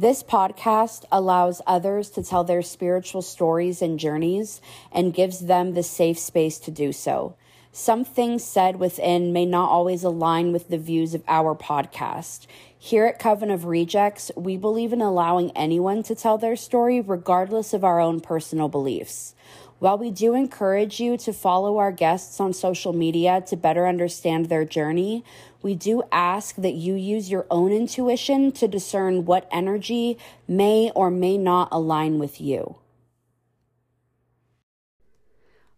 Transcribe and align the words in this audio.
This 0.00 0.22
podcast 0.22 1.04
allows 1.12 1.60
others 1.66 2.08
to 2.12 2.22
tell 2.22 2.42
their 2.42 2.62
spiritual 2.62 3.20
stories 3.20 3.82
and 3.82 3.98
journeys 3.98 4.62
and 4.90 5.12
gives 5.12 5.40
them 5.40 5.74
the 5.74 5.82
safe 5.82 6.18
space 6.18 6.58
to 6.60 6.70
do 6.70 6.90
so. 6.90 7.34
Some 7.70 8.06
things 8.06 8.42
said 8.42 8.76
within 8.76 9.34
may 9.34 9.44
not 9.44 9.68
always 9.68 10.02
align 10.02 10.52
with 10.52 10.70
the 10.70 10.78
views 10.78 11.12
of 11.12 11.22
our 11.28 11.54
podcast. 11.54 12.46
Here 12.78 13.04
at 13.04 13.18
Coven 13.18 13.50
of 13.50 13.66
Rejects, 13.66 14.30
we 14.34 14.56
believe 14.56 14.94
in 14.94 15.02
allowing 15.02 15.50
anyone 15.50 16.02
to 16.04 16.14
tell 16.14 16.38
their 16.38 16.56
story 16.56 17.02
regardless 17.02 17.74
of 17.74 17.84
our 17.84 18.00
own 18.00 18.20
personal 18.20 18.70
beliefs. 18.70 19.34
While 19.80 19.96
we 19.96 20.10
do 20.10 20.34
encourage 20.34 21.00
you 21.00 21.16
to 21.18 21.32
follow 21.32 21.78
our 21.78 21.92
guests 21.92 22.38
on 22.40 22.52
social 22.52 22.94
media 22.94 23.42
to 23.48 23.56
better 23.56 23.86
understand 23.86 24.46
their 24.46 24.64
journey, 24.64 25.24
we 25.62 25.74
do 25.74 26.02
ask 26.10 26.56
that 26.56 26.74
you 26.74 26.94
use 26.94 27.30
your 27.30 27.46
own 27.50 27.72
intuition 27.72 28.52
to 28.52 28.66
discern 28.66 29.24
what 29.24 29.48
energy 29.52 30.16
may 30.48 30.90
or 30.94 31.10
may 31.10 31.36
not 31.36 31.68
align 31.70 32.18
with 32.18 32.40
you. 32.40 32.76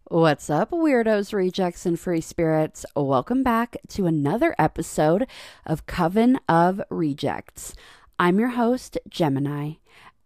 What's 0.05 0.51
up, 0.51 0.71
weirdos, 0.71 1.33
rejects, 1.33 1.87
and 1.87 1.99
free 1.99 2.21
spirits? 2.21 2.85
Welcome 2.95 3.43
back 3.43 3.77
to 3.89 4.07
another 4.07 4.55
episode 4.59 5.27
of 5.65 5.87
Coven 5.87 6.39
of 6.49 6.83
Rejects. 6.91 7.75
I'm 8.19 8.39
your 8.39 8.51
host, 8.51 8.99
Gemini. 9.09 9.75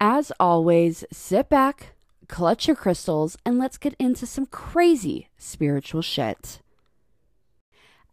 As 0.01 0.33
always, 0.41 1.05
sit 1.13 1.49
back, 1.49 1.95
clutch 2.29 2.67
your 2.67 2.77
crystals, 2.77 3.39
and 3.47 3.59
let's 3.59 3.79
get 3.79 3.95
into 3.99 4.27
some 4.27 4.47
crazy 4.47 5.29
spiritual 5.39 6.03
shit 6.03 6.61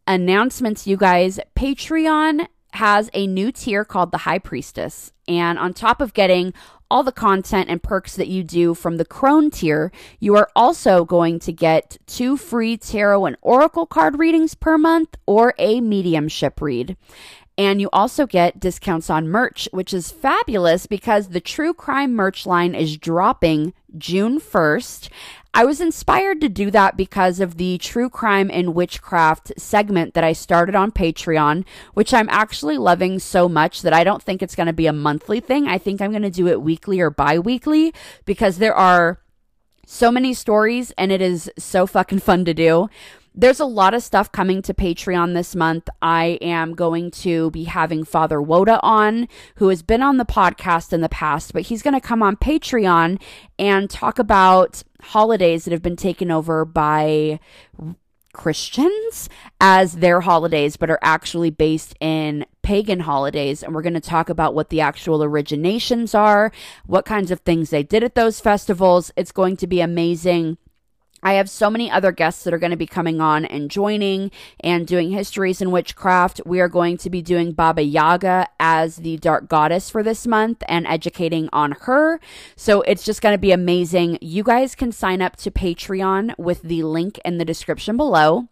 announcements, 0.07 0.87
you 0.87 0.97
guys. 0.97 1.39
Patreon 1.55 2.47
has 2.73 3.09
a 3.13 3.27
new 3.27 3.51
tier 3.51 3.85
called 3.85 4.11
the 4.11 4.19
High 4.19 4.39
Priestess. 4.39 5.11
And 5.27 5.59
on 5.59 5.73
top 5.73 6.01
of 6.01 6.13
getting 6.13 6.53
all 6.89 7.03
the 7.03 7.11
content 7.11 7.69
and 7.69 7.81
perks 7.81 8.15
that 8.15 8.27
you 8.27 8.43
do 8.43 8.73
from 8.73 8.97
the 8.97 9.05
Crone 9.05 9.49
tier, 9.49 9.91
you 10.19 10.35
are 10.35 10.49
also 10.55 11.05
going 11.05 11.39
to 11.39 11.51
get 11.51 11.97
two 12.05 12.37
free 12.37 12.77
tarot 12.77 13.25
and 13.25 13.37
oracle 13.41 13.85
card 13.85 14.19
readings 14.19 14.53
per 14.53 14.77
month 14.77 15.15
or 15.25 15.53
a 15.57 15.81
mediumship 15.81 16.61
read. 16.61 16.95
And 17.57 17.79
you 17.79 17.89
also 17.93 18.25
get 18.25 18.59
discounts 18.59 19.09
on 19.09 19.27
merch, 19.27 19.69
which 19.71 19.93
is 19.93 20.11
fabulous 20.11 20.87
because 20.87 21.29
the 21.29 21.39
true 21.39 21.73
crime 21.73 22.13
merch 22.13 22.45
line 22.47 22.73
is 22.73 22.97
dropping 22.97 23.73
June 23.95 24.39
1st. 24.39 25.09
I 25.55 25.65
was 25.65 25.79
inspired 25.79 26.41
to 26.41 26.49
do 26.49 26.71
that 26.71 26.97
because 26.97 27.39
of 27.39 27.57
the 27.57 27.77
true 27.77 28.09
crime 28.09 28.49
and 28.51 28.73
witchcraft 28.73 29.53
segment 29.55 30.15
that 30.15 30.23
I 30.23 30.33
started 30.33 30.73
on 30.73 30.91
Patreon, 30.91 31.63
which 31.93 32.11
I'm 32.11 32.29
actually 32.29 32.79
loving 32.79 33.19
so 33.19 33.47
much 33.47 33.83
that 33.83 33.93
I 33.93 34.03
don't 34.03 34.23
think 34.23 34.41
it's 34.41 34.55
going 34.55 34.67
to 34.67 34.73
be 34.73 34.87
a 34.87 34.93
monthly 34.93 35.39
thing. 35.39 35.67
I 35.67 35.77
think 35.77 36.01
I'm 36.01 36.09
going 36.09 36.23
to 36.23 36.31
do 36.31 36.47
it 36.47 36.63
weekly 36.63 36.99
or 36.99 37.11
bi 37.11 37.37
weekly 37.37 37.93
because 38.25 38.57
there 38.57 38.73
are 38.73 39.19
so 39.85 40.11
many 40.11 40.33
stories 40.33 40.91
and 40.97 41.11
it 41.11 41.21
is 41.21 41.51
so 41.59 41.85
fucking 41.85 42.19
fun 42.19 42.45
to 42.45 42.53
do. 42.55 42.89
There's 43.35 43.59
a 43.59 43.65
lot 43.65 43.95
of 43.95 44.03
stuff 44.03 44.31
coming 44.31 44.61
to 44.61 44.75
Patreon 44.75 45.33
this 45.33 45.55
month. 45.55 45.89
I 46.03 46.37
am 46.41 46.75
going 46.75 47.09
to 47.11 47.49
be 47.49 47.63
having 47.63 48.03
Father 48.03 48.39
Woda 48.39 48.79
on, 48.83 49.27
who 49.55 49.69
has 49.69 49.81
been 49.81 50.03
on 50.03 50.17
the 50.17 50.25
podcast 50.25 50.93
in 50.93 51.01
the 51.01 51.09
past, 51.09 51.51
but 51.51 51.63
he's 51.63 51.81
going 51.81 51.95
to 51.95 51.99
come 51.99 52.21
on 52.21 52.35
Patreon 52.35 53.19
and 53.57 53.89
talk 53.89 54.19
about 54.19 54.83
holidays 55.01 55.65
that 55.65 55.71
have 55.71 55.81
been 55.81 55.95
taken 55.95 56.29
over 56.29 56.63
by 56.63 57.39
Christians 58.33 59.29
as 59.59 59.93
their 59.93 60.21
holidays, 60.21 60.77
but 60.77 60.91
are 60.91 60.99
actually 61.01 61.49
based 61.49 61.95
in 61.99 62.45
pagan 62.61 63.01
holidays. 63.01 63.63
And 63.63 63.73
we're 63.73 63.81
going 63.81 63.93
to 63.93 63.99
talk 63.99 64.29
about 64.29 64.53
what 64.53 64.69
the 64.69 64.81
actual 64.81 65.19
originations 65.19 66.17
are, 66.17 66.51
what 66.85 67.05
kinds 67.05 67.31
of 67.31 67.39
things 67.39 67.71
they 67.71 67.83
did 67.83 68.03
at 68.03 68.15
those 68.15 68.39
festivals. 68.39 69.11
It's 69.15 69.31
going 69.31 69.57
to 69.57 69.67
be 69.67 69.81
amazing. 69.81 70.57
I 71.23 71.33
have 71.33 71.49
so 71.49 71.69
many 71.69 71.89
other 71.89 72.11
guests 72.11 72.43
that 72.43 72.53
are 72.53 72.59
going 72.59 72.71
to 72.71 72.77
be 72.77 72.85
coming 72.85 73.21
on 73.21 73.45
and 73.45 73.71
joining 73.71 74.29
and 74.59 74.85
doing 74.85 75.11
histories 75.11 75.61
in 75.61 75.71
witchcraft. 75.71 76.41
We 76.45 76.59
are 76.59 76.67
going 76.67 76.97
to 76.97 77.09
be 77.09 77.21
doing 77.21 77.53
Baba 77.53 77.81
Yaga 77.81 78.47
as 78.59 78.97
the 78.97 79.17
dark 79.17 79.47
goddess 79.47 79.89
for 79.89 80.03
this 80.03 80.27
month 80.27 80.61
and 80.67 80.85
educating 80.85 81.49
on 81.53 81.71
her. 81.81 82.19
So 82.57 82.81
it's 82.81 83.05
just 83.05 83.21
going 83.21 83.33
to 83.33 83.39
be 83.39 83.53
amazing. 83.53 84.17
You 84.21 84.43
guys 84.43 84.75
can 84.75 84.91
sign 84.91 85.21
up 85.21 85.37
to 85.37 85.49
Patreon 85.49 86.37
with 86.37 86.61
the 86.61 86.83
link 86.83 87.19
in 87.23 87.37
the 87.37 87.45
description 87.45 87.95
below. 87.95 88.49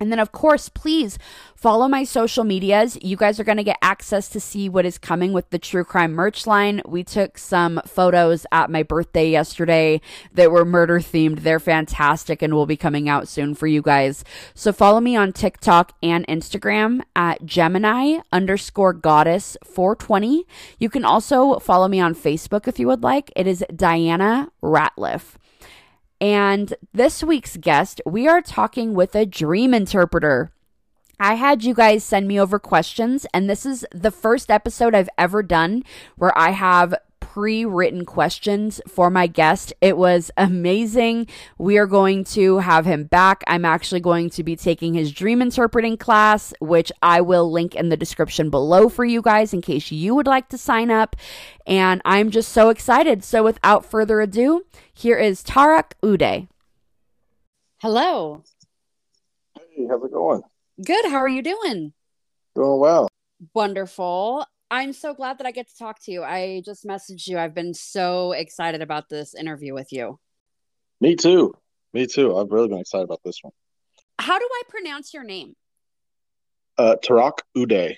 And 0.00 0.10
then, 0.10 0.18
of 0.18 0.32
course, 0.32 0.68
please 0.68 1.18
follow 1.54 1.86
my 1.86 2.02
social 2.02 2.44
medias. 2.44 2.98
You 3.02 3.16
guys 3.16 3.38
are 3.38 3.44
going 3.44 3.58
to 3.58 3.62
get 3.62 3.78
access 3.82 4.28
to 4.30 4.40
see 4.40 4.68
what 4.68 4.86
is 4.86 4.98
coming 4.98 5.32
with 5.32 5.50
the 5.50 5.58
True 5.58 5.84
Crime 5.84 6.12
merch 6.12 6.46
line. 6.46 6.80
We 6.86 7.04
took 7.04 7.36
some 7.38 7.80
photos 7.86 8.46
at 8.50 8.70
my 8.70 8.82
birthday 8.82 9.30
yesterday 9.30 10.00
that 10.32 10.50
were 10.50 10.64
murder 10.64 10.98
themed. 10.98 11.40
They're 11.40 11.60
fantastic 11.60 12.42
and 12.42 12.54
will 12.54 12.66
be 12.66 12.76
coming 12.76 13.08
out 13.08 13.28
soon 13.28 13.54
for 13.54 13.66
you 13.66 13.82
guys. 13.82 14.24
So 14.54 14.72
follow 14.72 15.00
me 15.00 15.14
on 15.14 15.32
TikTok 15.32 15.92
and 16.02 16.26
Instagram 16.26 17.02
at 17.14 17.44
Gemini 17.44 18.20
underscore 18.32 18.94
goddess 18.94 19.56
420. 19.62 20.46
You 20.78 20.88
can 20.88 21.04
also 21.04 21.58
follow 21.58 21.86
me 21.86 22.00
on 22.00 22.14
Facebook 22.14 22.66
if 22.66 22.80
you 22.80 22.86
would 22.88 23.02
like. 23.02 23.30
It 23.36 23.46
is 23.46 23.62
Dianna 23.70 24.48
Ratliff. 24.62 25.36
And 26.22 26.74
this 26.94 27.24
week's 27.24 27.56
guest, 27.56 28.00
we 28.06 28.28
are 28.28 28.40
talking 28.40 28.94
with 28.94 29.16
a 29.16 29.26
dream 29.26 29.74
interpreter. 29.74 30.52
I 31.18 31.34
had 31.34 31.64
you 31.64 31.74
guys 31.74 32.04
send 32.04 32.28
me 32.28 32.38
over 32.38 32.60
questions, 32.60 33.26
and 33.34 33.50
this 33.50 33.66
is 33.66 33.84
the 33.92 34.12
first 34.12 34.48
episode 34.48 34.94
I've 34.94 35.08
ever 35.18 35.42
done 35.42 35.82
where 36.14 36.36
I 36.38 36.50
have 36.50 36.94
pre 37.32 37.64
written 37.64 38.04
questions 38.04 38.78
for 38.86 39.08
my 39.08 39.26
guest. 39.26 39.72
It 39.80 39.96
was 39.96 40.30
amazing. 40.36 41.26
We 41.56 41.78
are 41.78 41.86
going 41.86 42.24
to 42.24 42.58
have 42.58 42.84
him 42.84 43.04
back. 43.04 43.42
I'm 43.46 43.64
actually 43.64 44.00
going 44.00 44.28
to 44.30 44.44
be 44.44 44.54
taking 44.54 44.92
his 44.92 45.10
dream 45.12 45.40
interpreting 45.40 45.96
class, 45.96 46.52
which 46.60 46.92
I 47.00 47.22
will 47.22 47.50
link 47.50 47.74
in 47.74 47.88
the 47.88 47.96
description 47.96 48.50
below 48.50 48.90
for 48.90 49.06
you 49.06 49.22
guys 49.22 49.54
in 49.54 49.62
case 49.62 49.90
you 49.90 50.14
would 50.14 50.26
like 50.26 50.50
to 50.50 50.58
sign 50.58 50.90
up. 50.90 51.16
And 51.66 52.02
I'm 52.04 52.30
just 52.30 52.50
so 52.50 52.68
excited. 52.68 53.24
So 53.24 53.42
without 53.44 53.86
further 53.86 54.20
ado, 54.20 54.66
here 54.92 55.16
is 55.16 55.42
Tarak 55.42 55.92
Uday. 56.02 56.48
Hello. 57.78 58.44
Hey, 59.56 59.86
how's 59.88 60.04
it 60.04 60.12
going? 60.12 60.42
Good. 60.84 61.06
How 61.06 61.16
are 61.16 61.28
you 61.28 61.40
doing? 61.40 61.94
Doing 62.54 62.78
well. 62.78 63.08
Wonderful. 63.54 64.44
I'm 64.72 64.94
so 64.94 65.12
glad 65.12 65.36
that 65.36 65.46
I 65.46 65.50
get 65.50 65.68
to 65.68 65.76
talk 65.76 66.02
to 66.04 66.12
you. 66.12 66.22
I 66.22 66.62
just 66.64 66.86
messaged 66.86 67.28
you. 67.28 67.38
I've 67.38 67.54
been 67.54 67.74
so 67.74 68.32
excited 68.32 68.80
about 68.80 69.10
this 69.10 69.34
interview 69.34 69.74
with 69.74 69.92
you. 69.92 70.18
Me 70.98 71.14
too. 71.14 71.54
Me 71.92 72.06
too. 72.06 72.34
I've 72.34 72.50
really 72.50 72.68
been 72.68 72.78
excited 72.78 73.04
about 73.04 73.20
this 73.22 73.38
one. 73.42 73.52
How 74.18 74.38
do 74.38 74.48
I 74.50 74.62
pronounce 74.70 75.12
your 75.12 75.24
name? 75.24 75.56
Uh, 76.78 76.96
Tarak 77.04 77.40
Uday. 77.54 77.96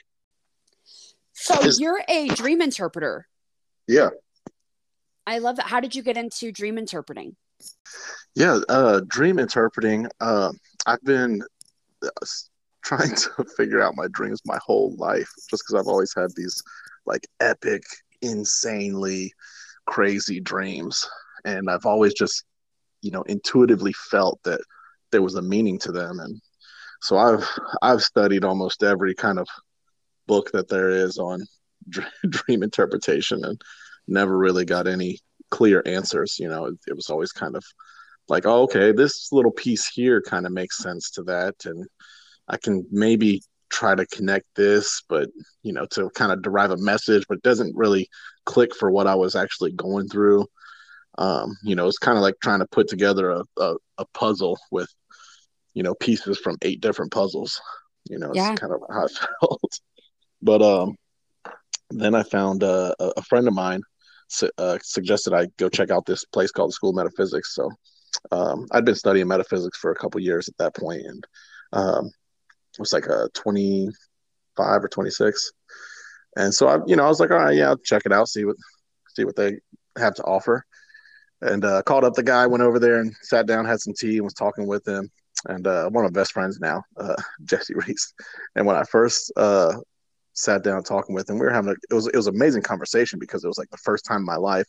So 1.33 1.61
Is... 1.61 1.79
you're 1.79 2.03
a 2.09 2.27
dream 2.27 2.61
interpreter. 2.61 3.29
Yeah. 3.87 4.11
I 5.29 5.39
love 5.39 5.57
that. 5.57 5.67
How 5.67 5.79
did 5.79 5.95
you 5.95 6.03
get 6.03 6.17
into 6.17 6.51
dream 6.51 6.77
interpreting? 6.77 7.37
Yeah, 8.35 8.59
uh, 8.69 9.01
dream 9.07 9.39
interpreting. 9.39 10.09
Uh, 10.21 10.51
I've 10.87 11.05
been 11.05 11.41
uh, 12.05 12.09
trying 12.85 13.15
to 13.15 13.45
figure 13.57 13.83
out 13.83 13.97
my 13.97 14.07
dreams 14.13 14.41
my 14.45 14.59
whole 14.65 14.95
life 14.97 15.31
just 15.51 15.65
because 15.67 15.75
I've 15.75 15.89
always 15.89 16.15
had 16.15 16.31
these 16.37 16.63
like 17.07 17.27
epic, 17.41 17.83
insanely 18.23 19.33
crazy 19.87 20.41
dreams. 20.41 21.07
And 21.45 21.69
I've 21.69 21.87
always 21.87 22.15
just, 22.15 22.45
you 23.03 23.11
know, 23.11 23.23
intuitively 23.23 23.93
felt 23.93 24.41
that 24.45 24.61
there 25.13 25.23
was 25.23 25.35
a 25.35 25.43
meaning 25.43 25.79
to 25.81 25.93
them. 25.93 26.21
And 26.21 26.41
so 27.03 27.19
I've 27.19 27.49
I've 27.83 28.03
studied 28.03 28.45
almost 28.45 28.83
every 28.83 29.15
kind 29.15 29.39
of 29.39 29.47
book 30.27 30.51
that 30.53 30.69
there 30.69 30.91
is 30.91 31.19
on 31.19 31.45
dream 32.29 32.63
interpretation 32.63 33.45
and 33.45 33.61
never 34.07 34.37
really 34.37 34.65
got 34.65 34.87
any 34.87 35.19
clear 35.51 35.83
answers. 35.87 36.39
You 36.39 36.49
know, 36.49 36.67
it, 36.67 36.75
it 36.89 36.97
was 36.97 37.11
always 37.11 37.33
kind 37.33 37.57
of 37.57 37.65
like, 38.29 38.47
oh, 38.47 38.63
okay, 38.63 38.93
this 38.93 39.31
little 39.33 39.53
piece 39.53 39.87
here 39.87 40.23
kind 40.23 40.47
of 40.47 40.53
makes 40.53 40.79
sense 40.79 41.11
to 41.13 41.23
that, 41.25 41.55
and 41.67 41.87
I 42.49 42.57
can 42.57 42.87
maybe 42.91 43.43
try 43.71 43.95
to 43.95 44.07
connect 44.07 44.47
this, 44.55 45.03
but 45.09 45.29
you 45.63 45.73
know, 45.73 45.87
to 45.87 46.11
kind 46.11 46.33
of 46.33 46.43
derive 46.43 46.71
a 46.71 46.77
message, 46.77 47.25
but 47.29 47.39
it 47.39 47.43
doesn't 47.43 47.77
really 47.77 48.09
click 48.47 48.75
for 48.75 48.91
what 48.91 49.07
I 49.07 49.15
was 49.15 49.35
actually 49.35 49.73
going 49.73 50.09
through. 50.09 50.47
Um, 51.19 51.57
you 51.63 51.75
know, 51.77 51.87
it's 51.87 51.99
kind 51.99 52.17
of 52.19 52.23
like 52.23 52.35
trying 52.43 52.61
to 52.61 52.67
put 52.67 52.89
together 52.89 53.31
a, 53.31 53.43
a, 53.59 53.75
a, 53.99 54.05
puzzle 54.15 54.59
with, 54.73 54.89
you 55.73 55.85
know, 55.85 55.95
pieces 55.95 56.39
from 56.39 56.57
eight 56.63 56.81
different 56.81 57.13
puzzles. 57.13 57.61
You 58.11 58.19
know, 58.19 58.31
it's 58.31 58.37
yeah. 58.37 58.55
kind 58.57 58.73
of 58.73 58.81
how 58.91 59.05
I 59.05 59.09
felt. 59.41 59.81
but 60.43 60.61
um, 60.61 60.97
then 61.91 62.15
I 62.15 62.25
found 62.25 62.65
uh, 62.65 62.95
a 62.99 63.23
friend 63.23 63.47
of 63.47 63.55
mine 63.55 63.83
su- 64.29 64.51
uh, 64.59 64.79
suggested 64.83 65.33
I 65.33 65.47
go 65.57 65.69
check 65.69 65.91
out 65.91 66.07
this 66.07 66.25
place 66.25 66.51
called 66.51 66.71
the 66.71 66.75
School 66.75 66.91
of 66.91 66.97
Metaphysics. 66.97 67.55
So 67.55 67.71
um, 68.33 68.67
I'd 68.73 68.85
been 68.85 68.95
studying 68.95 69.29
metaphysics 69.29 69.79
for 69.79 69.93
a 69.93 69.97
couple 69.97 70.21
years 70.21 70.49
at 70.49 70.57
that 70.59 70.75
point, 70.75 71.03
and 71.07 71.27
um, 71.73 72.11
was 72.79 72.93
like 72.93 73.07
a 73.07 73.29
25 73.35 74.85
or 74.85 74.89
26 74.89 75.53
And 76.37 76.53
so 76.53 76.69
I, 76.69 76.79
you 76.87 76.97
know, 76.97 77.05
I 77.05 77.09
was 77.09 77.21
like, 77.21 77.31
all 77.31 77.39
right, 77.39 77.57
yeah, 77.57 77.69
I'll 77.69 77.79
check 77.79 78.03
it 78.05 78.13
out, 78.13 78.29
see 78.29 78.45
what 78.45 78.57
see 79.15 79.25
what 79.25 79.37
they 79.37 79.59
have 79.99 80.15
to 80.15 80.25
offer. 80.25 80.65
And 81.43 81.65
uh, 81.65 81.83
called 81.83 82.05
up 82.05 82.15
the 82.15 82.23
guy, 82.23 82.47
went 82.47 82.63
over 82.63 82.79
there 82.79 83.01
and 83.01 83.15
sat 83.23 83.47
down, 83.47 83.67
had 83.67 83.81
some 83.81 83.95
tea, 83.95 84.17
and 84.17 84.25
was 84.25 84.35
talking 84.35 84.67
with 84.67 84.87
him. 84.87 85.11
And 85.47 85.67
uh, 85.67 85.91
one 85.91 86.05
of 86.05 86.13
my 86.13 86.21
best 86.21 86.33
friends 86.33 86.59
now, 86.61 86.83
uh, 86.97 87.17
Jesse 87.45 87.75
Reese. 87.75 88.15
And 88.57 88.67
when 88.67 88.77
I 88.77 88.85
first 88.85 89.33
uh, 89.37 89.75
sat 90.33 90.65
down 90.65 90.83
talking 90.83 91.15
with 91.15 91.29
him, 91.29 91.39
we 91.39 91.47
were 91.47 91.53
having 91.53 91.71
a, 91.71 91.77
it 91.91 91.95
was 91.95 92.07
it 92.09 92.17
was 92.17 92.27
an 92.27 92.35
amazing 92.35 92.63
conversation 92.63 93.19
because 93.19 93.45
it 93.45 93.49
was 93.49 93.59
like 93.59 93.71
the 93.71 93.77
first 93.79 94.05
time 94.05 94.19
in 94.21 94.25
my 94.25 94.37
life 94.37 94.67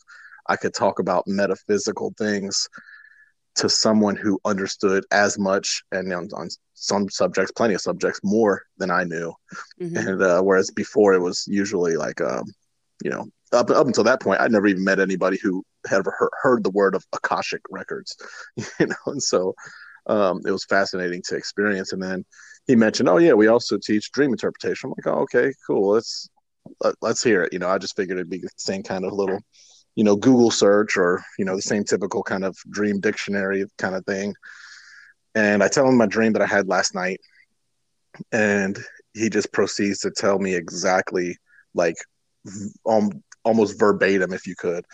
I 0.48 0.56
could 0.56 0.74
talk 0.74 1.00
about 1.00 1.28
metaphysical 1.28 2.14
things 2.18 2.68
to 3.56 3.70
someone 3.70 4.16
who 4.16 4.40
understood 4.46 5.06
as 5.12 5.40
much 5.40 5.84
and 5.92 6.12
on, 6.14 6.28
on 6.36 6.50
some 6.76 7.10
subjects, 7.10 7.52
plenty 7.52 7.74
of 7.74 7.82
subjects, 7.82 8.20
more 8.24 8.62
than 8.78 8.92
I 8.92 9.04
knew. 9.04 9.34
Mm-hmm. 9.82 9.98
And 9.98 10.22
uh, 10.22 10.42
whereas 10.42 10.70
before 10.72 11.14
it 11.14 11.22
was 11.22 11.46
usually 11.48 11.98
like, 11.98 12.22
um, 12.22 12.44
you 13.04 13.10
know, 13.10 13.26
up, 13.52 13.70
up 13.70 13.88
until 13.88 14.04
that 14.04 14.22
point, 14.22 14.42
I'd 14.42 14.52
never 14.52 14.68
even 14.68 14.84
met 14.84 15.00
anybody 15.00 15.38
who 15.42 15.64
had 15.88 16.00
ever 16.00 16.14
heard, 16.18 16.32
heard 16.42 16.64
the 16.64 16.72
word 16.72 16.96
of 16.96 17.06
Akashic 17.14 17.62
records, 17.70 18.16
you 18.58 18.88
know, 18.88 18.96
and 19.08 19.24
so 19.24 19.56
um, 20.08 20.42
it 20.46 20.52
was 20.52 20.66
fascinating 20.66 21.22
to 21.28 21.36
experience. 21.36 21.94
And 21.94 22.02
then 22.02 22.26
he 22.68 22.76
mentioned, 22.76 23.10
oh 23.10 23.18
yeah, 23.18 23.34
we 23.34 23.48
also 23.48 23.78
teach 23.78 24.12
dream 24.12 24.32
interpretation. 24.32 24.90
I'm 24.90 24.94
like, 24.98 25.16
oh, 25.16 25.22
okay, 25.22 25.54
cool. 25.66 25.92
Let's 25.92 26.30
let, 26.84 26.96
let's 27.02 27.24
hear 27.24 27.44
it. 27.44 27.54
You 27.54 27.60
know, 27.60 27.70
I 27.70 27.78
just 27.78 27.96
figured 27.96 28.18
it'd 28.18 28.30
be 28.30 28.40
the 28.40 28.50
same 28.58 28.84
kind 28.84 29.06
of 29.06 29.14
little 29.14 29.40
you 29.96 30.04
know 30.04 30.16
google 30.16 30.52
search 30.52 30.98
or 30.98 31.24
you 31.40 31.46
know 31.46 31.56
the 31.56 31.62
same 31.62 31.84
typical 31.84 32.22
kind 32.22 32.44
of 32.44 32.56
dream 32.70 33.00
dictionary 33.00 33.66
kind 33.78 33.96
of 33.96 34.06
thing 34.06 34.36
and 35.36 35.64
i 35.64 35.68
tell 35.68 35.88
him 35.88 35.98
my 35.98 36.06
dream 36.06 36.34
that 36.34 36.42
i 36.42 36.46
had 36.46 36.68
last 36.68 36.96
night 36.96 37.20
and 38.32 38.80
he 39.14 39.30
just 39.30 39.52
proceeds 39.52 40.00
to 40.00 40.12
tell 40.12 40.40
me 40.40 40.56
exactly 40.56 41.38
like 41.74 41.96
um, 42.88 43.12
almost 43.44 43.80
verbatim 43.80 44.34
if 44.34 44.48
you 44.48 44.56
could 44.56 44.86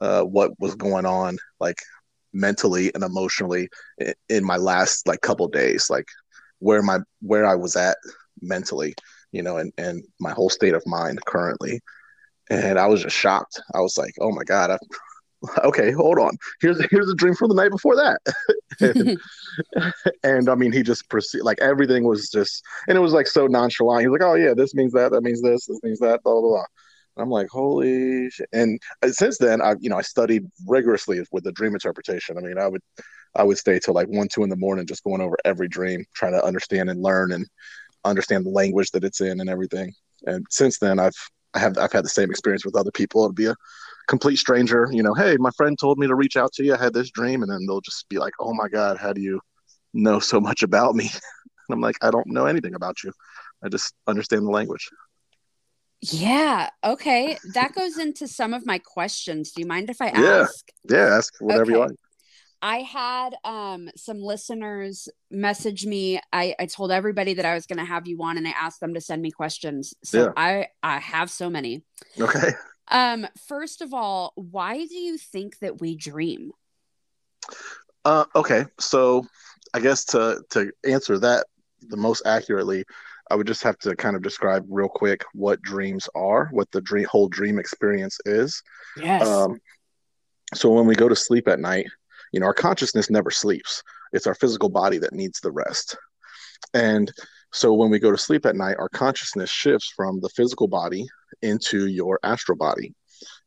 uh, 0.00 0.22
what 0.22 0.52
was 0.58 0.74
going 0.74 1.06
on 1.06 1.36
like 1.60 1.78
mentally 2.32 2.92
and 2.94 3.02
emotionally 3.02 3.68
in, 4.28 4.44
my 4.44 4.56
last 4.56 5.06
like 5.08 5.20
couple 5.22 5.48
days 5.48 5.88
like 5.90 6.06
where 6.58 6.82
my 6.82 6.98
where 7.20 7.46
i 7.46 7.54
was 7.54 7.74
at 7.76 7.96
mentally 8.42 8.94
you 9.32 9.42
know 9.42 9.56
and 9.56 9.72
and 9.78 10.04
my 10.20 10.30
whole 10.32 10.50
state 10.50 10.74
of 10.74 10.86
mind 10.86 11.18
currently 11.24 11.80
and 12.50 12.78
I 12.78 12.86
was 12.86 13.02
just 13.02 13.16
shocked. 13.16 13.60
I 13.74 13.80
was 13.80 13.98
like, 13.98 14.14
"Oh 14.20 14.32
my 14.32 14.44
god!" 14.44 14.70
I, 14.70 14.78
okay, 15.64 15.92
hold 15.92 16.18
on. 16.18 16.36
Here's 16.60 16.82
here's 16.90 17.08
a 17.08 17.14
dream 17.14 17.34
from 17.34 17.48
the 17.48 17.54
night 17.54 17.70
before 17.70 17.96
that, 17.96 18.20
and, 18.80 19.18
and, 20.22 20.48
I 20.48 20.54
mean, 20.54 20.72
he 20.72 20.82
just 20.82 21.08
proceed 21.08 21.42
like 21.42 21.60
everything 21.60 22.04
was 22.04 22.28
just, 22.28 22.62
and 22.88 22.96
it 22.96 23.00
was 23.00 23.12
like 23.12 23.26
so 23.26 23.46
nonchalant. 23.46 24.02
He 24.02 24.08
was 24.08 24.20
like, 24.20 24.28
"Oh 24.28 24.34
yeah, 24.34 24.54
this 24.54 24.74
means 24.74 24.92
that. 24.92 25.12
That 25.12 25.22
means 25.22 25.42
this. 25.42 25.66
This 25.66 25.80
means 25.82 26.00
that." 26.00 26.22
Blah 26.22 26.40
blah 26.40 26.50
blah. 26.50 26.64
And 27.16 27.22
I'm 27.22 27.30
like, 27.30 27.48
"Holy!" 27.50 28.30
Shit. 28.30 28.48
And 28.52 28.80
uh, 29.02 29.10
since 29.10 29.38
then, 29.38 29.60
I 29.60 29.74
you 29.80 29.90
know 29.90 29.98
I 29.98 30.02
studied 30.02 30.44
rigorously 30.66 31.22
with 31.32 31.44
the 31.44 31.52
dream 31.52 31.74
interpretation. 31.74 32.36
I 32.36 32.40
mean, 32.40 32.58
I 32.58 32.66
would 32.66 32.82
I 33.34 33.44
would 33.44 33.58
stay 33.58 33.78
till 33.78 33.94
like 33.94 34.08
one 34.08 34.28
two 34.28 34.42
in 34.42 34.50
the 34.50 34.56
morning 34.56 34.86
just 34.86 35.04
going 35.04 35.20
over 35.20 35.36
every 35.44 35.68
dream, 35.68 36.04
trying 36.14 36.32
to 36.32 36.44
understand 36.44 36.90
and 36.90 37.02
learn 37.02 37.32
and 37.32 37.46
understand 38.04 38.44
the 38.44 38.50
language 38.50 38.90
that 38.92 39.04
it's 39.04 39.20
in 39.20 39.40
and 39.40 39.50
everything. 39.50 39.92
And 40.26 40.44
since 40.50 40.78
then, 40.78 40.98
I've 40.98 41.14
I 41.54 41.60
have 41.60 41.78
I've 41.78 41.92
had 41.92 42.04
the 42.04 42.10
same 42.10 42.30
experience 42.30 42.64
with 42.64 42.76
other 42.76 42.90
people. 42.90 43.22
It'll 43.24 43.32
be 43.32 43.46
a 43.46 43.54
complete 44.08 44.36
stranger, 44.36 44.88
you 44.90 45.02
know, 45.02 45.14
hey, 45.14 45.36
my 45.38 45.50
friend 45.56 45.78
told 45.78 45.98
me 45.98 46.06
to 46.06 46.14
reach 46.14 46.36
out 46.36 46.52
to 46.54 46.64
you. 46.64 46.74
I 46.74 46.78
had 46.82 46.94
this 46.94 47.10
dream, 47.10 47.42
and 47.42 47.52
then 47.52 47.66
they'll 47.66 47.80
just 47.80 48.08
be 48.08 48.18
like, 48.18 48.34
"Oh 48.40 48.54
my 48.54 48.68
God, 48.68 48.96
how 48.96 49.12
do 49.12 49.20
you 49.20 49.40
know 49.94 50.18
so 50.18 50.40
much 50.40 50.62
about 50.62 50.96
me?" 50.96 51.10
And 51.68 51.74
I'm 51.74 51.82
like, 51.82 51.96
I 52.00 52.10
don't 52.10 52.28
know 52.28 52.46
anything 52.46 52.74
about 52.74 53.04
you. 53.04 53.12
I 53.62 53.68
just 53.68 53.92
understand 54.06 54.46
the 54.46 54.50
language. 54.50 54.88
Yeah. 56.00 56.70
Okay. 56.82 57.36
That 57.52 57.74
goes 57.74 57.98
into 57.98 58.26
some 58.26 58.54
of 58.54 58.64
my 58.64 58.78
questions. 58.78 59.52
Do 59.52 59.60
you 59.60 59.66
mind 59.66 59.90
if 59.90 60.00
I 60.00 60.08
ask? 60.08 60.64
Yeah. 60.88 60.96
Yeah. 60.96 61.16
Ask 61.16 61.34
whatever 61.40 61.64
okay. 61.64 61.72
you 61.72 61.78
want. 61.78 61.98
I 62.62 62.78
had 62.78 63.36
um, 63.44 63.90
some 63.96 64.20
listeners 64.20 65.08
message 65.30 65.86
me. 65.86 66.20
I, 66.32 66.54
I 66.58 66.66
told 66.66 66.90
everybody 66.90 67.34
that 67.34 67.44
I 67.44 67.54
was 67.54 67.66
going 67.66 67.78
to 67.78 67.84
have 67.84 68.08
you 68.08 68.20
on, 68.22 68.36
and 68.36 68.48
I 68.48 68.50
asked 68.50 68.80
them 68.80 68.94
to 68.94 69.00
send 69.00 69.22
me 69.22 69.30
questions. 69.30 69.94
So 70.02 70.24
yeah. 70.24 70.32
I 70.36 70.68
I 70.82 70.98
have 70.98 71.30
so 71.30 71.50
many. 71.50 71.82
Okay. 72.18 72.52
Um. 72.90 73.26
First 73.46 73.82
of 73.82 73.94
all, 73.94 74.32
why 74.36 74.86
do 74.86 74.94
you 74.94 75.18
think 75.18 75.58
that 75.60 75.80
we 75.80 75.96
dream? 75.96 76.52
Uh. 78.04 78.24
Okay. 78.34 78.64
So, 78.78 79.26
I 79.74 79.80
guess 79.80 80.04
to 80.06 80.42
to 80.50 80.70
answer 80.84 81.18
that 81.18 81.46
the 81.80 81.96
most 81.96 82.22
accurately, 82.26 82.84
I 83.30 83.36
would 83.36 83.46
just 83.46 83.62
have 83.62 83.78
to 83.78 83.94
kind 83.96 84.16
of 84.16 84.22
describe 84.22 84.64
real 84.68 84.88
quick 84.88 85.24
what 85.32 85.62
dreams 85.62 86.08
are, 86.14 86.48
what 86.52 86.70
the 86.70 86.80
dream 86.80 87.06
whole 87.10 87.28
dream 87.28 87.58
experience 87.58 88.18
is. 88.24 88.62
Yes. 88.96 89.26
Um. 89.26 89.58
So 90.54 90.70
when 90.70 90.86
we 90.86 90.94
go 90.94 91.10
to 91.10 91.16
sleep 91.16 91.46
at 91.46 91.60
night, 91.60 91.86
you 92.32 92.40
know 92.40 92.46
our 92.46 92.54
consciousness 92.54 93.10
never 93.10 93.30
sleeps 93.30 93.82
it's 94.12 94.26
our 94.26 94.34
physical 94.34 94.68
body 94.68 94.98
that 94.98 95.12
needs 95.12 95.40
the 95.40 95.50
rest 95.50 95.96
and 96.74 97.12
so 97.52 97.72
when 97.72 97.90
we 97.90 97.98
go 97.98 98.10
to 98.10 98.18
sleep 98.18 98.46
at 98.46 98.56
night 98.56 98.76
our 98.78 98.88
consciousness 98.88 99.50
shifts 99.50 99.92
from 99.94 100.20
the 100.20 100.28
physical 100.30 100.68
body 100.68 101.06
into 101.42 101.86
your 101.86 102.18
astral 102.22 102.56
body 102.56 102.94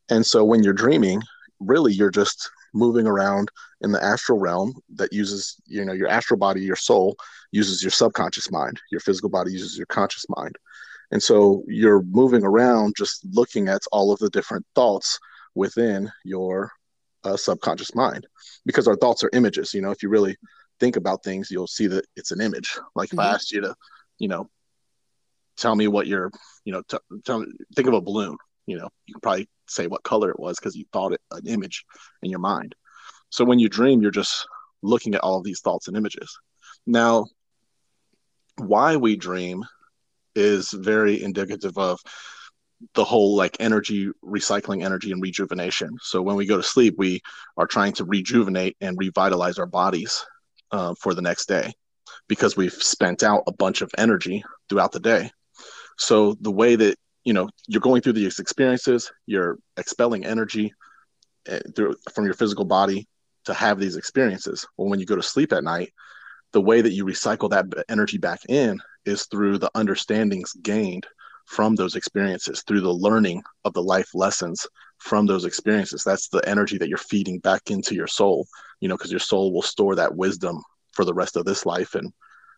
and 0.09 0.25
so 0.25 0.43
when 0.43 0.63
you're 0.63 0.73
dreaming 0.73 1.21
really 1.59 1.93
you're 1.93 2.11
just 2.11 2.49
moving 2.73 3.05
around 3.05 3.49
in 3.81 3.91
the 3.91 4.03
astral 4.03 4.39
realm 4.39 4.73
that 4.95 5.11
uses 5.11 5.55
you 5.65 5.83
know 5.83 5.93
your 5.93 6.07
astral 6.07 6.37
body 6.37 6.61
your 6.61 6.75
soul 6.75 7.15
uses 7.51 7.83
your 7.83 7.91
subconscious 7.91 8.49
mind 8.51 8.79
your 8.91 9.01
physical 9.01 9.29
body 9.29 9.51
uses 9.51 9.77
your 9.77 9.87
conscious 9.87 10.25
mind 10.29 10.55
and 11.11 11.21
so 11.21 11.63
you're 11.67 12.01
moving 12.03 12.43
around 12.43 12.93
just 12.97 13.25
looking 13.33 13.67
at 13.67 13.81
all 13.91 14.11
of 14.11 14.19
the 14.19 14.29
different 14.29 14.65
thoughts 14.75 15.19
within 15.55 16.09
your 16.23 16.71
uh, 17.23 17.37
subconscious 17.37 17.93
mind 17.95 18.25
because 18.65 18.87
our 18.87 18.95
thoughts 18.95 19.23
are 19.23 19.29
images. 19.33 19.73
You 19.73 19.81
know, 19.81 19.91
if 19.91 20.01
you 20.01 20.09
really 20.09 20.37
think 20.79 20.95
about 20.95 21.23
things, 21.23 21.51
you'll 21.51 21.67
see 21.67 21.87
that 21.87 22.05
it's 22.15 22.31
an 22.31 22.41
image. 22.41 22.77
Like 22.95 23.11
if 23.11 23.19
mm-hmm. 23.19 23.29
I 23.29 23.33
asked 23.33 23.51
you 23.51 23.61
to, 23.61 23.75
you 24.17 24.27
know, 24.27 24.49
tell 25.57 25.75
me 25.75 25.87
what 25.87 26.07
your, 26.07 26.31
you 26.65 26.73
know, 26.73 26.81
t- 26.87 26.97
tell, 27.25 27.45
think 27.75 27.87
of 27.87 27.93
a 27.93 28.01
balloon. 28.01 28.37
You 28.65 28.77
know, 28.77 28.89
you 29.05 29.13
can 29.15 29.21
probably 29.21 29.49
say 29.67 29.87
what 29.87 30.03
color 30.03 30.29
it 30.29 30.39
was 30.39 30.59
because 30.59 30.75
you 30.75 30.85
thought 30.91 31.13
it 31.13 31.21
an 31.31 31.47
image 31.47 31.83
in 32.21 32.29
your 32.29 32.39
mind. 32.39 32.75
So 33.29 33.45
when 33.45 33.59
you 33.59 33.69
dream, 33.69 34.01
you're 34.01 34.11
just 34.11 34.47
looking 34.81 35.15
at 35.15 35.21
all 35.21 35.37
of 35.37 35.43
these 35.43 35.61
thoughts 35.61 35.87
and 35.87 35.97
images. 35.97 36.37
Now, 36.85 37.25
why 38.57 38.95
we 38.95 39.15
dream 39.15 39.63
is 40.35 40.71
very 40.71 41.21
indicative 41.21 41.77
of 41.77 41.99
the 42.93 43.03
whole 43.03 43.35
like 43.35 43.57
energy 43.59 44.09
recycling 44.23 44.83
energy 44.83 45.11
and 45.11 45.21
rejuvenation 45.21 45.89
so 46.01 46.21
when 46.21 46.35
we 46.35 46.47
go 46.47 46.57
to 46.57 46.63
sleep 46.63 46.95
we 46.97 47.21
are 47.57 47.67
trying 47.67 47.93
to 47.93 48.05
rejuvenate 48.05 48.75
and 48.81 48.97
revitalize 48.97 49.59
our 49.59 49.67
bodies 49.67 50.25
uh, 50.71 50.93
for 50.99 51.13
the 51.13 51.21
next 51.21 51.47
day 51.47 51.71
because 52.27 52.57
we've 52.57 52.73
spent 52.73 53.23
out 53.23 53.43
a 53.45 53.53
bunch 53.53 53.81
of 53.81 53.91
energy 53.97 54.43
throughout 54.67 54.91
the 54.91 54.99
day 54.99 55.29
so 55.97 56.35
the 56.41 56.51
way 56.51 56.75
that 56.75 56.97
you 57.23 57.33
know 57.33 57.49
you're 57.67 57.81
going 57.81 58.01
through 58.01 58.13
these 58.13 58.39
experiences 58.39 59.11
you're 59.25 59.57
expelling 59.77 60.25
energy 60.25 60.73
uh, 61.49 61.59
through, 61.75 61.95
from 62.13 62.25
your 62.25 62.33
physical 62.33 62.65
body 62.65 63.07
to 63.45 63.53
have 63.55 63.79
these 63.79 63.95
experiences. 63.95 64.67
Well 64.77 64.89
when 64.89 64.99
you 64.99 65.05
go 65.05 65.15
to 65.15 65.23
sleep 65.23 65.53
at 65.53 65.63
night 65.63 65.93
the 66.53 66.61
way 66.61 66.81
that 66.81 66.91
you 66.91 67.05
recycle 67.05 67.49
that 67.49 67.65
energy 67.89 68.17
back 68.17 68.41
in 68.49 68.79
is 69.05 69.25
through 69.25 69.57
the 69.57 69.71
understandings 69.73 70.53
gained 70.61 71.07
from 71.45 71.75
those 71.75 71.95
experiences 71.95 72.63
through 72.67 72.81
the 72.81 72.93
learning 72.93 73.41
of 73.65 73.73
the 73.73 73.81
life 73.81 74.09
lessons 74.13 74.67
from 74.99 75.25
those 75.25 75.45
experiences. 75.45 76.03
That's 76.03 76.27
the 76.27 76.47
energy 76.47 76.77
that 76.77 76.87
you're 76.87 76.97
feeding 76.97 77.39
back 77.39 77.71
into 77.71 77.95
your 77.95 78.07
soul 78.07 78.47
you 78.81 78.89
know 78.89 78.97
because 78.97 79.11
your 79.11 79.19
soul 79.19 79.53
will 79.53 79.61
store 79.61 79.95
that 79.95 80.15
wisdom 80.15 80.61
for 80.91 81.05
the 81.05 81.13
rest 81.13 81.37
of 81.37 81.45
this 81.45 81.65
life 81.65 81.95
and 81.95 82.11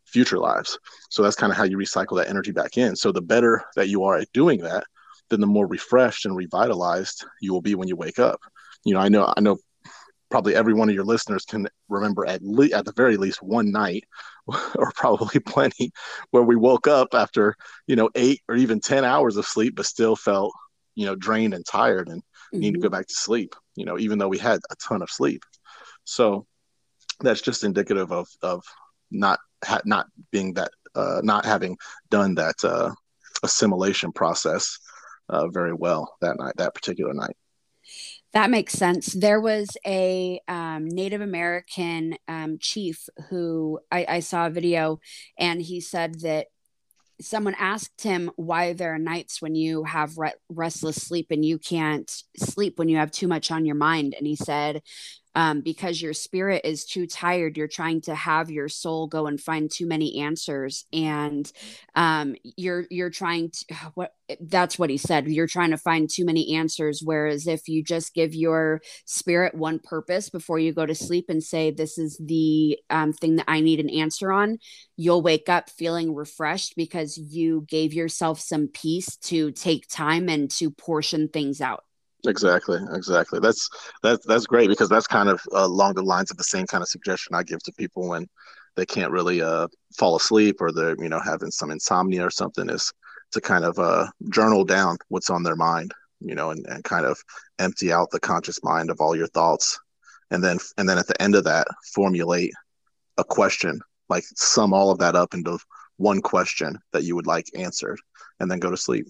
future 0.05 0.39
lives. 0.39 0.77
So 1.09 1.23
that's 1.23 1.35
kind 1.35 1.51
of 1.51 1.57
how 1.57 1.63
you 1.63 1.77
recycle 1.77 2.17
that 2.17 2.29
energy 2.29 2.51
back 2.51 2.77
in. 2.77 2.95
So 2.95 3.11
the 3.11 3.21
better 3.21 3.63
that 3.75 3.89
you 3.89 4.03
are 4.03 4.17
at 4.17 4.31
doing 4.33 4.61
that 4.61 4.85
then 5.29 5.39
the 5.39 5.47
more 5.47 5.65
refreshed 5.65 6.25
and 6.25 6.35
revitalized 6.35 7.25
you 7.41 7.51
will 7.51 7.61
be 7.61 7.73
when 7.73 7.87
you 7.87 7.95
wake 7.95 8.19
up. 8.19 8.39
You 8.83 8.93
know 8.93 8.99
i 8.99 9.07
know 9.07 9.33
i 9.35 9.39
know 9.39 9.57
probably 10.29 10.55
every 10.55 10.73
one 10.73 10.89
of 10.89 10.95
your 10.95 11.05
listeners 11.05 11.45
can 11.45 11.67
remember 11.87 12.25
at 12.25 12.43
least 12.43 12.73
at 12.73 12.85
the 12.85 12.91
very 12.91 13.17
least 13.17 13.41
one 13.41 13.71
night 13.71 14.03
or 14.47 14.91
probably 14.95 15.39
plenty 15.45 15.91
where 16.31 16.43
we 16.43 16.55
woke 16.55 16.87
up 16.87 17.13
after 17.13 17.55
you 17.87 17.95
know 17.95 18.09
eight 18.15 18.41
or 18.49 18.55
even 18.55 18.79
10 18.81 19.05
hours 19.05 19.37
of 19.37 19.45
sleep 19.45 19.75
but 19.75 19.85
still 19.85 20.15
felt 20.15 20.53
you 20.95 21.05
know 21.05 21.15
drained 21.15 21.53
and 21.53 21.65
tired 21.65 22.09
and 22.09 22.21
mm-hmm. 22.21 22.59
need 22.59 22.73
to 22.73 22.79
go 22.79 22.89
back 22.89 23.07
to 23.07 23.13
sleep 23.13 23.55
you 23.75 23.85
know 23.85 23.97
even 23.97 24.17
though 24.17 24.27
we 24.27 24.37
had 24.37 24.59
a 24.69 24.75
ton 24.75 25.01
of 25.01 25.09
sleep. 25.09 25.43
So 26.03 26.45
that's 27.21 27.41
just 27.41 27.63
indicative 27.63 28.11
of 28.11 28.27
of 28.41 28.63
not 29.11 29.39
ha- 29.65 29.81
not 29.85 30.07
being 30.31 30.53
that 30.53 30.71
uh, 30.95 31.21
not 31.23 31.45
having 31.45 31.77
done 32.09 32.35
that 32.35 32.55
uh, 32.63 32.91
assimilation 33.43 34.11
process 34.11 34.77
uh, 35.29 35.47
very 35.47 35.73
well 35.73 36.15
that 36.21 36.37
night 36.37 36.53
that 36.57 36.75
particular 36.75 37.13
night 37.13 37.35
that 38.33 38.49
makes 38.49 38.73
sense. 38.73 39.13
There 39.13 39.39
was 39.39 39.77
a 39.85 40.41
um, 40.47 40.87
Native 40.87 41.21
American 41.21 42.17
um, 42.27 42.57
chief 42.59 43.07
who 43.29 43.79
I, 43.91 44.05
I 44.09 44.19
saw 44.21 44.47
a 44.47 44.49
video, 44.49 44.99
and 45.37 45.61
he 45.61 45.79
said 45.79 46.21
that 46.21 46.47
someone 47.21 47.55
asked 47.59 48.01
him 48.01 48.31
why 48.35 48.73
there 48.73 48.93
are 48.93 48.99
nights 48.99 49.41
when 49.41 49.55
you 49.55 49.83
have 49.83 50.17
re- 50.17 50.33
restless 50.49 50.95
sleep 50.95 51.27
and 51.29 51.45
you 51.45 51.57
can't 51.57 52.11
sleep 52.37 52.77
when 52.77 52.89
you 52.89 52.97
have 52.97 53.11
too 53.11 53.27
much 53.27 53.51
on 53.51 53.65
your 53.65 53.75
mind 53.75 54.15
and 54.17 54.25
he 54.25 54.35
said 54.35 54.81
um, 55.35 55.61
because 55.61 56.01
your 56.01 56.13
spirit 56.13 56.61
is 56.63 56.85
too 56.85 57.07
tired. 57.07 57.57
You're 57.57 57.67
trying 57.67 58.01
to 58.01 58.15
have 58.15 58.51
your 58.51 58.69
soul 58.69 59.07
go 59.07 59.25
and 59.27 59.39
find 59.39 59.69
too 59.71 59.87
many 59.87 60.19
answers, 60.19 60.85
and 60.93 61.51
um, 61.95 62.35
you're 62.43 62.85
you're 62.89 63.09
trying 63.09 63.51
to 63.51 63.75
what 63.95 64.13
that's 64.39 64.77
what 64.77 64.89
he 64.89 64.97
said. 64.97 65.27
You're 65.27 65.47
trying 65.47 65.71
to 65.71 65.77
find 65.77 66.09
too 66.09 66.25
many 66.25 66.55
answers. 66.55 67.01
Whereas 67.03 67.47
if 67.47 67.67
you 67.67 67.83
just 67.83 68.13
give 68.13 68.33
your 68.35 68.81
spirit 69.05 69.55
one 69.55 69.79
purpose 69.79 70.29
before 70.29 70.59
you 70.59 70.73
go 70.73 70.85
to 70.85 70.95
sleep 70.95 71.25
and 71.29 71.43
say, 71.43 71.71
"This 71.71 71.97
is 71.97 72.17
the 72.23 72.77
um, 72.89 73.13
thing 73.13 73.37
that 73.37 73.45
I 73.47 73.59
need 73.61 73.79
an 73.79 73.89
answer 73.89 74.31
on," 74.31 74.59
you'll 74.97 75.21
wake 75.21 75.49
up 75.49 75.69
feeling 75.69 76.13
refreshed 76.15 76.75
because 76.75 77.17
you 77.17 77.65
gave 77.67 77.93
yourself 77.93 78.39
some 78.39 78.67
peace 78.67 79.17
to 79.17 79.51
take 79.51 79.87
time 79.87 80.29
and 80.29 80.49
to 80.51 80.69
portion 80.71 81.27
things 81.29 81.61
out. 81.61 81.83
Exactly, 82.25 82.79
exactly. 82.93 83.39
That's 83.41 83.69
that's 84.01 84.25
that's 84.25 84.45
great 84.47 84.69
because 84.69 84.87
that's 84.87 85.07
kind 85.07 85.27
of 85.27 85.41
uh, 85.53 85.65
along 85.65 85.95
the 85.95 86.03
lines 86.03 86.31
of 86.31 86.37
the 86.37 86.43
same 86.43 86.65
kind 86.65 86.81
of 86.81 86.87
suggestion 86.87 87.35
I 87.35 87.43
give 87.43 87.61
to 87.63 87.73
people 87.73 88.07
when 88.07 88.27
they 88.75 88.85
can't 88.85 89.11
really 89.11 89.41
uh, 89.41 89.67
fall 89.97 90.15
asleep 90.15 90.61
or 90.61 90.71
they're 90.71 90.95
you 91.01 91.09
know 91.09 91.19
having 91.19 91.51
some 91.51 91.69
insomnia 91.69 92.25
or 92.25 92.29
something 92.29 92.69
is 92.69 92.91
to 93.33 93.41
kind 93.41 93.65
of 93.65 93.77
uh, 93.77 94.07
journal 94.29 94.63
down 94.63 94.97
what's 95.09 95.29
on 95.29 95.43
their 95.43 95.55
mind, 95.57 95.91
you 96.21 96.33
know, 96.35 96.51
and, 96.51 96.65
and 96.67 96.83
kind 96.85 97.05
of 97.05 97.17
empty 97.59 97.91
out 97.91 98.09
the 98.11 98.19
conscious 98.19 98.63
mind 98.63 98.89
of 98.89 99.01
all 99.01 99.15
your 99.17 99.27
thoughts, 99.27 99.77
and 100.31 100.41
then 100.41 100.59
and 100.77 100.87
then 100.87 100.97
at 100.97 101.07
the 101.07 101.21
end 101.21 101.35
of 101.35 101.43
that 101.43 101.67
formulate 101.93 102.53
a 103.17 103.23
question, 103.25 103.81
like 104.09 104.23
sum 104.35 104.73
all 104.73 104.91
of 104.91 104.99
that 104.99 105.15
up 105.15 105.33
into 105.33 105.57
one 105.97 106.21
question 106.21 106.77
that 106.93 107.03
you 107.03 107.15
would 107.15 107.27
like 107.27 107.47
answered, 107.55 107.99
and 108.39 108.49
then 108.49 108.59
go 108.59 108.71
to 108.71 108.77
sleep. 108.77 109.07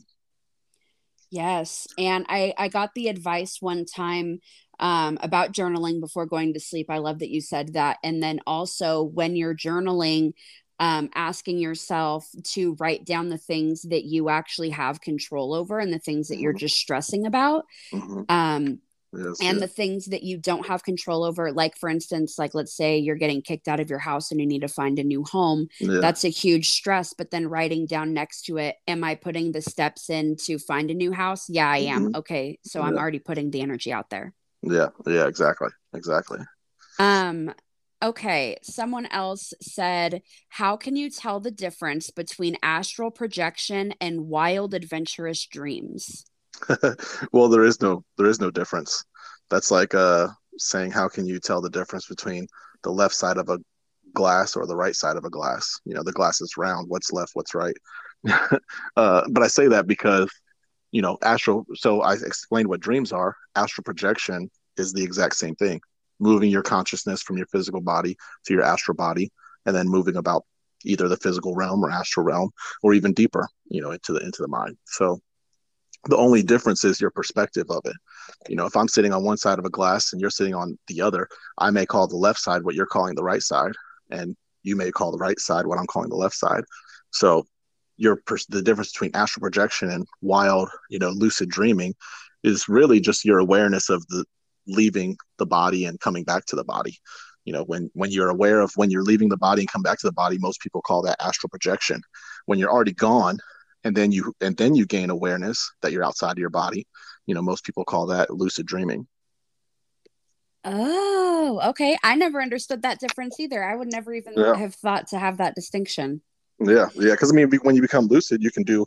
Yes. 1.33 1.87
And 1.97 2.27
I, 2.29 2.53
I 2.59 2.67
got 2.67 2.93
the 2.93 3.07
advice 3.07 3.57
one 3.59 3.85
time 3.85 4.39
um, 4.79 5.17
about 5.19 5.51
journaling 5.51 5.99
before 5.99 6.27
going 6.27 6.53
to 6.53 6.59
sleep. 6.59 6.91
I 6.91 6.99
love 6.99 7.19
that 7.19 7.31
you 7.31 7.41
said 7.41 7.73
that. 7.73 7.97
And 8.03 8.21
then 8.21 8.39
also 8.45 9.01
when 9.01 9.35
you're 9.35 9.55
journaling, 9.55 10.33
um, 10.77 11.09
asking 11.15 11.57
yourself 11.57 12.27
to 12.51 12.75
write 12.79 13.05
down 13.05 13.29
the 13.29 13.39
things 13.39 13.81
that 13.89 14.03
you 14.03 14.29
actually 14.29 14.69
have 14.69 15.01
control 15.01 15.55
over 15.55 15.79
and 15.79 15.91
the 15.91 15.97
things 15.97 16.27
that 16.27 16.37
you're 16.37 16.53
mm-hmm. 16.53 16.59
just 16.59 16.77
stressing 16.77 17.25
about. 17.25 17.65
Mm-hmm. 17.91 18.21
Um, 18.29 18.79
Yes, 19.15 19.38
and 19.41 19.60
the 19.60 19.67
things 19.67 20.05
that 20.05 20.24
you 20.24 20.38
don't 20.38 20.65
have 20.65 20.84
control 20.84 21.24
over 21.24 21.51
like 21.51 21.77
for 21.77 21.88
instance 21.88 22.39
like 22.39 22.55
let's 22.55 22.75
say 22.75 22.98
you're 22.98 23.15
getting 23.15 23.43
kicked 23.43 23.67
out 23.67 23.79
of 23.79 23.89
your 23.89 24.00
house 24.00 24.32
and 24.32 24.39
you 24.39 24.48
need 24.48 24.62
to 24.62 24.67
find 24.67 24.98
a 24.98 25.03
new 25.03 25.24
home 25.24 25.67
yeah. 25.79 26.00
that's 26.00 26.24
a 26.24 26.29
huge 26.29 26.70
stress 26.72 27.13
but 27.13 27.29
then 27.29 27.48
writing 27.48 27.86
down 27.86 28.13
next 28.13 28.46
to 28.46 28.58
it 28.58 28.75
am 28.88 29.03
i 29.03 29.13
putting 29.13 29.51
the 29.51 29.62
steps 29.62 30.10
in 30.10 30.36
to 30.36 30.58
find 30.58 30.89
a 30.89 30.96
new 30.96 31.12
house 31.12 31.48
yeah 31.48 31.70
i 31.70 31.77
am 31.77 32.05
mm-hmm. 32.05 32.15
okay 32.15 32.58
so 32.63 32.79
yeah. 32.79 32.86
i'm 32.86 32.98
already 32.98 33.20
putting 33.20 33.51
the 33.51 33.62
energy 33.62 33.93
out 33.93 34.10
there 34.10 34.34
yeah 34.63 34.88
yeah 35.05 35.27
exactly 35.27 35.70
exactly 35.93 36.39
um 36.98 37.53
okay 38.01 38.58
someone 38.63 39.05
else 39.08 39.53
said 39.62 40.24
how 40.50 40.75
can 40.75 40.96
you 40.96 41.12
tell 41.12 41.39
the 41.39 41.51
difference 41.51 42.10
between 42.10 42.58
astral 42.63 43.12
projection 43.12 43.93
and 44.01 44.27
wild 44.27 44.74
adventurous 44.74 45.46
dreams 45.46 46.25
well, 47.31 47.50
there 47.50 47.63
is 47.63 47.81
no 47.81 48.03
there 48.17 48.27
is 48.27 48.39
no 48.39 48.51
difference. 48.51 49.03
That's 49.50 49.72
like 49.72 49.93
uh 49.93 50.27
saying 50.57 50.91
how 50.91 51.07
can 51.10 51.25
you 51.25 51.39
tell 51.39 51.62
the 51.62 51.69
difference 51.69 52.07
between 52.07 52.48
the 52.83 52.91
left 52.91 53.15
side 53.15 53.38
of 53.38 53.50
a 53.50 53.60
glass 54.13 54.55
or 54.55 54.65
the 54.67 54.75
right 54.75 54.95
side 54.95 55.17
of 55.17 55.25
a 55.25 55.29
glass? 55.29 55.79
You 55.86 55.95
know, 55.95 56.03
the 56.03 56.12
glass 56.12 56.41
is 56.41 56.57
round. 56.57 56.89
What's 56.89 57.12
left? 57.12 57.31
What's 57.33 57.55
right? 57.55 57.75
uh, 58.95 59.24
but 59.29 59.43
I 59.43 59.48
say 59.48 59.67
that 59.67 59.88
because 59.88 60.29
you 60.93 61.01
know, 61.01 61.17
astral. 61.24 61.65
So 61.74 62.01
I 62.01 62.13
explained 62.13 62.69
what 62.69 62.79
dreams 62.79 63.12
are. 63.12 63.36
Astral 63.55 63.83
projection 63.83 64.50
is 64.77 64.93
the 64.93 65.03
exact 65.03 65.36
same 65.36 65.55
thing, 65.55 65.81
moving 66.19 66.50
your 66.50 66.62
consciousness 66.62 67.22
from 67.22 67.36
your 67.36 67.48
physical 67.48 67.81
body 67.81 68.15
to 68.45 68.53
your 68.53 68.63
astral 68.63 68.95
body, 68.95 69.31
and 69.65 69.75
then 69.75 69.89
moving 69.89 70.15
about 70.15 70.45
either 70.86 71.07
the 71.10 71.17
physical 71.17 71.55
realm 71.55 71.83
or 71.83 71.89
astral 71.89 72.25
realm, 72.25 72.51
or 72.83 72.93
even 72.93 73.12
deeper, 73.12 73.48
you 73.69 73.81
know, 73.81 73.91
into 73.91 74.13
the 74.13 74.19
into 74.19 74.41
the 74.43 74.48
mind. 74.48 74.77
So 74.86 75.19
the 76.05 76.17
only 76.17 76.43
difference 76.43 76.83
is 76.83 77.00
your 77.00 77.12
perspective 77.12 77.67
of 77.69 77.81
it. 77.86 77.95
You 78.50 78.55
know, 78.55 78.65
if 78.65 78.75
I'm 78.75 78.88
sitting 78.88 79.13
on 79.13 79.24
one 79.24 79.38
side 79.38 79.60
of 79.60 79.65
a 79.65 79.69
glass 79.69 80.12
and 80.12 80.22
you're 80.22 80.29
sitting 80.29 80.53
on 80.53 80.77
the 80.88 81.01
other, 81.01 81.27
I 81.57 81.72
may 81.72 81.86
call 81.86 82.07
the 82.07 82.17
left 82.17 82.39
side 82.39 82.63
what 82.63 82.75
you're 82.75 82.86
calling 82.86 83.15
the 83.15 83.24
right 83.24 83.41
side, 83.41 83.72
and 84.10 84.36
you 84.63 84.75
may 84.75 84.91
call 84.91 85.12
the 85.12 85.17
right 85.17 85.39
side 85.39 85.65
what 85.65 85.79
I'm 85.79 85.88
calling 85.88 86.10
the 86.10 86.15
left 86.15 86.36
side. 86.36 86.63
So, 87.12 87.45
your 87.98 88.22
the 88.50 88.62
difference 88.62 88.91
between 88.91 89.12
astral 89.13 89.41
projection 89.41 89.91
and 89.91 90.05
wild, 90.22 90.69
you 90.89 91.00
know, 91.00 91.10
lucid 91.10 91.50
dreaming 91.50 91.93
is 92.43 92.67
really 92.67 93.00
just 93.00 93.24
your 93.24 93.39
awareness 93.39 93.89
of 93.89 94.05
the 94.07 94.25
leaving 94.67 95.15
the 95.38 95.45
body 95.45 95.86
and 95.86 96.00
coming 96.00 96.24
back 96.24 96.45
to 96.45 96.55
the 96.55 96.63
body. 96.63 96.98
You 97.45 97.53
know, 97.53 97.63
when 97.63 97.89
when 97.93 98.12
you're 98.12 98.29
aware 98.29 98.62
of 98.62 98.72
when 98.75 98.89
you're 98.89 99.03
leaving 99.03 99.29
the 99.29 99.38
body 99.38 99.62
and 99.62 99.72
come 99.72 99.83
back 99.83 100.00
to 100.00 100.07
the 100.07 100.13
body, 100.13 100.38
most 100.39 100.60
people 100.60 100.81
call 100.81 101.01
that 101.03 101.22
astral 101.22 101.50
projection. 101.50 102.01
When 102.45 102.57
you're 102.57 102.72
already 102.72 102.93
gone, 102.93 103.38
and 103.83 103.95
then 103.95 104.11
you 104.11 104.33
and 104.41 104.55
then 104.57 104.75
you 104.75 104.85
gain 104.85 105.09
awareness 105.09 105.71
that 105.81 105.91
you're 105.91 106.03
outside 106.03 106.33
of 106.33 106.37
your 106.37 106.49
body. 106.49 106.87
You 107.25 107.35
know 107.35 107.41
most 107.41 107.63
people 107.63 107.85
call 107.85 108.07
that 108.07 108.29
lucid 108.29 108.65
dreaming. 108.65 109.07
Oh 110.65 111.61
okay. 111.69 111.97
I 112.03 112.15
never 112.15 112.41
understood 112.41 112.83
that 112.83 112.99
difference 112.99 113.39
either. 113.39 113.63
I 113.63 113.75
would 113.75 113.91
never 113.91 114.13
even 114.13 114.33
yeah. 114.35 114.55
have 114.55 114.75
thought 114.75 115.07
to 115.09 115.19
have 115.19 115.37
that 115.37 115.55
distinction. 115.55 116.21
Yeah 116.59 116.87
yeah 116.95 117.11
because 117.11 117.31
i 117.31 117.35
mean 117.35 117.49
when 117.63 117.75
you 117.75 117.81
become 117.81 118.05
lucid 118.05 118.41
you 118.43 118.51
can 118.51 118.63
do 118.63 118.85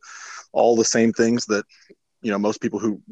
all 0.52 0.76
the 0.76 0.84
same 0.84 1.12
things 1.12 1.44
that 1.46 1.64
you 2.22 2.30
know 2.30 2.38
most 2.38 2.60
people 2.60 2.78
who 2.78 3.02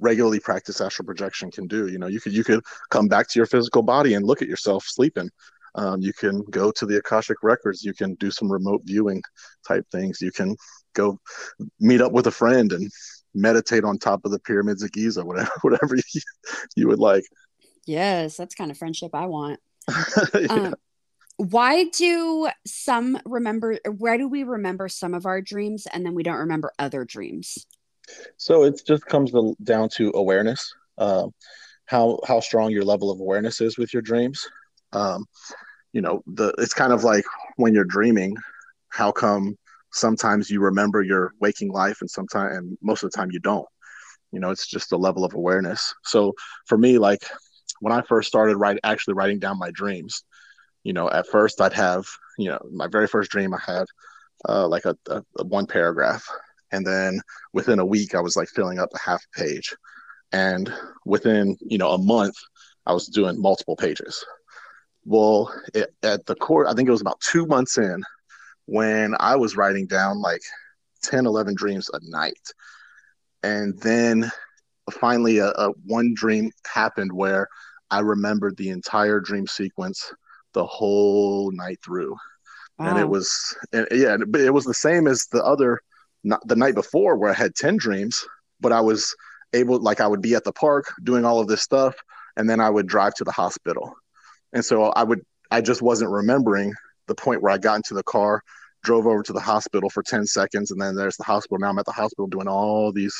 regularly 0.00 0.40
practice 0.40 0.80
astral 0.80 1.06
projection 1.06 1.50
can 1.50 1.66
do. 1.66 1.86
You 1.86 1.98
know 1.98 2.06
you 2.06 2.20
could 2.20 2.32
you 2.32 2.42
could 2.42 2.64
come 2.90 3.06
back 3.06 3.28
to 3.28 3.38
your 3.38 3.46
physical 3.46 3.82
body 3.82 4.14
and 4.14 4.26
look 4.26 4.42
at 4.42 4.48
yourself 4.48 4.84
sleeping 4.86 5.30
um, 5.74 6.00
you 6.00 6.12
can 6.12 6.42
go 6.50 6.70
to 6.70 6.86
the 6.86 6.96
akashic 6.96 7.38
records 7.42 7.84
you 7.84 7.94
can 7.94 8.14
do 8.14 8.30
some 8.30 8.50
remote 8.50 8.82
viewing 8.84 9.22
type 9.66 9.84
things 9.90 10.20
you 10.20 10.32
can 10.32 10.56
go 10.94 11.18
meet 11.78 12.00
up 12.00 12.12
with 12.12 12.26
a 12.26 12.30
friend 12.30 12.72
and 12.72 12.90
meditate 13.34 13.84
on 13.84 13.98
top 13.98 14.24
of 14.24 14.30
the 14.30 14.38
pyramids 14.38 14.82
of 14.82 14.92
Giza, 14.92 15.24
whatever, 15.24 15.50
whatever 15.62 15.96
you, 15.96 16.20
you 16.76 16.88
would 16.88 16.98
like. 16.98 17.24
Yes, 17.86 18.36
that's 18.36 18.54
kind 18.54 18.70
of 18.70 18.78
friendship 18.78 19.14
I 19.14 19.26
want. 19.26 19.60
yeah. 20.34 20.46
um, 20.48 20.74
why 21.36 21.84
do 21.84 22.48
some 22.66 23.18
remember? 23.24 23.78
Why 23.96 24.18
do 24.18 24.28
we 24.28 24.42
remember 24.42 24.88
some 24.88 25.14
of 25.14 25.24
our 25.24 25.40
dreams 25.40 25.86
and 25.90 26.04
then 26.04 26.14
we 26.14 26.22
don't 26.22 26.36
remember 26.36 26.72
other 26.78 27.04
dreams? 27.04 27.66
So 28.36 28.64
it 28.64 28.82
just 28.86 29.06
comes 29.06 29.32
down 29.62 29.88
to 29.90 30.12
awareness. 30.14 30.74
Um, 30.98 31.32
how 31.86 32.20
how 32.28 32.40
strong 32.40 32.70
your 32.70 32.84
level 32.84 33.10
of 33.10 33.20
awareness 33.20 33.62
is 33.62 33.78
with 33.78 33.94
your 33.94 34.02
dreams. 34.02 34.46
Um, 34.92 35.26
you 35.92 36.00
know, 36.00 36.22
the 36.26 36.54
it's 36.58 36.74
kind 36.74 36.92
of 36.92 37.04
like 37.04 37.24
when 37.56 37.74
you're 37.74 37.84
dreaming. 37.84 38.36
How 38.88 39.12
come 39.12 39.56
sometimes 39.92 40.50
you 40.50 40.60
remember 40.60 41.02
your 41.02 41.32
waking 41.40 41.72
life 41.72 42.00
and 42.00 42.10
sometimes 42.10 42.56
and 42.56 42.78
most 42.82 43.02
of 43.02 43.10
the 43.10 43.16
time 43.16 43.30
you 43.30 43.40
don't? 43.40 43.66
You 44.32 44.40
know 44.40 44.50
it's 44.50 44.66
just 44.66 44.92
a 44.92 44.96
level 44.96 45.24
of 45.24 45.34
awareness. 45.34 45.94
So 46.04 46.34
for 46.66 46.78
me 46.78 46.98
like 46.98 47.22
when 47.80 47.92
i 47.92 48.02
first 48.02 48.28
started 48.28 48.56
writing 48.56 48.80
actually 48.84 49.14
writing 49.14 49.38
down 49.38 49.58
my 49.58 49.70
dreams 49.70 50.22
you 50.84 50.92
know 50.92 51.10
at 51.10 51.26
first 51.26 51.60
i'd 51.60 51.72
have 51.72 52.04
you 52.38 52.48
know 52.48 52.58
my 52.72 52.86
very 52.86 53.06
first 53.06 53.30
dream 53.30 53.54
i 53.54 53.60
had 53.64 53.84
uh, 54.48 54.66
like 54.66 54.84
a, 54.86 54.96
a, 55.08 55.22
a 55.38 55.44
one 55.44 55.66
paragraph. 55.66 56.26
And 56.72 56.86
then 56.86 57.20
within 57.52 57.78
a 57.78 57.84
week 57.84 58.14
i 58.14 58.20
was 58.20 58.36
like 58.36 58.48
filling 58.48 58.78
up 58.78 58.90
a 58.94 58.98
half 58.98 59.22
page. 59.34 59.74
And 60.32 60.72
within 61.04 61.56
you 61.60 61.78
know 61.78 61.90
a 61.90 61.98
month 61.98 62.36
i 62.86 62.92
was 62.92 63.06
doing 63.08 63.40
multiple 63.40 63.76
pages 63.76 64.24
well 65.04 65.52
it, 65.74 65.94
at 66.02 66.26
the 66.26 66.34
court, 66.34 66.66
i 66.66 66.74
think 66.74 66.88
it 66.88 66.92
was 66.92 67.00
about 67.00 67.20
two 67.20 67.46
months 67.46 67.78
in 67.78 68.02
when 68.70 69.16
I 69.18 69.34
was 69.34 69.56
writing 69.56 69.88
down 69.88 70.20
like 70.20 70.42
10, 71.02 71.26
11 71.26 71.56
dreams 71.56 71.90
a 71.92 71.98
night. 72.02 72.38
And 73.42 73.76
then 73.80 74.30
finally, 74.92 75.38
a, 75.38 75.48
a 75.48 75.70
one 75.86 76.14
dream 76.14 76.52
happened 76.72 77.12
where 77.12 77.48
I 77.90 77.98
remembered 77.98 78.56
the 78.56 78.68
entire 78.68 79.18
dream 79.18 79.48
sequence 79.48 80.12
the 80.52 80.64
whole 80.64 81.50
night 81.50 81.80
through. 81.84 82.16
Wow. 82.78 82.90
And 82.90 82.98
it 82.98 83.08
was, 83.08 83.56
and 83.72 83.88
yeah, 83.90 84.16
it 84.38 84.54
was 84.54 84.64
the 84.64 84.74
same 84.74 85.08
as 85.08 85.26
the 85.32 85.44
other, 85.44 85.80
not 86.22 86.46
the 86.46 86.56
night 86.56 86.76
before 86.76 87.16
where 87.16 87.30
I 87.30 87.34
had 87.34 87.56
10 87.56 87.76
dreams, 87.76 88.24
but 88.60 88.72
I 88.72 88.80
was 88.80 89.16
able, 89.52 89.80
like, 89.80 90.00
I 90.00 90.06
would 90.06 90.22
be 90.22 90.36
at 90.36 90.44
the 90.44 90.52
park 90.52 90.92
doing 91.02 91.24
all 91.24 91.40
of 91.40 91.48
this 91.48 91.62
stuff, 91.62 91.96
and 92.36 92.48
then 92.48 92.60
I 92.60 92.70
would 92.70 92.86
drive 92.86 93.14
to 93.14 93.24
the 93.24 93.32
hospital. 93.32 93.96
And 94.52 94.64
so 94.64 94.84
I 94.84 95.02
would, 95.02 95.20
I 95.50 95.60
just 95.60 95.82
wasn't 95.82 96.10
remembering 96.10 96.74
the 97.06 97.14
point 97.14 97.42
where 97.42 97.52
I 97.52 97.58
got 97.58 97.76
into 97.76 97.94
the 97.94 98.02
car 98.02 98.42
drove 98.82 99.06
over 99.06 99.22
to 99.22 99.32
the 99.32 99.40
hospital 99.40 99.90
for 99.90 100.02
10 100.02 100.26
seconds 100.26 100.70
and 100.70 100.80
then 100.80 100.94
there's 100.94 101.16
the 101.16 101.24
hospital. 101.24 101.58
Now 101.58 101.68
i'm 101.68 101.78
at 101.78 101.84
the 101.84 101.92
hospital 101.92 102.26
doing 102.26 102.48
all 102.48 102.92
these 102.92 103.14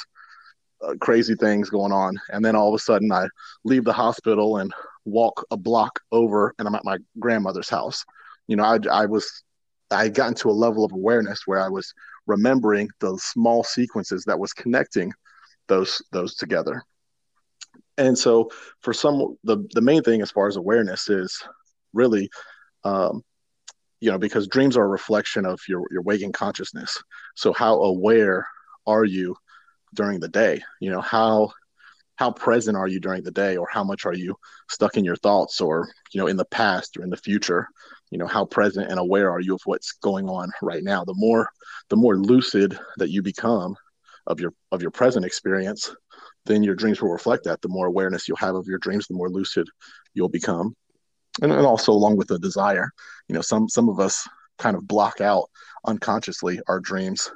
uh, 0.83 0.95
crazy 1.01 1.35
things 1.35 1.69
going 1.69 1.93
on. 1.93 2.19
And 2.31 2.45
then 2.45 2.57
all 2.57 2.69
of 2.69 2.75
a 2.75 2.83
sudden 2.83 3.13
i 3.13 3.27
leave 3.65 3.85
the 3.85 3.93
hospital 3.93 4.59
and 4.59 4.73
walk 5.05 5.45
a 5.51 5.57
block 5.57 6.01
over 6.13 6.55
and 6.59 6.67
i'm 6.67 6.75
at 6.75 6.85
my 6.85 6.99
grandmother's 7.19 7.69
house. 7.69 8.05
You 8.47 8.57
know 8.57 8.65
i, 8.65 8.79
I 8.91 9.07
was 9.07 9.45
i 9.91 10.09
got 10.09 10.29
into 10.29 10.51
a 10.51 10.53
level 10.53 10.85
of 10.85 10.93
awareness 10.93 11.43
where 11.47 11.61
i 11.61 11.69
was 11.69 11.93
remembering 12.27 12.89
the 13.01 13.17
small 13.19 13.63
sequences 13.65 14.25
that 14.25 14.39
was 14.39 14.53
connecting 14.53 15.13
those 15.69 16.03
those 16.13 16.35
together 16.35 16.83
and 18.01 18.19
so 18.19 18.51
for 18.81 18.93
some 18.93 19.37
the 19.45 19.59
the 19.75 19.83
main 19.83 20.03
thing 20.03 20.23
as 20.23 20.31
far 20.31 20.49
as 20.49 20.57
awareness 20.57 21.09
is 21.09 21.43
really 21.93 22.31
um, 22.85 23.23
you 24.01 24.11
know 24.11 24.19
because 24.19 24.49
dreams 24.49 24.77
are 24.77 24.85
a 24.85 24.89
reflection 24.89 25.45
of 25.45 25.61
your 25.69 25.87
your 25.91 26.03
waking 26.03 26.33
consciousness. 26.33 27.03
So 27.37 27.53
how 27.53 27.83
aware 27.83 28.47
are 28.87 29.05
you 29.05 29.37
during 29.95 30.21
the 30.21 30.29
day? 30.29 30.63
You 30.81 30.91
know 30.91 31.01
how 31.01 31.53
how 32.17 32.31
present 32.31 32.77
are 32.77 32.89
you 32.89 33.01
during 33.01 33.23
the 33.23 33.31
day? 33.31 33.57
Or 33.57 33.69
how 33.71 33.85
much 33.85 34.07
are 34.07 34.15
you 34.15 34.37
stuck 34.71 34.97
in 34.97 35.05
your 35.05 35.17
thoughts 35.17 35.61
or 35.61 35.89
you 36.13 36.21
know 36.21 36.27
in 36.27 36.37
the 36.37 36.47
past 36.47 36.97
or 36.97 37.03
in 37.03 37.11
the 37.11 37.17
future? 37.19 37.69
You 38.11 38.19
know 38.19 38.27
how 38.27 38.47
present 38.47 38.91
and 38.91 38.99
aware 38.99 39.31
are 39.31 39.41
you 39.41 39.55
of 39.55 39.61
what's 39.67 39.93
going 39.93 40.29
on 40.29 40.51
right 40.63 40.83
now? 40.83 41.05
The 41.05 41.15
more 41.17 41.51
the 41.91 41.97
more 41.97 42.17
lucid 42.17 42.79
that 42.97 43.11
you 43.11 43.21
become 43.21 43.77
of 44.27 44.41
your 44.41 44.55
of 44.73 44.81
your 44.81 44.91
present 44.91 45.27
experience 45.27 45.95
then 46.47 46.63
your 46.63 46.75
dreams 46.75 47.01
will 47.01 47.11
reflect 47.11 47.45
that. 47.45 47.61
The 47.61 47.69
more 47.69 47.87
awareness 47.87 48.27
you'll 48.27 48.37
have 48.39 48.55
of 48.55 48.67
your 48.67 48.79
dreams 48.79 49.07
the 49.07 49.15
more 49.15 49.29
lucid 49.29 49.69
you'll 50.15 50.29
become. 50.29 50.75
And, 51.43 51.53
and 51.53 51.65
also 51.65 51.93
along 51.93 52.17
with 52.17 52.29
the 52.29 52.39
desire 52.39 52.91
you 53.31 53.35
know 53.35 53.41
some 53.41 53.69
some 53.69 53.89
of 53.89 54.01
us 54.01 54.29
kind 54.59 54.77
of 54.77 54.87
block 54.87 55.21
out 55.21 55.49
unconsciously 55.87 56.61
our 56.67 56.81
dreams 56.81 57.31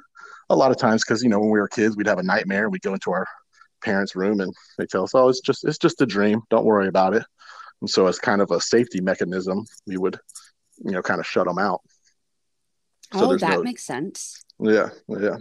a 0.49 0.55
lot 0.55 0.69
of 0.69 0.77
times 0.77 1.03
because 1.03 1.23
you 1.23 1.29
know 1.29 1.39
when 1.39 1.49
we 1.49 1.59
were 1.59 1.69
kids 1.69 1.95
we'd 1.95 2.07
have 2.07 2.19
a 2.19 2.23
nightmare 2.23 2.65
and 2.65 2.73
we'd 2.73 2.81
go 2.81 2.93
into 2.93 3.11
our 3.11 3.25
parents 3.81 4.15
room 4.15 4.41
and 4.41 4.53
they 4.77 4.85
tell 4.85 5.03
us 5.03 5.15
oh 5.15 5.29
it's 5.29 5.39
just 5.39 5.63
it's 5.65 5.77
just 5.77 6.01
a 6.01 6.05
dream. 6.05 6.41
Don't 6.49 6.65
worry 6.65 6.87
about 6.87 7.15
it. 7.15 7.23
And 7.81 7.89
so 7.89 8.07
as 8.07 8.19
kind 8.19 8.41
of 8.41 8.51
a 8.51 8.59
safety 8.59 8.99
mechanism 8.99 9.65
we 9.87 9.97
would 9.97 10.19
you 10.83 10.91
know 10.91 11.01
kind 11.01 11.21
of 11.21 11.25
shut 11.25 11.47
them 11.47 11.57
out. 11.57 11.79
So 13.13 13.31
oh 13.31 13.37
that 13.37 13.49
no, 13.49 13.63
makes 13.63 13.85
sense. 13.85 14.43
Yeah 14.59 14.89
yeah. 15.07 15.37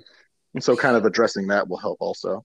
And 0.55 0.63
so 0.63 0.77
kind 0.77 0.97
of 0.97 1.05
addressing 1.05 1.49
that 1.49 1.69
will 1.69 1.79
help 1.79 1.97
also 2.01 2.45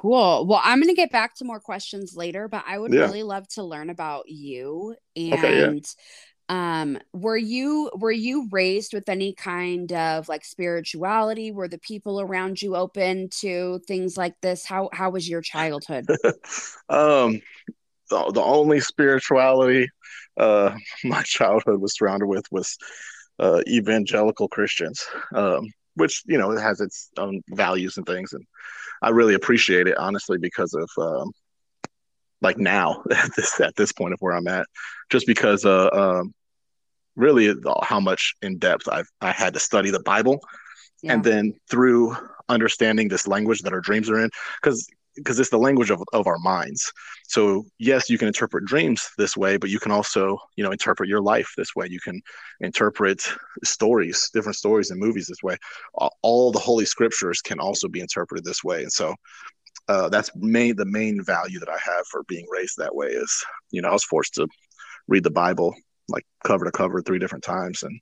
Cool. 0.00 0.46
Well, 0.46 0.60
I'm 0.62 0.78
going 0.78 0.88
to 0.88 0.94
get 0.94 1.12
back 1.12 1.34
to 1.36 1.44
more 1.44 1.60
questions 1.60 2.16
later, 2.16 2.48
but 2.48 2.64
I 2.66 2.78
would 2.78 2.92
yeah. 2.92 3.00
really 3.00 3.22
love 3.22 3.46
to 3.48 3.62
learn 3.62 3.90
about 3.90 4.28
you 4.28 4.96
and 5.14 5.34
okay, 5.34 5.60
yeah. 5.60 5.80
um 6.48 6.98
were 7.12 7.36
you 7.36 7.90
were 7.96 8.12
you 8.12 8.48
raised 8.50 8.94
with 8.94 9.08
any 9.08 9.34
kind 9.34 9.92
of 9.92 10.28
like 10.28 10.44
spirituality? 10.44 11.52
Were 11.52 11.68
the 11.68 11.78
people 11.78 12.20
around 12.20 12.62
you 12.62 12.74
open 12.74 13.28
to 13.40 13.80
things 13.86 14.16
like 14.16 14.34
this? 14.40 14.64
How 14.64 14.88
how 14.92 15.10
was 15.10 15.28
your 15.28 15.42
childhood? 15.42 16.06
um 16.88 17.40
the, 18.10 18.32
the 18.32 18.42
only 18.42 18.80
spirituality 18.80 19.88
uh 20.38 20.74
my 21.04 21.22
childhood 21.22 21.80
was 21.80 21.96
surrounded 21.96 22.26
with 22.26 22.46
was 22.50 22.78
uh 23.38 23.60
evangelical 23.68 24.48
Christians. 24.48 25.04
Um 25.34 25.66
which, 25.94 26.22
you 26.26 26.38
know, 26.38 26.50
it 26.52 26.60
has 26.60 26.80
its 26.80 27.10
own 27.18 27.42
values 27.50 27.98
and 27.98 28.06
things 28.06 28.32
and 28.32 28.46
I 29.02 29.10
really 29.10 29.34
appreciate 29.34 29.88
it 29.88 29.98
honestly 29.98 30.38
because 30.38 30.74
of 30.74 30.88
um, 30.96 31.32
like 32.40 32.56
now 32.56 33.02
at 33.10 33.34
this 33.36 33.60
at 33.60 33.76
this 33.76 33.92
point 33.92 34.14
of 34.14 34.20
where 34.20 34.34
I'm 34.34 34.48
at, 34.48 34.66
just 35.10 35.26
because 35.26 35.66
uh, 35.66 35.90
um, 35.92 36.32
really 37.16 37.54
how 37.82 38.00
much 38.00 38.34
in 38.42 38.58
depth 38.58 38.88
I've 38.88 39.08
I 39.20 39.32
had 39.32 39.54
to 39.54 39.60
study 39.60 39.90
the 39.90 40.00
Bible, 40.00 40.40
yeah. 41.02 41.12
and 41.12 41.24
then 41.24 41.54
through 41.68 42.16
understanding 42.48 43.08
this 43.08 43.26
language 43.26 43.62
that 43.62 43.72
our 43.72 43.80
dreams 43.80 44.08
are 44.08 44.20
in, 44.20 44.30
because 44.62 44.86
because 45.16 45.38
it's 45.38 45.50
the 45.50 45.58
language 45.58 45.90
of, 45.90 46.02
of 46.12 46.26
our 46.26 46.38
minds. 46.38 46.92
So 47.28 47.64
yes 47.78 48.08
you 48.10 48.18
can 48.18 48.28
interpret 48.28 48.64
dreams 48.64 49.08
this 49.18 49.36
way 49.36 49.56
but 49.56 49.70
you 49.70 49.78
can 49.78 49.92
also 49.92 50.38
you 50.56 50.64
know 50.64 50.72
interpret 50.72 51.08
your 51.08 51.20
life 51.20 51.52
this 51.56 51.74
way. 51.74 51.86
You 51.88 52.00
can 52.00 52.20
interpret 52.60 53.22
stories 53.64 54.30
different 54.32 54.56
stories 54.56 54.90
and 54.90 55.00
movies 55.00 55.26
this 55.26 55.42
way. 55.42 55.56
All 56.22 56.52
the 56.52 56.58
holy 56.58 56.84
scriptures 56.84 57.40
can 57.40 57.58
also 57.58 57.88
be 57.88 58.00
interpreted 58.00 58.44
this 58.44 58.64
way. 58.64 58.82
And 58.82 58.92
so 58.92 59.14
uh, 59.88 60.08
that's 60.08 60.30
main 60.36 60.76
the 60.76 60.86
main 60.86 61.22
value 61.24 61.58
that 61.58 61.68
i 61.68 61.78
have 61.84 62.06
for 62.10 62.22
being 62.28 62.46
raised 62.50 62.76
that 62.76 62.94
way 62.94 63.08
is 63.08 63.44
you 63.72 63.82
know 63.82 63.88
i 63.88 63.92
was 63.92 64.04
forced 64.04 64.34
to 64.34 64.46
read 65.08 65.24
the 65.24 65.30
bible 65.30 65.74
like 66.08 66.24
cover 66.44 66.64
to 66.64 66.70
cover 66.70 67.00
three 67.00 67.18
different 67.18 67.44
times. 67.44 67.82
And 67.82 68.00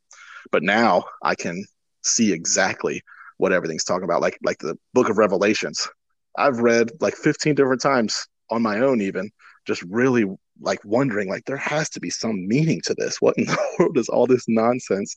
but 0.52 0.62
now 0.62 1.04
i 1.22 1.34
can 1.34 1.64
see 2.02 2.32
exactly 2.32 3.02
what 3.38 3.52
everything's 3.52 3.84
talking 3.84 4.04
about 4.04 4.20
like 4.20 4.38
like 4.42 4.58
the 4.58 4.76
book 4.94 5.08
of 5.08 5.18
revelations 5.18 5.88
I've 6.36 6.60
read 6.60 6.92
like 7.00 7.14
15 7.14 7.54
different 7.54 7.82
times 7.82 8.26
on 8.50 8.62
my 8.62 8.80
own, 8.80 9.00
even 9.00 9.30
just 9.66 9.82
really 9.82 10.26
like 10.60 10.80
wondering, 10.84 11.28
like, 11.28 11.44
there 11.44 11.56
has 11.56 11.88
to 11.90 12.00
be 12.00 12.10
some 12.10 12.46
meaning 12.46 12.80
to 12.84 12.94
this. 12.94 13.20
What 13.20 13.38
in 13.38 13.44
the 13.44 13.58
world 13.78 13.94
does 13.94 14.08
all 14.08 14.26
this 14.26 14.44
nonsense 14.48 15.16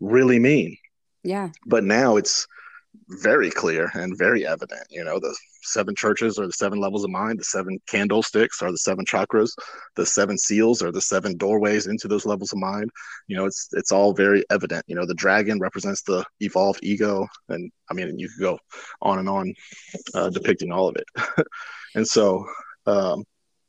really 0.00 0.38
mean? 0.38 0.76
Yeah. 1.22 1.50
But 1.66 1.84
now 1.84 2.16
it's 2.16 2.46
very 3.08 3.50
clear 3.50 3.90
and 3.94 4.16
very 4.16 4.46
evident. 4.46 4.86
You 4.90 5.04
know, 5.04 5.18
the 5.18 5.36
seven 5.62 5.94
churches 5.94 6.38
are 6.38 6.46
the 6.46 6.52
seven 6.52 6.80
levels 6.80 7.04
of 7.04 7.10
mind, 7.10 7.38
the 7.38 7.44
seven 7.44 7.78
candlesticks 7.86 8.62
are 8.62 8.70
the 8.70 8.78
seven 8.78 9.04
chakras, 9.04 9.52
the 9.96 10.06
seven 10.06 10.36
seals 10.36 10.82
are 10.82 10.92
the 10.92 11.00
seven 11.00 11.36
doorways 11.36 11.86
into 11.86 12.08
those 12.08 12.26
levels 12.26 12.52
of 12.52 12.58
mind. 12.58 12.90
You 13.28 13.36
know, 13.36 13.46
it's 13.46 13.68
it's 13.72 13.92
all 13.92 14.12
very 14.12 14.44
evident. 14.50 14.84
You 14.88 14.96
know, 14.96 15.06
the 15.06 15.14
dragon 15.14 15.58
represents 15.58 16.02
the 16.02 16.24
evolved 16.40 16.80
ego, 16.82 17.26
and 17.48 17.70
I 17.90 17.94
mean, 17.94 18.18
you 18.18 18.28
could 18.28 18.40
go 18.40 18.58
on 19.00 19.18
and 19.18 19.28
on 19.28 19.54
uh, 20.14 20.30
depicting 20.30 20.72
all 20.72 20.88
of 20.88 20.96
it. 20.96 21.46
and 21.94 22.06
so, 22.06 22.46
um, 22.86 23.24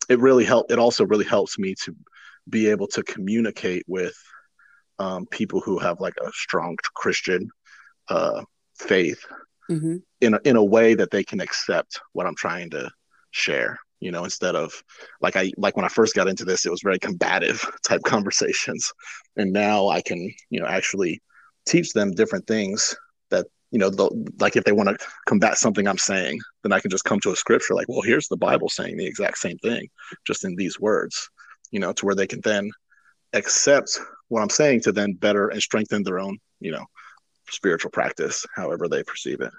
it 0.09 0.19
really 0.19 0.45
helped. 0.45 0.71
It 0.71 0.79
also 0.79 1.05
really 1.05 1.25
helps 1.25 1.57
me 1.57 1.75
to 1.83 1.95
be 2.49 2.67
able 2.69 2.88
to 2.88 3.03
communicate 3.03 3.83
with 3.88 4.15
um, 4.99 5.25
people 5.27 5.62
who 5.62 5.79
have 5.79 6.01
like 6.01 6.15
a 6.21 6.29
strong 6.33 6.75
Christian 6.93 7.49
uh, 8.09 8.43
faith 8.77 9.25
mm-hmm. 9.69 9.97
in 10.21 10.33
a, 10.33 10.39
in 10.45 10.55
a 10.55 10.63
way 10.63 10.93
that 10.93 11.12
they 11.12 11.23
can 11.23 11.39
accept 11.39 11.99
what 12.13 12.25
I'm 12.25 12.36
trying 12.36 12.69
to 12.71 12.91
share. 13.31 13.79
You 13.99 14.12
know, 14.12 14.25
instead 14.25 14.55
of 14.55 14.73
like 15.21 15.38
I 15.38 15.51
like 15.57 15.77
when 15.77 15.86
I 15.86 15.89
first 15.89 16.13
got 16.13 16.27
into 16.27 16.43
this, 16.43 16.65
it 16.65 16.71
was 16.71 16.81
very 16.83 16.99
combative 16.99 17.65
type 17.88 18.01
conversations, 18.03 18.91
and 19.38 19.53
now 19.53 19.88
I 19.88 20.01
can 20.01 20.29
you 20.49 20.59
know 20.59 20.67
actually 20.67 21.21
teach 21.65 21.93
them 21.93 22.12
different 22.12 22.45
things 22.45 22.95
that 23.29 23.47
you 23.71 23.79
know 23.79 23.89
like 24.39 24.55
if 24.55 24.63
they 24.63 24.71
want 24.71 24.89
to 24.89 24.97
combat 25.25 25.57
something 25.57 25.88
i'm 25.88 25.97
saying 25.97 26.39
then 26.62 26.71
i 26.71 26.79
can 26.79 26.91
just 26.91 27.05
come 27.05 27.19
to 27.19 27.31
a 27.31 27.36
scripture 27.36 27.73
like 27.73 27.88
well 27.88 28.01
here's 28.01 28.27
the 28.27 28.38
bible 28.38 28.69
saying 28.69 28.97
the 28.97 29.05
exact 29.05 29.38
same 29.38 29.57
thing 29.59 29.88
just 30.27 30.45
in 30.45 30.55
these 30.55 30.79
words 30.79 31.29
you 31.71 31.79
know 31.79 31.91
to 31.93 32.05
where 32.05 32.15
they 32.15 32.27
can 32.27 32.41
then 32.41 32.69
accept 33.33 33.99
what 34.27 34.41
i'm 34.41 34.49
saying 34.49 34.81
to 34.81 34.91
then 34.91 35.13
better 35.13 35.47
and 35.47 35.62
strengthen 35.62 36.03
their 36.03 36.19
own 36.19 36.38
you 36.59 36.71
know 36.71 36.86
spiritual 37.49 37.91
practice, 37.91 38.45
however 38.56 38.88
they 38.88 39.03
perceive 39.03 39.41
it. 39.41 39.51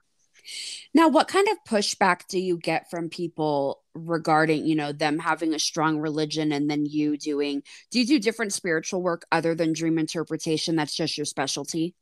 Now, 0.92 1.09
what 1.09 1.29
kind 1.29 1.49
of 1.49 1.57
pushback 1.68 2.27
do 2.29 2.38
you 2.38 2.59
get 2.59 2.90
from 2.90 3.09
people 3.09 3.83
regarding, 3.94 4.66
you 4.66 4.77
know, 4.77 4.92
them 4.92 5.18
having 5.18 5.55
a 5.55 5.59
strong 5.59 5.99
religion 5.99 6.53
and 6.53 6.70
then 6.70 6.87
you 6.87 7.16
doing, 7.16 7.62
do 7.90 7.99
you 7.99 8.07
do 8.07 8.18
different 8.18 8.53
spiritual 8.53 9.03
work 9.03 9.25
other 9.33 9.55
than 9.55 9.73
dream 9.73 9.99
interpretation? 9.99 10.77
That's 10.77 10.94
just 10.94 11.16
your 11.16 11.25
specialty? 11.25 11.94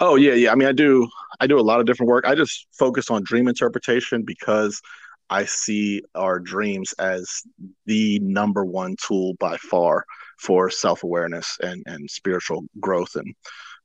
Oh 0.00 0.16
yeah, 0.16 0.34
yeah. 0.34 0.52
I 0.52 0.54
mean, 0.54 0.68
I 0.68 0.72
do, 0.72 1.08
I 1.40 1.46
do 1.46 1.58
a 1.58 1.60
lot 1.60 1.80
of 1.80 1.86
different 1.86 2.08
work. 2.08 2.24
I 2.24 2.34
just 2.34 2.66
focus 2.72 3.10
on 3.10 3.24
dream 3.24 3.48
interpretation 3.48 4.22
because 4.22 4.80
I 5.28 5.44
see 5.44 6.02
our 6.14 6.38
dreams 6.38 6.92
as 6.98 7.42
the 7.84 8.20
number 8.20 8.64
one 8.64 8.96
tool 9.04 9.34
by 9.38 9.56
far 9.56 10.04
for 10.38 10.70
self 10.70 11.02
awareness 11.02 11.58
and, 11.62 11.82
and 11.86 12.08
spiritual 12.10 12.64
growth 12.80 13.16
and 13.16 13.34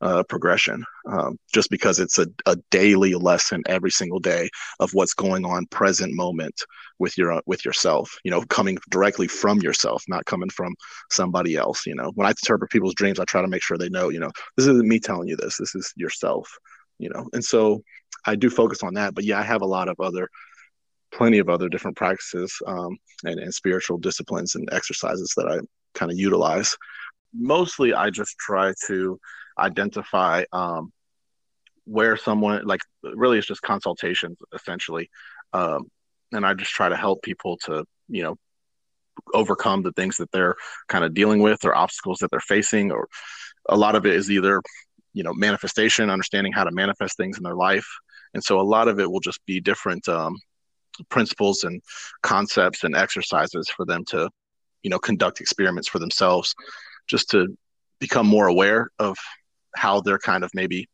uh, 0.02 0.24
progression 0.24 0.84
um, 1.08 1.38
just 1.54 1.70
because 1.70 2.00
it's 2.00 2.18
a, 2.18 2.28
a 2.46 2.56
daily 2.72 3.14
lesson 3.14 3.62
every 3.68 3.92
single 3.92 4.20
day 4.20 4.50
of 4.80 4.90
what's 4.94 5.14
going 5.14 5.46
on 5.46 5.66
present 5.68 6.14
moment 6.14 6.56
with 7.00 7.18
your 7.18 7.42
with 7.46 7.64
yourself 7.64 8.12
you 8.24 8.32
know 8.32 8.42
coming 8.44 8.78
directly 8.90 9.28
from 9.28 9.60
yourself 9.60 10.04
not 10.08 10.26
coming 10.26 10.50
from 10.50 10.76
somebody 11.10 11.56
else 11.56 11.86
you 11.86 11.96
know. 11.96 12.12
When 12.16 12.26
i 12.26 12.32
interpret 12.32 12.72
people's 12.72 12.96
dreams 12.96 13.20
i 13.20 13.26
try 13.26 13.42
to 13.42 13.48
make 13.48 13.64
sure 13.64 13.78
they 13.78 13.90
know 13.90 14.10
you 14.10 14.20
know 14.20 14.32
this 14.58 14.68
isn't 14.68 14.88
me 14.88 15.00
telling 15.00 15.28
you 15.28 15.36
this 15.36 15.58
this 15.58 15.76
is 15.76 15.94
yourself 15.96 16.50
you 16.98 17.10
know. 17.10 17.28
And 17.34 17.44
so 17.44 17.82
i 18.26 18.36
do 18.36 18.50
focus 18.50 18.84
on 18.84 18.96
that 18.96 19.14
but 19.14 19.24
yeah 19.24 19.40
i 19.40 19.44
have 19.44 19.62
a 19.62 19.68
lot 19.68 19.88
of 19.88 20.00
other 20.00 20.28
plenty 21.14 21.40
of 21.40 21.50
other 21.50 21.70
different 21.70 21.98
practices 21.98 22.56
um, 22.66 22.98
and, 23.26 23.40
and 23.40 23.54
spiritual 23.54 23.98
disciplines 23.98 24.56
and 24.56 24.68
exercises 24.72 25.34
that 25.36 25.48
i 25.48 25.60
kind 25.94 26.12
of 26.12 26.18
utilize. 26.18 26.76
Mostly 27.34 27.94
i 27.94 28.10
just 28.10 28.38
try 28.38 28.74
to 28.88 29.20
identify 29.62 30.44
um, 30.52 30.92
where 31.86 32.18
someone 32.18 32.66
like 32.66 32.82
really 33.04 33.38
it's 33.38 33.48
just 33.48 33.62
consultations 33.62 34.38
essentially. 34.54 35.10
Um, 35.54 35.88
and 36.34 36.46
i 36.46 36.54
just 36.54 36.72
try 36.72 36.88
to 36.90 36.96
help 36.96 37.22
people 37.22 37.58
to 37.58 37.84
you 38.08 38.24
know 38.24 38.38
overcome 39.34 39.82
the 39.82 39.92
things 39.94 40.18
that 40.18 40.32
they're 40.32 40.56
kind 40.88 41.04
of 41.04 41.14
dealing 41.14 41.42
with 41.42 41.64
or 41.66 41.76
obstacles 41.76 42.20
that 42.20 42.32
they're 42.32 42.40
facing 42.40 42.92
or 42.92 43.08
a 43.70 43.78
lot 43.78 43.96
of 43.96 44.06
it 44.06 44.16
is 44.16 44.32
either 44.32 44.62
you 45.14 45.24
know 45.24 45.34
manifestation 45.34 46.10
understanding 46.10 46.54
how 46.54 46.64
to 46.64 46.72
manifest 46.72 47.18
things 47.18 47.38
in 47.38 47.44
their 47.44 47.56
life. 47.56 47.88
And 48.34 48.44
so 48.44 48.60
a 48.60 48.64
lot 48.64 48.88
of 48.88 49.00
it 49.00 49.12
will 49.12 49.20
just 49.20 49.46
be 49.46 49.60
different 49.60 50.08
um, 50.08 50.38
principles 51.10 51.64
and 51.64 51.82
concepts 52.24 52.84
and 52.84 52.96
exercises 52.96 53.70
for 53.70 53.86
them 53.86 54.06
to 54.06 54.30
you 54.84 54.90
know 54.90 55.00
conduct 55.00 55.42
experiments 55.42 55.88
for 55.88 56.00
themselves 56.00 56.56
just 57.08 57.30
to 57.32 57.48
become 58.00 58.26
more 58.26 58.48
aware 58.48 58.90
of 59.00 59.18
how 59.76 60.02
they're 60.02 60.20
kind 60.20 60.44
of 60.44 60.52
maybe 60.54 60.88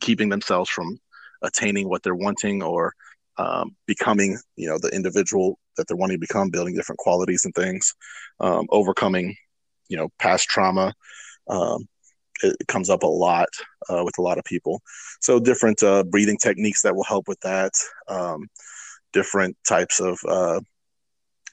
keeping 0.00 0.28
themselves 0.28 0.70
from 0.70 0.98
attaining 1.42 1.88
what 1.88 2.02
they're 2.02 2.14
wanting 2.14 2.62
or 2.62 2.92
um, 3.38 3.76
becoming, 3.86 4.38
you 4.56 4.68
know, 4.68 4.78
the 4.78 4.88
individual 4.88 5.58
that 5.76 5.86
they're 5.86 5.96
wanting 5.96 6.16
to 6.16 6.20
become, 6.20 6.50
building 6.50 6.74
different 6.74 6.98
qualities 6.98 7.44
and 7.44 7.54
things, 7.54 7.94
um, 8.40 8.66
overcoming, 8.70 9.36
you 9.88 9.96
know, 9.96 10.08
past 10.18 10.48
trauma. 10.48 10.92
Um, 11.48 11.86
it, 12.42 12.56
comes 12.68 12.90
up 12.90 13.02
a 13.02 13.06
lot 13.06 13.48
uh, 13.88 14.02
with 14.04 14.18
a 14.18 14.22
lot 14.22 14.38
of 14.38 14.44
people. 14.44 14.82
So 15.20 15.38
different 15.40 15.82
uh, 15.82 16.04
breathing 16.04 16.36
techniques 16.36 16.82
that 16.82 16.94
will 16.94 17.04
help 17.04 17.28
with 17.28 17.40
that. 17.40 17.72
Um, 18.08 18.46
different 19.12 19.56
types 19.66 20.00
of 20.00 20.18
uh, 20.28 20.60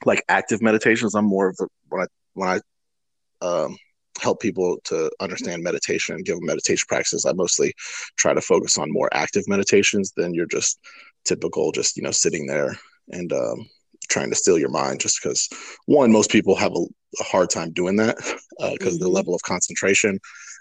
like 0.04 0.22
active 0.28 0.60
meditations. 0.60 1.14
I'm 1.14 1.24
more 1.24 1.48
of 1.48 1.56
the 1.56 1.68
when 1.88 2.02
I 2.02 2.06
when 2.34 2.48
I 2.48 3.46
um, 3.46 3.76
help 4.20 4.40
people 4.40 4.78
to 4.84 5.10
understand 5.20 5.62
meditation 5.62 6.14
and 6.14 6.24
give 6.24 6.36
them 6.36 6.46
meditation 6.46 6.84
practices. 6.88 7.26
I 7.26 7.32
mostly 7.32 7.74
try 8.16 8.34
to 8.34 8.40
focus 8.40 8.78
on 8.78 8.92
more 8.92 9.08
active 9.12 9.44
meditations 9.48 10.12
than 10.16 10.34
you're 10.34 10.46
just 10.46 10.78
typical, 11.24 11.72
just 11.72 11.96
you 11.96 12.02
know, 12.02 12.10
sitting 12.10 12.46
there 12.46 12.78
and 13.10 13.32
um, 13.32 13.68
trying 14.08 14.30
to 14.30 14.36
steal 14.36 14.58
your 14.58 14.70
mind. 14.70 15.00
Just 15.00 15.20
because 15.22 15.48
one, 15.86 16.12
most 16.12 16.30
people 16.30 16.54
have 16.54 16.72
a, 16.72 16.84
a 17.20 17.24
hard 17.24 17.50
time 17.50 17.72
doing 17.72 17.96
that 17.96 18.16
because 18.16 18.38
uh, 18.60 18.70
mm-hmm. 18.70 18.98
the 18.98 19.08
level 19.08 19.34
of 19.34 19.42
concentration, 19.42 20.18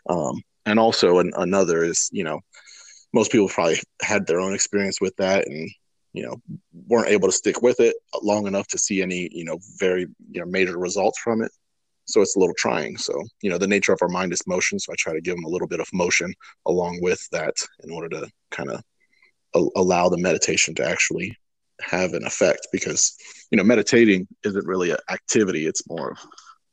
um, 0.10 0.42
and 0.66 0.80
also 0.80 1.20
an, 1.20 1.32
another 1.36 1.84
is 1.84 2.10
you 2.12 2.24
know, 2.24 2.40
most 3.14 3.32
people 3.32 3.48
probably 3.48 3.80
had 4.02 4.26
their 4.26 4.40
own 4.40 4.54
experience 4.54 5.00
with 5.00 5.16
that 5.18 5.48
and 5.48 5.70
you 6.14 6.24
know 6.24 6.36
weren't 6.88 7.10
able 7.10 7.28
to 7.28 7.34
stick 7.34 7.62
with 7.62 7.80
it 7.80 7.96
long 8.22 8.48
enough 8.48 8.68
to 8.68 8.78
see 8.78 9.02
any 9.02 9.30
you 9.32 9.44
know 9.44 9.60
very 9.80 10.08
you 10.32 10.40
know 10.40 10.46
major 10.46 10.78
results 10.78 11.20
from 11.20 11.42
it 11.42 11.52
so 12.06 12.22
it's 12.22 12.36
a 12.36 12.40
little 12.40 12.56
trying. 12.58 12.98
So 12.98 13.14
you 13.42 13.50
know 13.50 13.58
the 13.58 13.68
nature 13.68 13.94
of 13.94 14.00
our 14.02 14.10
mind 14.10 14.34
is 14.34 14.46
motion. 14.48 14.80
So 14.80 14.92
i 14.92 14.96
try 14.98 15.14
to 15.14 15.22
give 15.22 15.36
them 15.36 15.46
a 15.46 15.50
little 15.50 15.68
bit 15.68 15.80
of 15.80 15.88
motion 15.94 16.34
along 16.68 17.00
with 17.02 17.22
that 17.32 17.56
in 17.84 17.92
order 17.92 18.10
to 18.10 18.30
kind 18.52 18.70
of 18.72 18.82
a- 19.56 19.80
allow 19.80 20.10
the 20.10 20.18
meditation 20.18 20.76
to 20.76 20.88
actually 20.88 21.38
have 21.82 22.14
an 22.14 22.26
effect 22.26 22.68
because 22.72 23.16
you 23.52 23.58
know 23.58 23.64
meditating 23.64 24.28
isn't 24.44 24.68
really 24.68 24.92
an 24.92 24.98
activity. 25.10 25.66
It's 25.66 25.88
more 25.88 26.12
of 26.12 26.20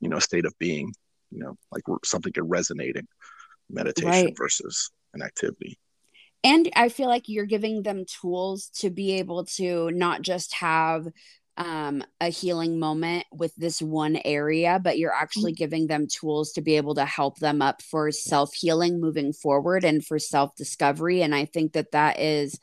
you 0.00 0.08
know 0.08 0.16
a 0.16 0.20
state 0.20 0.44
of 0.44 0.54
being 0.58 0.92
you 1.30 1.38
know 1.38 1.56
like 1.72 1.82
something 2.04 2.32
resonating 2.36 3.06
meditation 3.68 4.26
right. 4.26 4.36
versus 4.36 4.90
an 5.14 5.22
activity. 5.22 5.78
And 6.42 6.70
i 6.74 6.88
feel 6.88 7.08
like 7.08 7.28
you're 7.28 7.46
giving 7.46 7.82
them 7.82 8.04
tools 8.20 8.70
to 8.76 8.90
be 8.90 9.12
able 9.12 9.44
to 9.56 9.90
not 9.90 10.22
just 10.22 10.54
have 10.54 11.06
um, 11.56 12.02
a 12.20 12.28
healing 12.28 12.78
moment 12.78 13.26
with 13.32 13.54
this 13.56 13.82
one 13.82 14.18
area, 14.24 14.80
but 14.82 14.98
you're 14.98 15.14
actually 15.14 15.52
mm-hmm. 15.52 15.58
giving 15.58 15.86
them 15.86 16.06
tools 16.06 16.52
to 16.52 16.62
be 16.62 16.76
able 16.76 16.94
to 16.94 17.04
help 17.04 17.38
them 17.38 17.60
up 17.60 17.82
for 17.82 18.10
self 18.10 18.54
healing 18.54 19.00
moving 19.00 19.32
forward 19.32 19.84
and 19.84 20.04
for 20.04 20.18
self 20.18 20.54
discovery. 20.56 21.22
And 21.22 21.34
I 21.34 21.44
think 21.44 21.72
that 21.72 21.92
that 21.92 22.18
is 22.18 22.58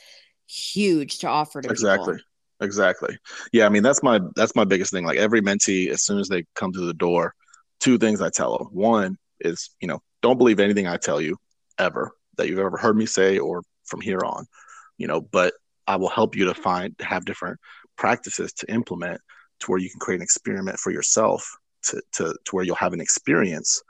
huge 0.47 1.19
to 1.19 1.28
offer 1.28 1.62
to 1.62 1.69
exactly. 1.69 2.15
People. 2.15 2.23
Exactly. 2.60 3.17
Yeah, 3.54 3.67
I 3.67 3.69
mean 3.69 3.84
that's 3.84 4.02
my 4.02 4.19
that's 4.36 4.56
my 4.56 4.63
biggest 4.63 4.91
thing. 4.91 5.06
Like 5.06 5.19
every 5.19 5.41
mentee, 5.41 5.89
as 5.89 6.04
soon 6.04 6.17
as 6.19 6.28
they 6.28 6.43
come 6.56 6.73
through 6.73 6.88
the 6.88 6.93
door, 6.93 7.36
two 7.80 8.00
things 8.00 8.21
I 8.21 8.30
tell 8.30 8.58
them. 8.58 8.67
One 8.71 9.17
is, 9.39 9.69
you 9.80 9.88
know, 9.88 10.00
don't 10.23 10.39
believe 10.39 10.60
anything 10.60 10.88
I 10.88 10.97
tell 10.97 11.21
you 11.21 11.38
ever 11.78 12.12
that 12.38 12.47
you've 12.47 12.60
ever 12.60 12.78
heard 12.78 12.97
me 12.97 13.06
say 13.06 13.38
or 13.38 13.62
from 13.86 14.02
here 14.02 14.21
on, 14.26 14.45
you 14.97 15.06
know, 15.06 15.21
but 15.21 15.54
I 15.88 15.95
will 15.97 16.10
help 16.10 16.36
you 16.36 16.45
to 16.45 16.54
find 16.54 16.95
have 17.00 17.26
different 17.26 17.60
practices 17.97 18.53
to 18.53 18.71
implement 18.71 19.19
to 19.60 19.67
where 19.67 19.79
you 19.79 19.89
can 19.89 19.99
create 19.99 20.17
an 20.17 20.23
experiment 20.23 20.77
for 20.77 20.91
yourself 20.91 21.57
to, 21.83 22.01
to, 22.13 22.36
to 22.45 22.55
where 22.55 22.63
you'll 22.63 22.75
have 22.75 22.93
an 22.93 23.01
experience 23.01 23.81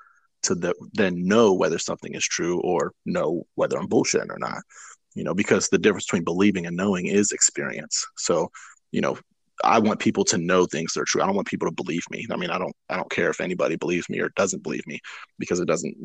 to 0.43 0.55
the, 0.55 0.73
then 0.93 1.27
know 1.27 1.53
whether 1.53 1.77
something 1.77 2.13
is 2.13 2.23
true 2.23 2.59
or 2.61 2.93
know 3.05 3.43
whether 3.55 3.77
I'm 3.77 3.89
bullshitting 3.89 4.29
or 4.29 4.39
not. 4.39 4.61
You 5.15 5.23
know, 5.23 5.33
because 5.33 5.67
the 5.67 5.79
difference 5.79 6.05
between 6.05 6.23
believing 6.23 6.67
and 6.67 6.77
knowing 6.77 7.07
is 7.07 7.31
experience. 7.31 8.05
So, 8.17 8.49
you 8.91 9.01
know, 9.01 9.17
I 9.63 9.79
want 9.79 9.99
people 9.99 10.23
to 10.25 10.37
know 10.37 10.67
things 10.67 10.93
that 10.93 11.01
are 11.01 11.05
true. 11.05 11.23
I 11.23 11.25
don't 11.25 11.35
want 11.35 11.47
people 11.47 11.67
to 11.67 11.73
believe 11.73 12.03
me. 12.11 12.25
I 12.31 12.35
mean, 12.35 12.51
I 12.51 12.59
don't 12.59 12.75
I 12.89 12.95
don't 12.95 13.09
care 13.09 13.31
if 13.31 13.41
anybody 13.41 13.75
believes 13.75 14.07
me 14.09 14.19
or 14.19 14.29
doesn't 14.35 14.61
believe 14.61 14.85
me 14.85 14.99
because 15.39 15.59
it 15.59 15.67
doesn't 15.67 15.95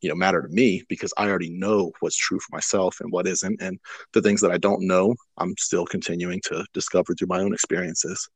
you 0.00 0.08
know 0.08 0.14
matter 0.14 0.42
to 0.42 0.48
me 0.48 0.82
because 0.88 1.12
i 1.16 1.28
already 1.28 1.50
know 1.50 1.92
what's 2.00 2.16
true 2.16 2.38
for 2.38 2.54
myself 2.54 3.00
and 3.00 3.10
what 3.12 3.26
isn't. 3.26 3.60
And 3.60 3.78
the 4.12 4.22
things 4.22 4.40
that 4.40 4.50
i 4.52 4.58
don't 4.58 4.86
know 4.86 5.14
i'm 5.38 5.54
still 5.58 5.86
continuing 5.86 6.40
to 6.46 6.64
discover 6.72 7.14
through 7.14 7.28
my 7.28 7.40
own 7.40 7.52
experiences. 7.52 8.28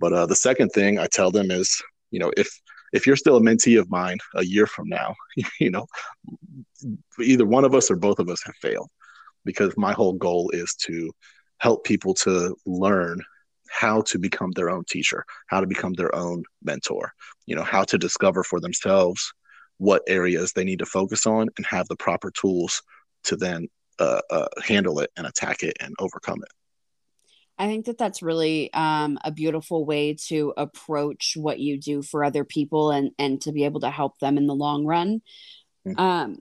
But 0.00 0.12
uh, 0.12 0.26
the 0.26 0.36
second 0.36 0.70
thing 0.70 0.98
i 0.98 1.06
tell 1.06 1.30
them 1.30 1.50
is 1.50 1.80
you 2.10 2.18
know 2.18 2.32
if 2.36 2.48
if 2.92 3.06
you're 3.06 3.16
still 3.16 3.36
a 3.36 3.40
mentee 3.40 3.78
of 3.78 3.90
mine 3.90 4.18
a 4.36 4.44
year 4.44 4.66
from 4.66 4.88
now 4.88 5.14
you 5.60 5.70
know 5.70 5.86
either 7.20 7.46
one 7.46 7.64
of 7.64 7.74
us 7.74 7.90
or 7.90 7.96
both 7.96 8.18
of 8.18 8.28
us 8.28 8.42
have 8.44 8.56
failed 8.56 8.90
because 9.44 9.76
my 9.76 9.92
whole 9.92 10.12
goal 10.12 10.50
is 10.52 10.74
to 10.74 11.10
help 11.58 11.84
people 11.84 12.14
to 12.14 12.54
learn 12.66 13.20
how 13.70 14.02
to 14.02 14.18
become 14.18 14.50
their 14.52 14.70
own 14.70 14.84
teacher 14.88 15.24
how 15.46 15.60
to 15.60 15.66
become 15.66 15.92
their 15.94 16.14
own 16.14 16.42
mentor 16.62 17.12
you 17.46 17.56
know 17.56 17.62
how 17.62 17.84
to 17.84 17.96
discover 17.96 18.42
for 18.42 18.60
themselves 18.60 19.32
what 19.82 20.02
areas 20.06 20.52
they 20.52 20.62
need 20.62 20.78
to 20.78 20.86
focus 20.86 21.26
on 21.26 21.48
and 21.56 21.66
have 21.66 21.88
the 21.88 21.96
proper 21.96 22.30
tools 22.30 22.82
to 23.24 23.34
then 23.34 23.66
uh, 23.98 24.20
uh, 24.30 24.46
handle 24.64 25.00
it 25.00 25.10
and 25.16 25.26
attack 25.26 25.64
it 25.64 25.76
and 25.80 25.92
overcome 25.98 26.40
it. 26.40 26.52
I 27.58 27.66
think 27.66 27.86
that 27.86 27.98
that's 27.98 28.22
really 28.22 28.72
um, 28.72 29.18
a 29.24 29.32
beautiful 29.32 29.84
way 29.84 30.14
to 30.28 30.54
approach 30.56 31.32
what 31.36 31.58
you 31.58 31.80
do 31.80 32.00
for 32.00 32.24
other 32.24 32.44
people 32.44 32.92
and 32.92 33.10
and 33.18 33.40
to 33.42 33.50
be 33.50 33.64
able 33.64 33.80
to 33.80 33.90
help 33.90 34.18
them 34.20 34.38
in 34.38 34.46
the 34.46 34.54
long 34.54 34.86
run. 34.86 35.20
Mm-hmm. 35.86 36.00
Um, 36.00 36.38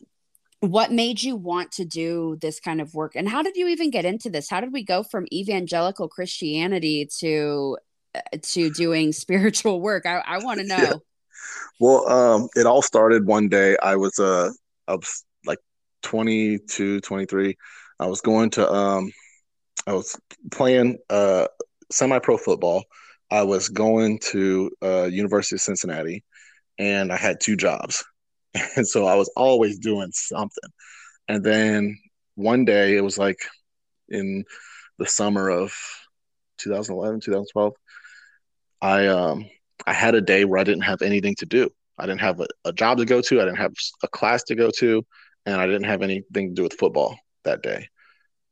what 0.59 0.91
made 0.91 1.23
you 1.23 1.35
want 1.35 1.71
to 1.73 1.85
do 1.85 2.37
this 2.39 2.59
kind 2.59 2.79
of 2.79 2.93
work, 2.93 3.15
and 3.15 3.27
how 3.27 3.41
did 3.41 3.55
you 3.55 3.67
even 3.69 3.89
get 3.89 4.05
into 4.05 4.29
this? 4.29 4.49
How 4.49 4.61
did 4.61 4.71
we 4.71 4.83
go 4.83 5.01
from 5.01 5.25
evangelical 5.33 6.07
Christianity 6.07 7.09
to 7.19 7.77
uh, 8.13 8.21
to 8.53 8.69
doing 8.69 9.11
spiritual 9.23 9.81
work? 9.81 10.05
I, 10.05 10.23
I 10.25 10.37
want 10.37 10.59
to 10.59 10.67
know. 10.67 11.01
Well, 11.79 12.07
um, 12.09 12.49
it 12.55 12.65
all 12.65 12.81
started 12.81 13.25
one 13.25 13.49
day. 13.49 13.77
I 13.81 13.95
was 13.95 14.17
uh, 14.19 14.49
I 14.87 14.95
was 14.95 15.25
like 15.45 15.59
22, 16.03 17.01
23. 17.01 17.57
I 17.99 18.07
was 18.07 18.21
going 18.21 18.49
to 18.51 18.71
um, 18.71 19.11
I 19.87 19.93
was 19.93 20.19
playing 20.51 20.97
uh, 21.09 21.47
semi-pro 21.91 22.37
football. 22.37 22.83
I 23.31 23.43
was 23.43 23.69
going 23.69 24.19
to 24.31 24.71
uh, 24.83 25.03
University 25.05 25.55
of 25.55 25.61
Cincinnati, 25.61 26.23
and 26.77 27.11
I 27.11 27.17
had 27.17 27.39
two 27.39 27.55
jobs, 27.55 28.03
and 28.75 28.87
so 28.87 29.05
I 29.05 29.15
was 29.15 29.31
always 29.35 29.79
doing 29.79 30.11
something. 30.13 30.69
And 31.27 31.43
then 31.43 31.97
one 32.35 32.65
day, 32.65 32.97
it 32.97 33.01
was 33.03 33.17
like 33.17 33.39
in 34.09 34.43
the 34.99 35.07
summer 35.07 35.49
of 35.49 35.73
2011, 36.57 37.21
2012. 37.21 37.73
I 38.81 39.07
um 39.07 39.45
I 39.85 39.93
had 39.93 40.15
a 40.15 40.21
day 40.21 40.45
where 40.45 40.59
I 40.59 40.63
didn't 40.63 40.83
have 40.83 41.01
anything 41.01 41.35
to 41.35 41.45
do. 41.45 41.69
I 41.97 42.05
didn't 42.05 42.21
have 42.21 42.39
a, 42.39 42.47
a, 42.65 42.73
job 42.73 42.97
to 42.97 43.05
go 43.05 43.21
to. 43.21 43.41
I 43.41 43.45
didn't 43.45 43.59
have 43.59 43.73
a 44.03 44.07
class 44.07 44.43
to 44.43 44.55
go 44.55 44.71
to, 44.77 45.05
and 45.45 45.55
I 45.61 45.67
didn't 45.67 45.83
have 45.83 46.01
anything 46.01 46.49
to 46.49 46.53
do 46.53 46.63
with 46.63 46.73
football 46.73 47.17
that 47.43 47.61
day. 47.61 47.87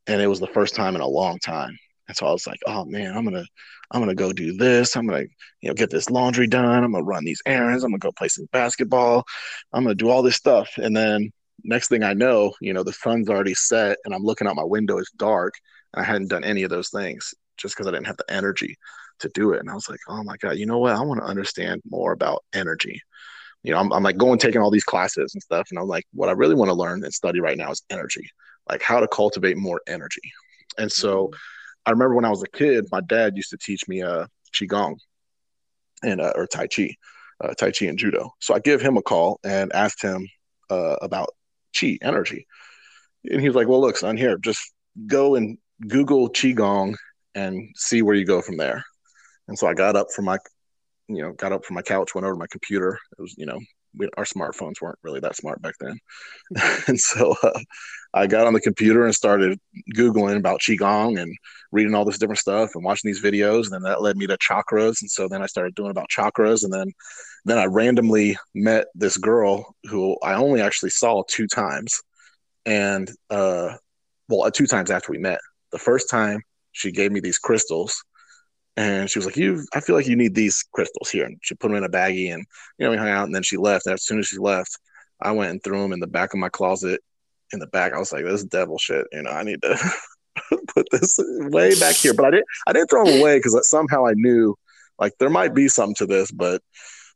And 0.07 0.21
it 0.21 0.27
was 0.27 0.39
the 0.39 0.47
first 0.47 0.75
time 0.75 0.95
in 0.95 1.01
a 1.01 1.07
long 1.07 1.39
time. 1.39 1.77
And 2.07 2.17
so 2.17 2.25
I 2.25 2.31
was 2.31 2.47
like, 2.47 2.59
"Oh 2.67 2.85
man, 2.85 3.15
I'm 3.15 3.23
gonna, 3.23 3.45
I'm 3.91 4.01
gonna 4.01 4.15
go 4.15 4.33
do 4.33 4.53
this. 4.53 4.95
I'm 4.95 5.07
gonna, 5.07 5.25
you 5.61 5.69
know, 5.69 5.73
get 5.73 5.89
this 5.89 6.09
laundry 6.09 6.47
done. 6.47 6.83
I'm 6.83 6.91
gonna 6.91 7.03
run 7.03 7.25
these 7.25 7.41
errands. 7.45 7.83
I'm 7.83 7.91
gonna 7.91 7.99
go 7.99 8.11
play 8.11 8.27
some 8.27 8.47
basketball. 8.51 9.25
I'm 9.73 9.83
gonna 9.83 9.95
do 9.95 10.09
all 10.09 10.23
this 10.23 10.35
stuff." 10.35 10.69
And 10.77 10.95
then 10.95 11.31
next 11.63 11.87
thing 11.89 12.03
I 12.03 12.13
know, 12.13 12.53
you 12.61 12.73
know, 12.73 12.83
the 12.83 12.93
sun's 12.93 13.29
already 13.29 13.53
set, 13.53 13.97
and 14.05 14.13
I'm 14.13 14.23
looking 14.23 14.47
out 14.47 14.55
my 14.55 14.63
window. 14.63 14.97
It's 14.97 15.11
dark, 15.11 15.53
and 15.93 16.03
I 16.03 16.05
hadn't 16.05 16.29
done 16.29 16.43
any 16.43 16.63
of 16.63 16.69
those 16.69 16.89
things 16.89 17.33
just 17.57 17.75
because 17.75 17.87
I 17.87 17.91
didn't 17.91 18.07
have 18.07 18.17
the 18.17 18.31
energy 18.33 18.77
to 19.19 19.29
do 19.33 19.53
it. 19.53 19.59
And 19.59 19.69
I 19.69 19.73
was 19.73 19.89
like, 19.89 19.99
oh 20.07 20.23
my 20.23 20.37
God, 20.37 20.57
you 20.57 20.65
know 20.65 20.77
what? 20.77 20.95
I 20.95 21.01
want 21.01 21.19
to 21.21 21.27
understand 21.27 21.81
more 21.89 22.11
about 22.11 22.43
energy. 22.53 23.01
You 23.63 23.73
know, 23.73 23.79
I'm, 23.79 23.91
I'm 23.91 24.03
like 24.03 24.17
going 24.17 24.39
taking 24.39 24.61
all 24.61 24.71
these 24.71 24.83
classes 24.83 25.33
and 25.33 25.43
stuff. 25.43 25.67
And 25.69 25.79
I'm 25.79 25.87
like, 25.87 26.05
what 26.13 26.29
I 26.29 26.33
really 26.33 26.55
want 26.55 26.69
to 26.69 26.75
learn 26.75 27.03
and 27.03 27.13
study 27.13 27.39
right 27.39 27.57
now 27.57 27.71
is 27.71 27.83
energy, 27.89 28.29
like 28.69 28.81
how 28.81 28.99
to 28.99 29.07
cultivate 29.07 29.57
more 29.57 29.81
energy. 29.87 30.21
And 30.77 30.91
so 30.91 31.27
mm-hmm. 31.27 31.35
I 31.85 31.91
remember 31.91 32.15
when 32.15 32.25
I 32.25 32.29
was 32.29 32.43
a 32.43 32.57
kid, 32.57 32.85
my 32.91 33.01
dad 33.01 33.35
used 33.35 33.49
to 33.49 33.57
teach 33.57 33.87
me 33.87 34.01
uh, 34.01 34.27
Qigong 34.53 34.95
and, 36.03 36.21
uh, 36.21 36.33
or 36.35 36.47
Tai 36.47 36.67
Chi, 36.67 36.95
uh, 37.41 37.53
Tai 37.53 37.71
Chi 37.71 37.85
and 37.85 37.97
Judo. 37.97 38.31
So 38.39 38.53
I 38.53 38.59
give 38.59 38.81
him 38.81 38.97
a 38.97 39.01
call 39.01 39.39
and 39.43 39.73
asked 39.73 40.01
him 40.01 40.27
uh, 40.69 40.95
about 41.01 41.29
Qi 41.73 41.97
energy. 42.01 42.47
And 43.25 43.41
he 43.41 43.49
was 43.49 43.55
like, 43.55 43.67
well, 43.67 43.81
look, 43.81 43.97
son, 43.97 44.17
here, 44.17 44.37
just 44.37 44.61
go 45.07 45.35
and 45.35 45.57
Google 45.87 46.29
Qigong 46.29 46.95
and 47.35 47.69
see 47.75 48.01
where 48.01 48.15
you 48.15 48.25
go 48.25 48.41
from 48.41 48.57
there. 48.57 48.83
And 49.49 49.57
so 49.57 49.67
I 49.67 49.73
got 49.73 49.95
up 49.95 50.11
from 50.15 50.25
my, 50.25 50.37
you 51.07 51.23
know, 51.23 51.33
got 51.33 51.51
up 51.51 51.65
from 51.65 51.73
my 51.73 51.81
couch, 51.81 52.13
went 52.13 52.23
over 52.23 52.35
to 52.35 52.39
my 52.39 52.47
computer. 52.51 52.99
It 53.17 53.21
was, 53.21 53.33
you 53.35 53.47
know, 53.47 53.59
we, 53.97 54.07
our 54.15 54.23
smartphones 54.23 54.79
weren't 54.79 54.99
really 55.01 55.19
that 55.21 55.35
smart 55.35 55.59
back 55.59 55.73
then. 55.79 55.99
and 56.87 56.99
so 56.99 57.35
uh, 57.41 57.59
I 58.13 58.27
got 58.27 58.45
on 58.45 58.53
the 58.53 58.61
computer 58.61 59.05
and 59.05 59.15
started 59.15 59.59
Googling 59.95 60.37
about 60.37 60.61
Qigong 60.61 61.19
and 61.19 61.35
reading 61.71 61.95
all 61.95 62.05
this 62.05 62.19
different 62.19 62.37
stuff 62.37 62.69
and 62.75 62.83
watching 62.83 63.09
these 63.09 63.23
videos. 63.23 63.63
And 63.63 63.73
then 63.73 63.81
that 63.83 64.03
led 64.03 64.17
me 64.17 64.27
to 64.27 64.37
chakras. 64.37 65.01
And 65.01 65.09
so 65.09 65.27
then 65.27 65.41
I 65.41 65.47
started 65.47 65.73
doing 65.73 65.89
about 65.89 66.11
chakras. 66.15 66.63
And 66.63 66.71
then, 66.71 66.91
then 67.45 67.57
I 67.57 67.65
randomly 67.65 68.37
met 68.53 68.85
this 68.93 69.17
girl 69.17 69.75
who 69.85 70.15
I 70.21 70.35
only 70.35 70.61
actually 70.61 70.91
saw 70.91 71.23
two 71.27 71.47
times. 71.47 71.99
And 72.67 73.09
uh, 73.31 73.73
well, 74.27 74.51
two 74.51 74.67
times 74.67 74.91
after 74.91 75.11
we 75.11 75.17
met. 75.17 75.39
The 75.71 75.79
first 75.79 76.07
time 76.07 76.43
she 76.71 76.91
gave 76.91 77.11
me 77.11 77.19
these 77.19 77.39
crystals 77.39 78.03
and 78.79 79.09
she 79.09 79.19
was 79.19 79.25
like, 79.25 79.35
"You, 79.35 79.65
I 79.73 79.81
feel 79.81 79.97
like 79.97 80.07
you 80.07 80.15
need 80.15 80.33
these 80.33 80.63
crystals 80.71 81.09
here." 81.09 81.25
And 81.25 81.37
she 81.41 81.53
put 81.53 81.67
them 81.67 81.75
in 81.75 81.83
a 81.83 81.89
baggie, 81.89 82.33
and 82.33 82.45
you 82.77 82.85
know, 82.85 82.91
we 82.91 82.97
hung 82.97 83.09
out. 83.09 83.25
And 83.25 83.35
then 83.35 83.43
she 83.43 83.57
left. 83.57 83.85
And 83.85 83.93
as 83.93 84.05
soon 84.05 84.19
as 84.19 84.27
she 84.27 84.37
left, 84.37 84.77
I 85.21 85.33
went 85.33 85.51
and 85.51 85.61
threw 85.61 85.81
them 85.81 85.91
in 85.91 85.99
the 85.99 86.07
back 86.07 86.33
of 86.33 86.39
my 86.39 86.47
closet. 86.47 87.01
In 87.51 87.59
the 87.59 87.67
back, 87.67 87.91
I 87.93 87.99
was 87.99 88.13
like, 88.13 88.23
"This 88.23 88.45
devil 88.45 88.77
shit." 88.77 89.05
You 89.11 89.23
know, 89.23 89.31
I 89.31 89.43
need 89.43 89.61
to 89.63 89.77
put 90.73 90.87
this 90.91 91.19
way 91.19 91.77
back 91.77 91.97
here. 91.97 92.13
But 92.13 92.27
I 92.27 92.31
didn't. 92.31 92.45
I 92.67 92.73
didn't 92.73 92.89
throw 92.89 93.03
them 93.03 93.19
away 93.19 93.37
because 93.37 93.69
somehow 93.69 94.07
I 94.07 94.13
knew, 94.15 94.55
like, 94.97 95.11
there 95.19 95.29
might 95.29 95.53
be 95.53 95.67
something 95.67 95.95
to 95.95 96.05
this, 96.05 96.31
but 96.31 96.61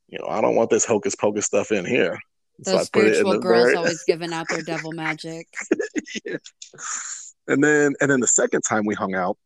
you 0.10 0.20
know, 0.20 0.28
I 0.28 0.42
don't 0.42 0.56
want 0.56 0.70
this 0.70 0.84
hocus 0.84 1.16
pocus 1.16 1.46
stuff 1.46 1.72
in 1.72 1.86
here. 1.86 2.20
Those 2.60 2.76
so 2.76 2.84
spiritual 2.84 3.40
girls 3.40 3.64
very... 3.64 3.76
always 3.76 4.04
giving 4.06 4.34
out 4.34 4.48
their 4.50 4.64
devil 4.64 4.92
magic. 4.92 5.48
yeah. 6.26 6.38
And 7.48 7.64
then, 7.64 7.94
and 8.02 8.12
then 8.12 8.20
the 8.20 8.28
second 8.28 8.62
time 8.62 8.86
we 8.86 8.96
hung 8.96 9.16
out, 9.16 9.38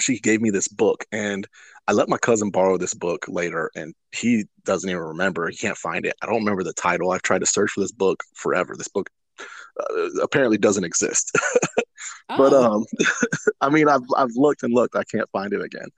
she 0.00 0.18
gave 0.18 0.40
me 0.40 0.50
this 0.50 0.68
book 0.68 1.04
and 1.12 1.46
I 1.88 1.92
let 1.92 2.08
my 2.08 2.18
cousin 2.18 2.50
borrow 2.50 2.76
this 2.76 2.94
book 2.94 3.26
later 3.28 3.70
and 3.74 3.94
he 4.12 4.46
doesn't 4.64 4.88
even 4.88 5.02
remember. 5.02 5.48
He 5.48 5.56
can't 5.56 5.76
find 5.76 6.04
it. 6.04 6.14
I 6.22 6.26
don't 6.26 6.40
remember 6.40 6.64
the 6.64 6.72
title. 6.72 7.10
I've 7.10 7.22
tried 7.22 7.40
to 7.40 7.46
search 7.46 7.70
for 7.70 7.80
this 7.80 7.92
book 7.92 8.22
forever. 8.34 8.74
This 8.76 8.88
book 8.88 9.08
uh, 9.38 10.20
apparently 10.22 10.58
doesn't 10.58 10.84
exist. 10.84 11.36
oh. 12.30 12.36
But 12.36 12.52
um 12.52 12.84
I 13.60 13.70
mean 13.70 13.88
I've 13.88 14.02
I've 14.16 14.34
looked 14.34 14.62
and 14.62 14.74
looked. 14.74 14.96
I 14.96 15.04
can't 15.04 15.30
find 15.30 15.52
it 15.52 15.62
again. 15.62 15.88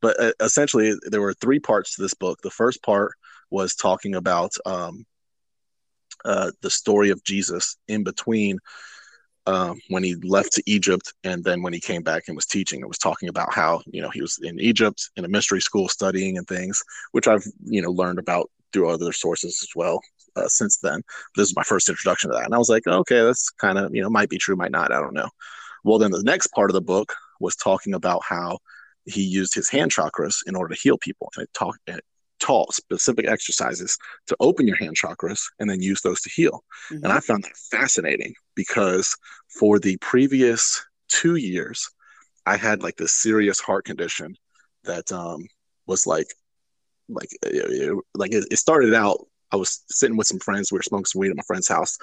But 0.00 0.20
uh, 0.20 0.32
essentially 0.40 0.94
there 1.02 1.22
were 1.22 1.34
three 1.34 1.60
parts 1.60 1.96
to 1.96 2.02
this 2.02 2.14
book. 2.14 2.40
The 2.42 2.50
first 2.50 2.82
part 2.82 3.12
was 3.50 3.74
talking 3.74 4.14
about 4.14 4.52
um 4.64 5.04
uh 6.24 6.50
the 6.62 6.70
story 6.70 7.10
of 7.10 7.22
Jesus 7.24 7.76
in 7.86 8.02
between 8.02 8.58
um, 9.46 9.80
when 9.88 10.02
he 10.02 10.14
left 10.16 10.52
to 10.52 10.62
Egypt 10.66 11.12
and 11.24 11.44
then 11.44 11.62
when 11.62 11.72
he 11.72 11.80
came 11.80 12.02
back 12.02 12.24
and 12.26 12.36
was 12.36 12.46
teaching, 12.46 12.80
it 12.80 12.88
was 12.88 12.98
talking 12.98 13.28
about 13.28 13.52
how 13.52 13.80
you 13.86 14.02
know 14.02 14.10
he 14.10 14.20
was 14.20 14.38
in 14.42 14.58
Egypt 14.60 15.10
in 15.16 15.24
a 15.24 15.28
mystery 15.28 15.60
school 15.60 15.88
studying 15.88 16.36
and 16.36 16.46
things, 16.46 16.82
which 17.12 17.28
I've 17.28 17.44
you 17.64 17.80
know 17.80 17.90
learned 17.90 18.18
about 18.18 18.50
through 18.72 18.90
other 18.90 19.12
sources 19.12 19.60
as 19.62 19.70
well 19.74 20.00
uh, 20.36 20.48
since 20.48 20.78
then. 20.78 21.02
This 21.36 21.48
is 21.48 21.56
my 21.56 21.62
first 21.62 21.88
introduction 21.88 22.30
to 22.30 22.36
that, 22.36 22.44
and 22.44 22.54
I 22.54 22.58
was 22.58 22.68
like, 22.68 22.86
okay, 22.86 23.22
that's 23.22 23.50
kind 23.50 23.78
of 23.78 23.94
you 23.94 24.02
know 24.02 24.10
might 24.10 24.28
be 24.28 24.38
true, 24.38 24.56
might 24.56 24.72
not, 24.72 24.92
I 24.92 25.00
don't 25.00 25.14
know. 25.14 25.28
Well, 25.84 25.98
then 25.98 26.10
the 26.10 26.22
next 26.22 26.48
part 26.48 26.70
of 26.70 26.74
the 26.74 26.80
book 26.80 27.14
was 27.40 27.54
talking 27.54 27.94
about 27.94 28.22
how 28.24 28.58
he 29.04 29.22
used 29.22 29.54
his 29.54 29.70
hand 29.70 29.92
chakras 29.92 30.38
in 30.46 30.56
order 30.56 30.74
to 30.74 30.80
heal 30.80 30.98
people, 30.98 31.30
and 31.36 31.44
it 31.44 31.50
talked 31.54 31.78
taught 32.38 32.74
specific 32.74 33.26
exercises 33.26 33.96
to 34.26 34.36
open 34.40 34.66
your 34.66 34.76
hand 34.76 34.96
chakras 34.96 35.42
and 35.58 35.68
then 35.68 35.82
use 35.82 36.00
those 36.02 36.20
to 36.22 36.30
heal. 36.30 36.64
Mm-hmm. 36.90 37.04
And 37.04 37.12
I 37.12 37.20
found 37.20 37.44
that 37.44 37.56
fascinating 37.56 38.34
because 38.54 39.16
for 39.58 39.78
the 39.78 39.96
previous 39.98 40.84
two 41.08 41.36
years, 41.36 41.88
I 42.44 42.56
had 42.56 42.82
like 42.82 42.96
this 42.96 43.12
serious 43.12 43.60
heart 43.60 43.84
condition 43.84 44.36
that 44.84 45.10
um, 45.12 45.46
was 45.86 46.06
like, 46.06 46.28
like, 47.08 47.28
it, 47.42 47.96
like 48.14 48.32
it, 48.32 48.46
it 48.50 48.56
started 48.56 48.94
out. 48.94 49.18
I 49.52 49.56
was 49.56 49.82
sitting 49.88 50.16
with 50.16 50.26
some 50.26 50.40
friends. 50.40 50.72
We 50.72 50.78
were 50.78 50.82
smoking 50.82 51.04
some 51.06 51.20
weed 51.20 51.30
at 51.30 51.36
my 51.36 51.42
friend's 51.46 51.68
house, 51.68 51.98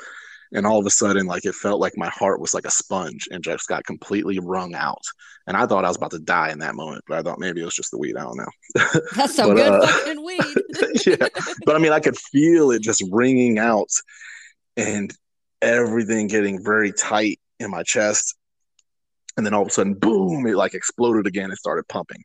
and 0.53 0.65
all 0.65 0.79
of 0.79 0.85
a 0.85 0.89
sudden 0.89 1.25
like 1.25 1.45
it 1.45 1.55
felt 1.55 1.81
like 1.81 1.93
my 1.97 2.09
heart 2.09 2.39
was 2.39 2.53
like 2.53 2.65
a 2.65 2.71
sponge 2.71 3.27
and 3.31 3.43
just 3.43 3.67
got 3.67 3.83
completely 3.83 4.39
wrung 4.39 4.75
out. 4.75 5.03
And 5.47 5.57
i 5.57 5.65
thought 5.65 5.85
i 5.85 5.89
was 5.89 5.97
about 5.97 6.11
to 6.11 6.19
die 6.19 6.51
in 6.51 6.59
that 6.59 6.75
moment 6.75 7.03
but 7.07 7.17
i 7.17 7.21
thought 7.21 7.39
maybe 7.39 7.61
it 7.61 7.65
was 7.65 7.75
just 7.75 7.91
the 7.91 7.97
weed. 7.97 8.15
I 8.15 8.23
don't 8.23 8.37
know. 8.37 9.01
That's 9.15 9.35
some 9.35 9.49
but, 9.49 9.55
good 9.55 9.71
uh, 9.71 9.87
fucking 9.87 10.23
weed. 10.23 10.39
Yeah. 11.05 11.27
But 11.65 11.75
i 11.75 11.79
mean 11.79 11.91
i 11.91 11.99
could 11.99 12.17
feel 12.17 12.71
it 12.71 12.81
just 12.81 13.03
wringing 13.11 13.57
out 13.59 13.89
and 14.77 15.13
everything 15.61 16.27
getting 16.27 16.63
very 16.63 16.91
tight 16.91 17.39
in 17.59 17.71
my 17.71 17.83
chest. 17.83 18.35
And 19.37 19.45
then 19.45 19.53
all 19.53 19.63
of 19.63 19.69
a 19.69 19.71
sudden 19.71 19.95
boom 19.95 20.45
it 20.45 20.55
like 20.55 20.73
exploded 20.73 21.25
again 21.27 21.49
and 21.49 21.57
started 21.57 21.87
pumping. 21.87 22.23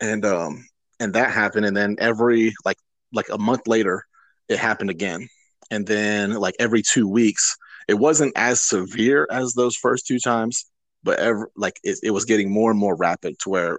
And 0.00 0.24
um 0.24 0.64
and 1.00 1.14
that 1.14 1.30
happened. 1.30 1.66
And 1.66 1.76
then 1.76 1.96
every 1.98 2.54
like 2.64 2.78
like 3.12 3.28
a 3.30 3.38
month 3.38 3.66
later 3.66 4.04
it 4.48 4.58
happened 4.58 4.90
again 4.90 5.28
and 5.70 5.86
then 5.86 6.32
like 6.32 6.54
every 6.58 6.82
two 6.82 7.08
weeks 7.08 7.56
it 7.88 7.94
wasn't 7.94 8.32
as 8.36 8.60
severe 8.60 9.26
as 9.30 9.52
those 9.54 9.76
first 9.76 10.06
two 10.06 10.18
times 10.18 10.66
but 11.02 11.18
ever 11.18 11.50
like 11.56 11.78
it, 11.84 11.98
it 12.02 12.10
was 12.10 12.24
getting 12.24 12.50
more 12.50 12.70
and 12.70 12.80
more 12.80 12.96
rapid 12.96 13.38
to 13.38 13.48
where 13.50 13.78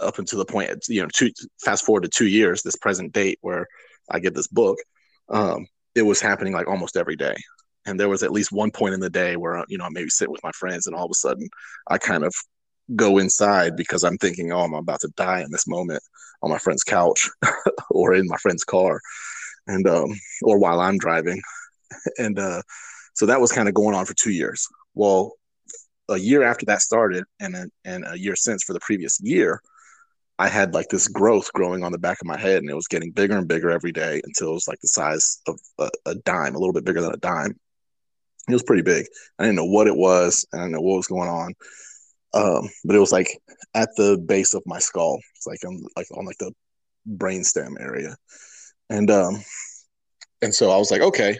up 0.00 0.18
until 0.18 0.38
the 0.38 0.44
point 0.44 0.70
you 0.88 1.02
know 1.02 1.08
two 1.12 1.30
fast 1.64 1.84
forward 1.84 2.02
to 2.02 2.08
two 2.08 2.28
years 2.28 2.62
this 2.62 2.76
present 2.76 3.12
date 3.12 3.38
where 3.40 3.66
i 4.10 4.18
get 4.18 4.34
this 4.34 4.48
book 4.48 4.78
um 5.28 5.66
it 5.98 6.02
was 6.02 6.20
happening 6.20 6.52
like 6.52 6.68
almost 6.68 6.96
every 6.96 7.16
day. 7.16 7.34
And 7.84 7.98
there 7.98 8.08
was 8.08 8.22
at 8.22 8.32
least 8.32 8.52
one 8.52 8.70
point 8.70 8.94
in 8.94 9.00
the 9.00 9.10
day 9.10 9.36
where 9.36 9.64
you 9.68 9.78
know 9.78 9.84
i 9.84 9.88
maybe 9.90 10.10
sit 10.10 10.30
with 10.30 10.42
my 10.42 10.52
friends 10.52 10.86
and 10.86 10.94
all 10.94 11.06
of 11.06 11.10
a 11.10 11.14
sudden 11.14 11.48
i 11.88 11.96
kind 11.96 12.22
of 12.22 12.34
go 12.96 13.16
inside 13.16 13.76
because 13.76 14.04
i'm 14.04 14.18
thinking 14.18 14.52
oh 14.52 14.60
i'm 14.60 14.74
about 14.74 15.00
to 15.00 15.12
die 15.16 15.40
in 15.40 15.50
this 15.50 15.66
moment 15.66 16.02
on 16.42 16.50
my 16.50 16.58
friend's 16.58 16.84
couch 16.84 17.30
or 17.90 18.14
in 18.14 18.26
my 18.26 18.36
friend's 18.36 18.64
car 18.64 19.00
and 19.68 19.86
um, 19.86 20.10
or 20.42 20.58
while 20.58 20.80
I'm 20.80 20.98
driving, 20.98 21.40
and 22.18 22.38
uh, 22.38 22.62
so 23.14 23.26
that 23.26 23.40
was 23.40 23.52
kind 23.52 23.68
of 23.68 23.74
going 23.74 23.94
on 23.94 24.06
for 24.06 24.14
two 24.14 24.32
years. 24.32 24.66
Well, 24.94 25.34
a 26.08 26.18
year 26.18 26.42
after 26.42 26.66
that 26.66 26.80
started, 26.80 27.24
and 27.38 27.54
a, 27.54 27.66
and 27.84 28.04
a 28.06 28.18
year 28.18 28.34
since 28.34 28.64
for 28.64 28.72
the 28.72 28.80
previous 28.80 29.20
year, 29.20 29.60
I 30.38 30.48
had 30.48 30.74
like 30.74 30.88
this 30.88 31.08
growth 31.08 31.52
growing 31.52 31.84
on 31.84 31.92
the 31.92 31.98
back 31.98 32.20
of 32.20 32.26
my 32.26 32.38
head, 32.38 32.58
and 32.58 32.70
it 32.70 32.74
was 32.74 32.88
getting 32.88 33.12
bigger 33.12 33.36
and 33.36 33.46
bigger 33.46 33.70
every 33.70 33.92
day 33.92 34.20
until 34.24 34.50
it 34.50 34.54
was 34.54 34.68
like 34.68 34.80
the 34.80 34.88
size 34.88 35.40
of 35.46 35.58
a, 35.78 35.90
a 36.06 36.14
dime, 36.16 36.54
a 36.54 36.58
little 36.58 36.72
bit 36.72 36.84
bigger 36.84 37.00
than 37.00 37.12
a 37.12 37.18
dime. 37.18 37.58
It 38.48 38.52
was 38.54 38.62
pretty 38.62 38.82
big. 38.82 39.06
I 39.38 39.44
didn't 39.44 39.56
know 39.56 39.66
what 39.66 39.88
it 39.88 39.96
was. 39.96 40.46
and 40.52 40.60
I 40.60 40.64
didn't 40.64 40.76
know 40.76 40.80
what 40.80 40.96
was 40.96 41.06
going 41.06 41.28
on. 41.28 41.54
Um, 42.34 42.68
but 42.84 42.96
it 42.96 43.00
was 43.00 43.12
like 43.12 43.28
at 43.74 43.90
the 43.96 44.16
base 44.26 44.54
of 44.54 44.62
my 44.64 44.78
skull. 44.78 45.18
It's 45.36 45.46
like 45.46 45.60
I'm 45.66 45.82
like 45.96 46.06
on 46.16 46.24
like 46.24 46.38
the 46.38 46.52
brainstem 47.06 47.74
area 47.80 48.14
and 48.90 49.10
um 49.10 49.42
and 50.42 50.54
so 50.54 50.70
I 50.70 50.76
was 50.76 50.90
like, 50.90 51.00
okay, 51.00 51.38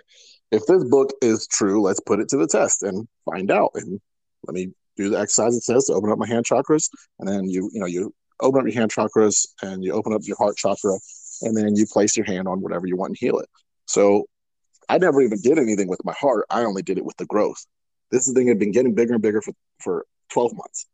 if 0.50 0.66
this 0.66 0.84
book 0.84 1.12
is 1.22 1.46
true, 1.46 1.82
let's 1.82 2.00
put 2.00 2.20
it 2.20 2.28
to 2.30 2.36
the 2.36 2.46
test 2.46 2.82
and 2.82 3.06
find 3.24 3.50
out. 3.50 3.70
And 3.74 4.00
let 4.46 4.54
me 4.54 4.72
do 4.96 5.10
the 5.10 5.18
exercise 5.18 5.56
it 5.56 5.62
says 5.62 5.84
to 5.84 5.94
open 5.94 6.10
up 6.10 6.18
my 6.18 6.26
hand 6.26 6.46
chakras, 6.46 6.88
and 7.18 7.28
then 7.28 7.48
you 7.48 7.70
you 7.72 7.80
know 7.80 7.86
you 7.86 8.14
open 8.40 8.60
up 8.60 8.66
your 8.66 8.80
hand 8.80 8.92
chakras 8.92 9.46
and 9.62 9.84
you 9.84 9.92
open 9.92 10.12
up 10.12 10.22
your 10.24 10.36
heart 10.36 10.56
chakra, 10.56 10.98
and 11.42 11.56
then 11.56 11.76
you 11.76 11.86
place 11.86 12.16
your 12.16 12.26
hand 12.26 12.48
on 12.48 12.60
whatever 12.60 12.86
you 12.86 12.96
want 12.96 13.10
and 13.10 13.18
heal 13.18 13.38
it. 13.38 13.48
So 13.86 14.26
I 14.88 14.98
never 14.98 15.20
even 15.20 15.40
did 15.40 15.58
anything 15.58 15.88
with 15.88 16.04
my 16.04 16.14
heart. 16.14 16.46
I 16.50 16.64
only 16.64 16.82
did 16.82 16.98
it 16.98 17.04
with 17.04 17.16
the 17.16 17.26
growth. 17.26 17.64
This 18.10 18.30
thing 18.32 18.48
had 18.48 18.58
been 18.58 18.72
getting 18.72 18.94
bigger 18.94 19.14
and 19.14 19.22
bigger 19.22 19.42
for, 19.42 19.52
for 19.80 20.06
12 20.30 20.52
months. 20.54 20.86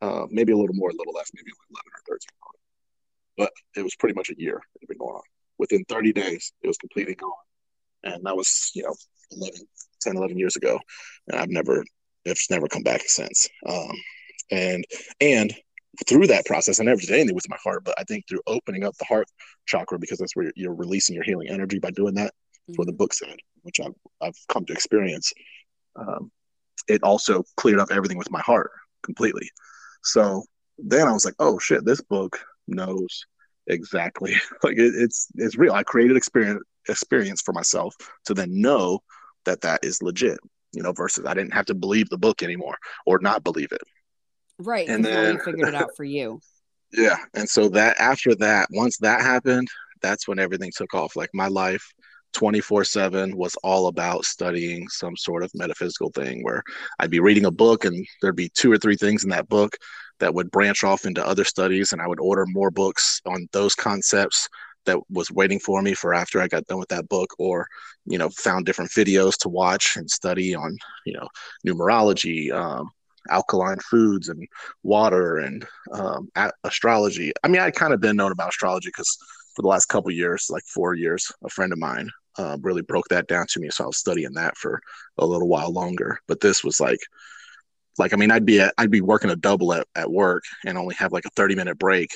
Uh, 0.00 0.26
maybe 0.30 0.52
a 0.52 0.56
little 0.56 0.76
more, 0.76 0.90
a 0.90 0.92
little 0.92 1.12
less, 1.12 1.30
maybe 1.34 1.50
11 1.70 1.82
or 1.92 2.14
13. 2.14 2.28
But 3.36 3.52
it 3.74 3.82
was 3.82 3.96
pretty 3.96 4.14
much 4.14 4.30
a 4.30 4.34
year 4.38 4.58
it 4.58 4.82
had 4.82 4.88
been 4.88 4.98
going 4.98 5.16
on 5.16 5.22
within 5.58 5.84
30 5.88 6.12
days, 6.12 6.52
it 6.62 6.66
was 6.66 6.78
completely 6.78 7.14
gone. 7.14 7.32
And 8.04 8.24
that 8.24 8.36
was, 8.36 8.70
you 8.74 8.82
know, 8.82 8.94
11, 9.32 9.60
10, 10.02 10.16
11 10.16 10.38
years 10.38 10.56
ago. 10.56 10.78
And 11.28 11.40
I've 11.40 11.48
never, 11.48 11.84
it's 12.24 12.50
never 12.50 12.68
come 12.68 12.82
back 12.82 13.02
since. 13.06 13.48
Um, 13.66 13.92
and, 14.50 14.84
and 15.20 15.54
through 16.06 16.26
that 16.28 16.46
process, 16.46 16.80
I 16.80 16.84
never 16.84 17.00
did 17.00 17.10
anything 17.10 17.34
with 17.34 17.48
my 17.48 17.56
heart, 17.62 17.84
but 17.84 17.94
I 17.98 18.04
think 18.04 18.28
through 18.28 18.42
opening 18.46 18.84
up 18.84 18.96
the 18.98 19.06
heart 19.06 19.26
chakra, 19.66 19.98
because 19.98 20.18
that's 20.18 20.36
where 20.36 20.52
you're 20.54 20.74
releasing 20.74 21.14
your 21.14 21.24
healing 21.24 21.48
energy 21.48 21.78
by 21.78 21.90
doing 21.90 22.14
that, 22.14 22.32
mm-hmm. 22.32 22.74
what 22.76 22.86
the 22.86 22.92
book 22.92 23.12
said, 23.14 23.36
which 23.62 23.80
I've, 23.80 23.94
I've 24.20 24.36
come 24.48 24.64
to 24.66 24.72
experience. 24.72 25.32
Um, 25.96 26.30
it 26.88 27.02
also 27.02 27.42
cleared 27.56 27.80
up 27.80 27.88
everything 27.90 28.18
with 28.18 28.30
my 28.30 28.40
heart 28.40 28.70
completely. 29.02 29.50
So 30.02 30.44
then 30.78 31.08
I 31.08 31.12
was 31.12 31.24
like, 31.24 31.34
oh 31.38 31.58
shit, 31.58 31.84
this 31.84 32.00
book 32.00 32.38
knows 32.68 33.26
exactly. 33.66 34.34
Like 34.62 34.78
it, 34.78 34.94
it's 34.96 35.28
it's 35.34 35.56
real. 35.56 35.72
I 35.72 35.82
created 35.82 36.16
experience 36.16 36.62
experience 36.88 37.42
for 37.42 37.52
myself 37.52 37.94
to 38.26 38.34
then 38.34 38.60
know 38.60 39.00
that 39.44 39.60
that 39.62 39.84
is 39.84 40.02
legit 40.02 40.38
you 40.72 40.82
know 40.82 40.92
versus 40.92 41.24
i 41.26 41.34
didn't 41.34 41.54
have 41.54 41.66
to 41.66 41.74
believe 41.74 42.08
the 42.10 42.18
book 42.18 42.42
anymore 42.42 42.76
or 43.06 43.18
not 43.20 43.42
believe 43.42 43.72
it. 43.72 43.82
Right 44.58 44.88
and 44.88 45.04
then 45.04 45.34
you 45.34 45.40
figured 45.42 45.68
it 45.68 45.74
out 45.74 45.90
for 45.96 46.04
you. 46.04 46.40
Yeah. 46.92 47.16
And 47.34 47.48
so 47.50 47.68
that 47.70 47.98
after 47.98 48.34
that 48.36 48.68
once 48.70 48.96
that 48.98 49.20
happened 49.20 49.68
that's 50.02 50.28
when 50.28 50.38
everything 50.38 50.70
took 50.74 50.94
off. 50.94 51.16
Like 51.16 51.30
my 51.34 51.48
life 51.48 51.84
24 52.32 52.84
7 52.84 53.36
was 53.36 53.56
all 53.64 53.88
about 53.88 54.24
studying 54.24 54.88
some 54.88 55.16
sort 55.16 55.42
of 55.42 55.50
metaphysical 55.54 56.10
thing 56.10 56.44
where 56.44 56.62
I'd 57.00 57.10
be 57.10 57.20
reading 57.20 57.46
a 57.46 57.50
book 57.50 57.84
and 57.84 58.06
there'd 58.22 58.36
be 58.36 58.50
two 58.50 58.70
or 58.70 58.78
three 58.78 58.96
things 58.96 59.24
in 59.24 59.30
that 59.30 59.48
book 59.48 59.76
that 60.18 60.34
would 60.34 60.50
branch 60.50 60.84
off 60.84 61.04
into 61.04 61.26
other 61.26 61.44
studies 61.44 61.92
and 61.92 62.00
i 62.00 62.06
would 62.06 62.20
order 62.20 62.44
more 62.46 62.70
books 62.70 63.20
on 63.26 63.48
those 63.52 63.74
concepts 63.74 64.48
that 64.84 64.98
was 65.10 65.30
waiting 65.30 65.58
for 65.58 65.82
me 65.82 65.94
for 65.94 66.14
after 66.14 66.40
i 66.40 66.48
got 66.48 66.66
done 66.66 66.78
with 66.78 66.88
that 66.88 67.08
book 67.08 67.34
or 67.38 67.66
you 68.06 68.18
know 68.18 68.28
found 68.30 68.64
different 68.66 68.90
videos 68.90 69.36
to 69.36 69.48
watch 69.48 69.96
and 69.96 70.10
study 70.10 70.54
on 70.54 70.76
you 71.04 71.12
know 71.12 71.28
numerology 71.66 72.52
um, 72.52 72.90
alkaline 73.30 73.78
foods 73.78 74.28
and 74.28 74.46
water 74.84 75.38
and 75.38 75.66
um, 75.92 76.28
a- 76.36 76.52
astrology. 76.64 77.32
I 77.42 77.48
mean 77.48 77.60
i 77.60 77.70
kind 77.70 77.92
of 77.92 78.00
been 78.00 78.16
known 78.16 78.32
about 78.32 78.50
astrology 78.50 78.88
because 78.88 79.16
for 79.54 79.62
the 79.62 79.68
last 79.68 79.86
couple 79.86 80.10
years 80.10 80.48
like 80.50 80.62
four 80.64 80.94
years 80.94 81.30
a 81.44 81.48
friend 81.48 81.72
of 81.72 81.78
mine 81.78 82.08
uh, 82.38 82.56
really 82.60 82.82
broke 82.82 83.08
that 83.08 83.26
down 83.26 83.46
to 83.48 83.60
me 83.60 83.70
so 83.70 83.84
i 83.84 83.86
was 83.86 83.96
studying 83.96 84.32
that 84.34 84.56
for 84.56 84.80
a 85.18 85.26
little 85.26 85.48
while 85.48 85.72
longer. 85.72 86.18
But 86.28 86.40
this 86.40 86.62
was 86.62 86.80
like 86.80 87.00
like 87.98 88.12
I 88.12 88.16
mean 88.16 88.30
I'd 88.30 88.46
be 88.46 88.60
at, 88.60 88.74
I'd 88.78 88.90
be 88.90 89.00
working 89.00 89.30
a 89.30 89.36
double 89.36 89.72
at, 89.72 89.86
at 89.94 90.10
work 90.10 90.44
and 90.64 90.78
only 90.78 90.94
have 90.96 91.12
like 91.12 91.24
a 91.24 91.30
30 91.30 91.54
minute 91.54 91.78
break. 91.78 92.10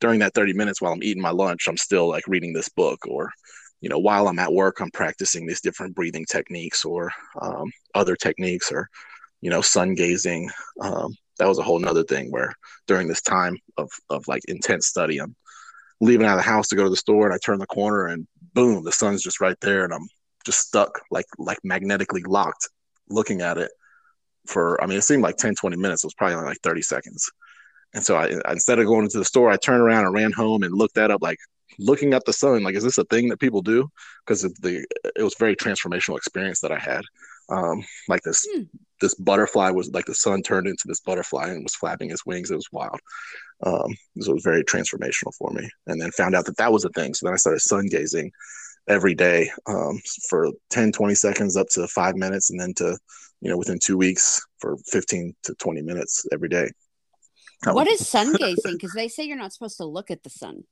During 0.00 0.20
that 0.20 0.34
30 0.34 0.52
minutes 0.52 0.80
while 0.80 0.92
I'm 0.92 1.02
eating 1.02 1.22
my 1.22 1.30
lunch, 1.30 1.68
I'm 1.68 1.76
still 1.78 2.08
like 2.08 2.26
reading 2.28 2.52
this 2.52 2.68
book 2.68 3.06
or 3.06 3.30
you 3.80 3.88
know 3.88 3.98
while 3.98 4.28
I'm 4.28 4.38
at 4.38 4.52
work 4.52 4.80
I'm 4.80 4.90
practicing 4.90 5.46
these 5.46 5.60
different 5.60 5.94
breathing 5.94 6.26
techniques 6.30 6.84
or 6.84 7.10
um, 7.40 7.70
other 7.94 8.16
techniques 8.16 8.70
or 8.72 8.88
you 9.40 9.50
know 9.50 9.60
sun 9.60 9.94
gazing. 9.94 10.50
Um, 10.80 11.14
that 11.38 11.48
was 11.48 11.58
a 11.58 11.62
whole 11.62 11.78
nother 11.78 12.04
thing 12.04 12.30
where 12.30 12.52
during 12.86 13.08
this 13.08 13.22
time 13.22 13.56
of 13.76 13.90
of 14.10 14.26
like 14.28 14.42
intense 14.48 14.86
study 14.86 15.18
I'm 15.18 15.34
leaving 16.00 16.26
out 16.26 16.38
of 16.38 16.44
the 16.44 16.50
house 16.50 16.68
to 16.68 16.76
go 16.76 16.84
to 16.84 16.90
the 16.90 16.96
store 16.96 17.26
and 17.26 17.34
I 17.34 17.38
turn 17.38 17.58
the 17.58 17.66
corner 17.66 18.06
and 18.06 18.26
boom 18.54 18.84
the 18.84 18.92
sun's 18.92 19.22
just 19.22 19.40
right 19.40 19.58
there 19.60 19.84
and 19.84 19.92
I'm 19.92 20.08
just 20.44 20.60
stuck 20.60 21.00
like 21.10 21.26
like 21.38 21.58
magnetically 21.64 22.22
locked 22.22 22.68
looking 23.08 23.40
at 23.40 23.58
it 23.58 23.70
for 24.48 24.82
I 24.82 24.86
mean 24.86 24.98
it 24.98 25.02
seemed 25.02 25.22
like 25.22 25.36
10 25.36 25.54
20 25.54 25.76
minutes. 25.76 26.04
It 26.04 26.08
was 26.08 26.14
probably 26.14 26.36
only 26.36 26.48
like 26.48 26.60
30 26.62 26.82
seconds. 26.82 27.30
And 27.94 28.04
so 28.04 28.16
I, 28.16 28.38
instead 28.50 28.78
of 28.78 28.86
going 28.86 29.04
into 29.04 29.18
the 29.18 29.24
store 29.24 29.50
I 29.50 29.56
turned 29.56 29.82
around 29.82 30.04
and 30.04 30.14
ran 30.14 30.32
home 30.32 30.62
and 30.62 30.74
looked 30.74 30.94
that 30.96 31.10
up 31.10 31.22
like 31.22 31.38
looking 31.78 32.14
at 32.14 32.24
the 32.24 32.32
sun 32.32 32.62
like 32.62 32.74
is 32.74 32.84
this 32.84 32.98
a 32.98 33.04
thing 33.04 33.28
that 33.28 33.40
people 33.40 33.62
do? 33.62 33.88
Because 34.24 34.42
the 34.42 34.86
it 35.16 35.22
was 35.22 35.36
very 35.38 35.56
transformational 35.56 36.16
experience 36.16 36.60
that 36.60 36.72
I 36.72 36.78
had. 36.78 37.02
Um 37.48 37.84
like 38.08 38.22
this 38.22 38.46
hmm. 38.52 38.62
this 39.00 39.14
butterfly 39.14 39.70
was 39.70 39.90
like 39.92 40.06
the 40.06 40.14
sun 40.14 40.42
turned 40.42 40.66
into 40.66 40.84
this 40.86 41.00
butterfly 41.00 41.48
and 41.48 41.62
was 41.62 41.74
flapping 41.74 42.10
his 42.10 42.26
wings. 42.26 42.50
It 42.50 42.56
was 42.56 42.72
wild. 42.72 43.00
Um 43.64 43.94
so 44.20 44.30
it 44.30 44.34
was 44.34 44.44
very 44.44 44.64
transformational 44.64 45.34
for 45.38 45.50
me. 45.52 45.68
And 45.86 46.00
then 46.00 46.10
found 46.12 46.34
out 46.34 46.46
that 46.46 46.56
that 46.58 46.72
was 46.72 46.84
a 46.84 46.90
thing. 46.90 47.14
So 47.14 47.26
then 47.26 47.34
I 47.34 47.36
started 47.36 47.60
sun 47.60 47.86
gazing 47.86 48.32
every 48.88 49.14
day 49.14 49.50
um, 49.66 50.00
for 50.28 50.50
10 50.70 50.92
20 50.92 51.14
seconds 51.14 51.56
up 51.56 51.68
to 51.70 51.86
five 51.88 52.16
minutes 52.16 52.50
and 52.50 52.60
then 52.60 52.72
to 52.74 52.96
you 53.40 53.50
know 53.50 53.56
within 53.56 53.78
two 53.82 53.96
weeks 53.96 54.40
for 54.58 54.76
15 54.86 55.34
to 55.44 55.54
20 55.54 55.82
minutes 55.82 56.26
every 56.32 56.48
day. 56.48 56.70
What 57.64 57.88
is 57.88 58.06
sun 58.06 58.32
gazing 58.38 58.74
because 58.74 58.92
they 58.92 59.08
say 59.08 59.24
you're 59.24 59.36
not 59.36 59.52
supposed 59.52 59.76
to 59.78 59.84
look 59.84 60.10
at 60.10 60.22
the 60.22 60.30
sun. 60.30 60.64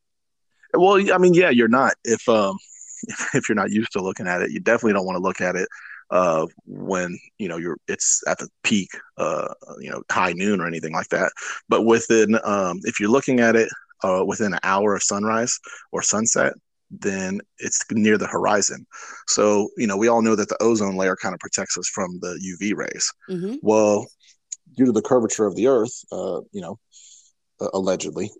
Well 0.72 1.12
i 1.12 1.18
mean 1.18 1.34
yeah 1.34 1.50
you're 1.50 1.68
not. 1.68 1.94
If 2.04 2.28
um 2.28 2.56
if 3.34 3.48
you're 3.48 3.56
not 3.56 3.70
used 3.70 3.92
to 3.92 4.02
looking 4.02 4.26
at 4.26 4.42
it 4.42 4.50
you 4.50 4.60
definitely 4.60 4.94
don't 4.94 5.06
want 5.06 5.16
to 5.16 5.22
look 5.22 5.40
at 5.40 5.56
it 5.56 5.68
uh 6.10 6.46
when 6.66 7.18
you 7.38 7.48
know 7.48 7.56
you're 7.56 7.78
it's 7.88 8.22
at 8.26 8.38
the 8.38 8.48
peak 8.62 8.90
uh 9.16 9.48
you 9.80 9.90
know 9.90 10.02
high 10.10 10.32
noon 10.32 10.60
or 10.60 10.66
anything 10.66 10.92
like 10.92 11.08
that. 11.08 11.32
But 11.68 11.82
within 11.82 12.38
um 12.44 12.80
if 12.84 13.00
you're 13.00 13.10
looking 13.10 13.40
at 13.40 13.56
it 13.56 13.68
uh 14.02 14.24
within 14.26 14.52
an 14.52 14.60
hour 14.62 14.94
of 14.94 15.02
sunrise 15.02 15.58
or 15.92 16.02
sunset 16.02 16.54
then 17.00 17.40
it's 17.58 17.80
near 17.90 18.18
the 18.18 18.26
horizon. 18.26 18.86
So, 19.26 19.68
you 19.76 19.86
know, 19.86 19.96
we 19.96 20.08
all 20.08 20.22
know 20.22 20.36
that 20.36 20.48
the 20.48 20.62
ozone 20.62 20.96
layer 20.96 21.16
kind 21.16 21.34
of 21.34 21.40
protects 21.40 21.78
us 21.78 21.88
from 21.88 22.18
the 22.20 22.38
UV 22.38 22.76
rays. 22.76 23.12
Mm-hmm. 23.28 23.56
Well, 23.62 24.06
due 24.76 24.86
to 24.86 24.92
the 24.92 25.02
curvature 25.02 25.46
of 25.46 25.56
the 25.56 25.68
Earth, 25.68 26.04
uh, 26.12 26.40
you 26.52 26.60
know, 26.60 26.78
uh, 27.60 27.68
allegedly, 27.72 28.30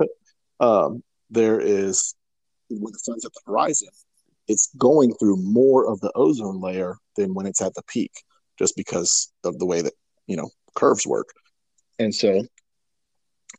um, 0.60 1.02
there 1.30 1.60
is 1.60 2.14
when 2.70 2.92
the 2.92 2.98
sun's 2.98 3.24
at 3.24 3.32
the 3.32 3.40
horizon, 3.46 3.88
it's 4.48 4.70
going 4.78 5.14
through 5.14 5.36
more 5.36 5.90
of 5.90 6.00
the 6.00 6.12
ozone 6.14 6.60
layer 6.60 6.96
than 7.16 7.34
when 7.34 7.46
it's 7.46 7.60
at 7.60 7.74
the 7.74 7.82
peak, 7.88 8.12
just 8.58 8.76
because 8.76 9.32
of 9.44 9.58
the 9.58 9.66
way 9.66 9.82
that 9.82 9.92
you 10.26 10.36
know 10.36 10.48
curves 10.74 11.06
work. 11.06 11.28
And 11.98 12.14
so, 12.14 12.44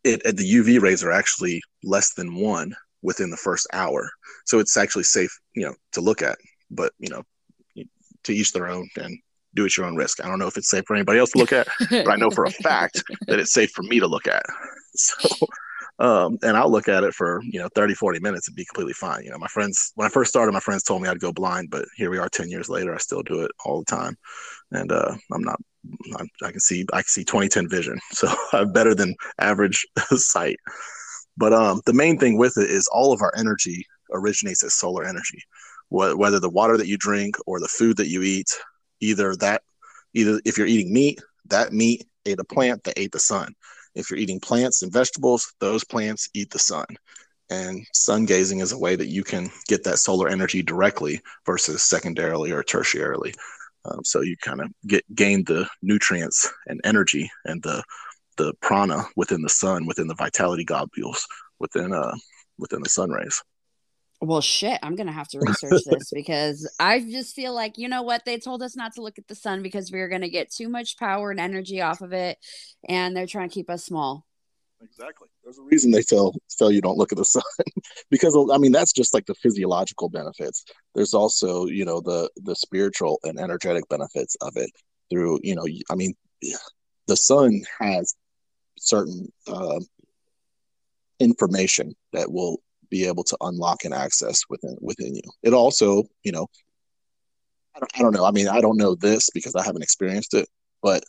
it, 0.03 0.23
the 0.23 0.53
UV 0.53 0.81
rays 0.81 1.03
are 1.03 1.11
actually 1.11 1.61
less 1.83 2.13
than 2.13 2.35
one 2.35 2.75
within 3.03 3.29
the 3.29 3.37
first 3.37 3.67
hour. 3.73 4.09
So 4.45 4.59
it's 4.59 4.77
actually 4.77 5.03
safe, 5.03 5.31
you 5.55 5.65
know, 5.65 5.75
to 5.91 6.01
look 6.01 6.21
at. 6.21 6.37
But 6.71 6.93
you 6.97 7.09
know, 7.09 7.23
to 8.23 8.33
each 8.33 8.53
their 8.53 8.67
own 8.67 8.89
and 8.97 9.19
do 9.55 9.65
at 9.65 9.77
your 9.77 9.85
own 9.85 9.95
risk. 9.95 10.23
I 10.23 10.27
don't 10.27 10.39
know 10.39 10.47
if 10.47 10.57
it's 10.57 10.69
safe 10.69 10.83
for 10.87 10.95
anybody 10.95 11.19
else 11.19 11.31
to 11.31 11.37
look 11.37 11.53
at, 11.53 11.67
but 11.89 12.09
I 12.09 12.15
know 12.15 12.31
for 12.31 12.45
a 12.45 12.51
fact 12.63 13.03
that 13.27 13.39
it's 13.39 13.53
safe 13.53 13.71
for 13.71 13.83
me 13.83 13.99
to 13.99 14.07
look 14.07 14.27
at. 14.27 14.43
So, 14.95 15.47
um, 15.97 16.37
and 16.43 16.55
I'll 16.55 16.69
look 16.69 16.87
at 16.87 17.03
it 17.03 17.15
for, 17.15 17.41
you 17.45 17.59
know, 17.59 17.67
30, 17.73 17.95
40 17.95 18.19
minutes 18.19 18.47
and 18.47 18.55
be 18.55 18.63
completely 18.63 18.93
fine. 18.93 19.23
You 19.23 19.31
know, 19.31 19.39
my 19.39 19.47
friends, 19.47 19.91
when 19.95 20.05
I 20.05 20.09
first 20.09 20.29
started, 20.29 20.51
my 20.51 20.59
friends 20.59 20.83
told 20.83 21.01
me 21.01 21.09
I'd 21.09 21.19
go 21.19 21.31
blind, 21.31 21.71
but 21.71 21.85
here 21.95 22.11
we 22.11 22.19
are 22.19 22.29
10 22.29 22.47
years 22.47 22.69
later, 22.69 22.93
I 22.93 22.99
still 22.99 23.23
do 23.23 23.41
it 23.41 23.49
all 23.65 23.79
the 23.79 23.85
time. 23.85 24.15
And, 24.69 24.91
uh, 24.91 25.15
I'm 25.31 25.41
not, 25.41 25.59
I'm, 26.19 26.27
I 26.43 26.51
can 26.51 26.59
see, 26.59 26.85
I 26.93 26.97
can 26.97 27.07
see 27.07 27.23
2010 27.23 27.69
vision. 27.69 27.97
So 28.11 28.27
I 28.53 28.57
have 28.59 28.71
better 28.71 28.93
than 28.93 29.15
average 29.39 29.83
sight. 30.11 30.59
But 31.37 31.53
um, 31.53 31.81
the 31.85 31.93
main 31.93 32.17
thing 32.17 32.37
with 32.37 32.57
it 32.57 32.69
is 32.69 32.87
all 32.91 33.11
of 33.11 33.21
our 33.21 33.33
energy 33.37 33.85
originates 34.11 34.63
as 34.63 34.73
solar 34.73 35.03
energy. 35.05 35.41
Whether 35.89 36.39
the 36.39 36.49
water 36.49 36.77
that 36.77 36.87
you 36.87 36.97
drink 36.97 37.35
or 37.45 37.59
the 37.59 37.67
food 37.67 37.97
that 37.97 38.09
you 38.09 38.23
eat, 38.23 38.49
either 38.99 39.35
that, 39.37 39.61
either 40.13 40.39
if 40.43 40.57
you're 40.57 40.67
eating 40.67 40.91
meat, 40.91 41.21
that 41.49 41.71
meat 41.71 42.05
ate 42.25 42.39
a 42.39 42.43
plant 42.43 42.83
that 42.83 42.97
ate 42.97 43.11
the 43.11 43.19
sun. 43.19 43.53
If 43.95 44.09
you're 44.09 44.19
eating 44.19 44.39
plants 44.39 44.81
and 44.81 44.91
vegetables, 44.91 45.53
those 45.59 45.83
plants 45.83 46.29
eat 46.33 46.49
the 46.49 46.59
sun. 46.59 46.85
And 47.49 47.85
sun 47.93 48.25
gazing 48.25 48.59
is 48.59 48.71
a 48.71 48.77
way 48.77 48.95
that 48.95 49.09
you 49.09 49.23
can 49.23 49.51
get 49.67 49.83
that 49.83 49.99
solar 49.99 50.29
energy 50.29 50.63
directly 50.63 51.21
versus 51.45 51.83
secondarily 51.83 52.51
or 52.51 52.63
tertiarily. 52.63 53.35
Um, 53.85 53.99
so 54.03 54.21
you 54.21 54.37
kind 54.37 54.61
of 54.61 54.71
get 54.87 55.03
gain 55.13 55.43
the 55.43 55.67
nutrients 55.81 56.49
and 56.67 56.79
energy 56.83 57.29
and 57.45 57.61
the 57.61 57.83
the 58.37 58.53
prana 58.61 59.03
within 59.15 59.41
the 59.41 59.49
sun, 59.49 59.85
within 59.85 60.07
the 60.07 60.15
vitality 60.15 60.63
globules, 60.63 61.25
within 61.59 61.93
uh 61.93 62.15
within 62.57 62.81
the 62.81 62.89
sun 62.89 63.09
rays. 63.09 63.41
Well, 64.21 64.41
shit, 64.41 64.79
I'm 64.81 64.95
gonna 64.95 65.11
have 65.11 65.27
to 65.29 65.39
research 65.39 65.83
this 65.85 66.11
because 66.13 66.69
I 66.79 67.01
just 67.01 67.35
feel 67.35 67.53
like 67.53 67.77
you 67.77 67.89
know 67.89 68.03
what 68.03 68.25
they 68.25 68.37
told 68.37 68.63
us 68.63 68.75
not 68.75 68.93
to 68.95 69.01
look 69.01 69.17
at 69.17 69.27
the 69.27 69.35
sun 69.35 69.61
because 69.61 69.91
we 69.91 69.99
are 69.99 70.07
gonna 70.07 70.29
get 70.29 70.51
too 70.51 70.69
much 70.69 70.97
power 70.97 71.31
and 71.31 71.39
energy 71.39 71.81
off 71.81 72.01
of 72.01 72.13
it, 72.13 72.37
and 72.87 73.15
they're 73.15 73.27
trying 73.27 73.49
to 73.49 73.53
keep 73.53 73.69
us 73.69 73.85
small. 73.85 74.25
Exactly. 74.83 75.29
There's 75.43 75.57
a 75.57 75.63
reason 75.63 75.91
they 75.91 76.01
tell 76.01 76.35
tell 76.57 76.71
you 76.71 76.81
don't 76.81 76.97
look 76.97 77.11
at 77.11 77.17
the 77.17 77.25
sun 77.25 77.43
because 78.09 78.35
I 78.51 78.57
mean 78.57 78.71
that's 78.71 78.93
just 78.93 79.13
like 79.13 79.25
the 79.25 79.35
physiological 79.35 80.09
benefits. 80.09 80.65
There's 80.95 81.13
also 81.13 81.65
you 81.65 81.85
know 81.85 82.01
the 82.01 82.29
the 82.37 82.55
spiritual 82.55 83.19
and 83.23 83.39
energetic 83.39 83.87
benefits 83.89 84.35
of 84.41 84.55
it 84.55 84.69
through 85.09 85.39
you 85.43 85.55
know 85.55 85.65
I 85.89 85.95
mean 85.95 86.13
the 87.07 87.17
sun 87.17 87.61
has 87.79 88.15
certain 88.83 89.31
uh, 89.47 89.79
information 91.19 91.95
that 92.11 92.31
will 92.31 92.61
be 92.89 93.07
able 93.07 93.23
to 93.23 93.37
unlock 93.41 93.85
and 93.85 93.93
access 93.93 94.41
within 94.49 94.77
within 94.81 95.15
you. 95.15 95.23
It 95.41 95.53
also, 95.53 96.03
you 96.23 96.31
know, 96.31 96.47
I 97.75 97.79
don't, 97.79 97.91
I 97.95 98.01
don't 98.01 98.13
know. 98.13 98.25
I 98.25 98.31
mean, 98.31 98.47
I 98.47 98.61
don't 98.61 98.77
know 98.77 98.95
this 98.95 99.29
because 99.33 99.55
I 99.55 99.63
haven't 99.63 99.81
experienced 99.81 100.33
it, 100.33 100.47
but 100.81 101.03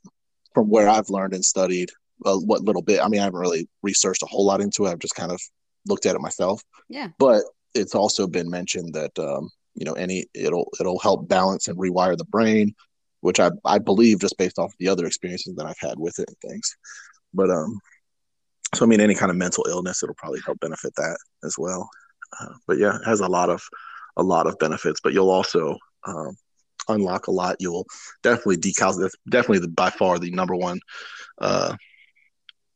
from 0.54 0.70
where 0.70 0.88
I've 0.88 1.10
learned 1.10 1.34
and 1.34 1.44
studied, 1.44 1.90
well, 2.20 2.40
what 2.46 2.62
little 2.62 2.82
bit. 2.82 3.00
I 3.00 3.08
mean, 3.08 3.20
I 3.20 3.24
haven't 3.24 3.40
really 3.40 3.68
researched 3.82 4.22
a 4.22 4.26
whole 4.26 4.46
lot 4.46 4.60
into 4.60 4.86
it. 4.86 4.90
I've 4.90 4.98
just 4.98 5.16
kind 5.16 5.32
of 5.32 5.40
looked 5.86 6.06
at 6.06 6.14
it 6.14 6.20
myself. 6.20 6.62
Yeah. 6.88 7.08
But 7.18 7.42
it's 7.74 7.94
also 7.94 8.26
been 8.26 8.48
mentioned 8.48 8.94
that 8.94 9.18
um, 9.18 9.50
you 9.74 9.84
know 9.84 9.94
any 9.94 10.26
it'll 10.32 10.70
it'll 10.80 11.00
help 11.00 11.28
balance 11.28 11.68
and 11.68 11.78
rewire 11.78 12.16
the 12.16 12.24
brain, 12.24 12.74
which 13.20 13.40
I 13.40 13.50
I 13.64 13.78
believe 13.78 14.20
just 14.20 14.38
based 14.38 14.58
off 14.58 14.72
the 14.78 14.88
other 14.88 15.06
experiences 15.06 15.56
that 15.56 15.66
I've 15.66 15.80
had 15.80 15.98
with 15.98 16.18
it 16.18 16.28
and 16.28 16.50
things. 16.50 16.76
But 17.34 17.50
um, 17.50 17.78
so 18.74 18.84
I 18.84 18.88
mean, 18.88 19.00
any 19.00 19.14
kind 19.14 19.30
of 19.30 19.36
mental 19.36 19.66
illness, 19.68 20.02
it'll 20.02 20.14
probably 20.16 20.40
help 20.44 20.60
benefit 20.60 20.94
that 20.96 21.18
as 21.44 21.56
well. 21.58 21.88
Uh, 22.40 22.54
but 22.66 22.78
yeah, 22.78 22.96
it 22.96 23.04
has 23.04 23.20
a 23.20 23.28
lot 23.28 23.50
of 23.50 23.62
a 24.16 24.22
lot 24.22 24.46
of 24.46 24.58
benefits. 24.58 25.00
But 25.02 25.12
you'll 25.12 25.30
also 25.30 25.76
um, 26.06 26.36
unlock 26.88 27.26
a 27.26 27.32
lot. 27.32 27.56
You'll 27.60 27.86
definitely 28.22 28.58
decalcify. 28.58 29.00
That's 29.00 29.16
definitely 29.28 29.60
the, 29.60 29.68
by 29.68 29.90
far 29.90 30.18
the 30.18 30.30
number 30.30 30.54
one 30.54 30.80
uh, 31.40 31.76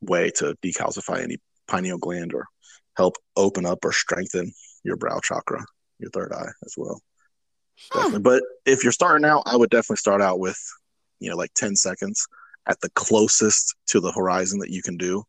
way 0.01 0.31
to 0.37 0.55
decalcify 0.63 1.23
any 1.23 1.39
pineal 1.69 1.99
gland 1.99 2.35
or 2.35 2.47
help 2.97 3.15
open 3.37 3.67
up 3.67 3.85
or 3.85 3.93
strengthen 3.93 4.53
your 4.85 4.97
brow 4.97 5.21
chakra, 5.23 5.65
your 5.99 6.11
third 6.11 6.33
eye 6.33 6.51
as 6.65 6.75
well. 6.77 7.01
Definitely. 7.93 8.21
But 8.21 8.43
if 8.67 8.83
you're 8.83 8.93
starting 8.93 9.25
out, 9.25 9.45
I 9.47 9.57
would 9.57 9.71
definitely 9.71 9.97
start 9.97 10.21
out 10.21 10.41
with, 10.41 10.59
you 11.21 11.31
know, 11.31 11.37
like 11.37 11.53
10 11.55 11.77
seconds 11.77 12.27
at 12.69 12.81
the 12.81 12.91
closest 12.91 13.75
to 13.89 14.01
the 14.01 14.13
horizon 14.13 14.59
that 14.61 14.71
you 14.71 14.83
can 14.83 14.97
do. 14.97 15.25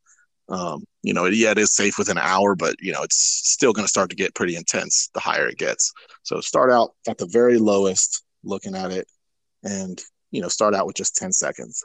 Um, 0.49 0.83
you 1.03 1.13
know, 1.13 1.25
yeah, 1.25 1.51
it 1.51 1.57
is 1.57 1.75
safe 1.75 1.97
within 1.97 2.17
an 2.17 2.23
hour, 2.25 2.55
but 2.55 2.75
you 2.79 2.91
know, 2.91 3.03
it's 3.03 3.15
still 3.15 3.71
going 3.71 3.85
to 3.85 3.89
start 3.89 4.09
to 4.09 4.15
get 4.15 4.35
pretty 4.35 4.55
intense 4.55 5.09
the 5.13 5.19
higher 5.19 5.47
it 5.47 5.57
gets. 5.57 5.91
So 6.23 6.41
start 6.41 6.71
out 6.71 6.91
at 7.07 7.17
the 7.17 7.27
very 7.27 7.57
lowest, 7.57 8.23
looking 8.43 8.75
at 8.75 8.91
it, 8.91 9.07
and 9.63 10.01
you 10.31 10.41
know, 10.41 10.47
start 10.47 10.75
out 10.75 10.85
with 10.85 10.95
just 10.95 11.15
10 11.15 11.31
seconds. 11.31 11.83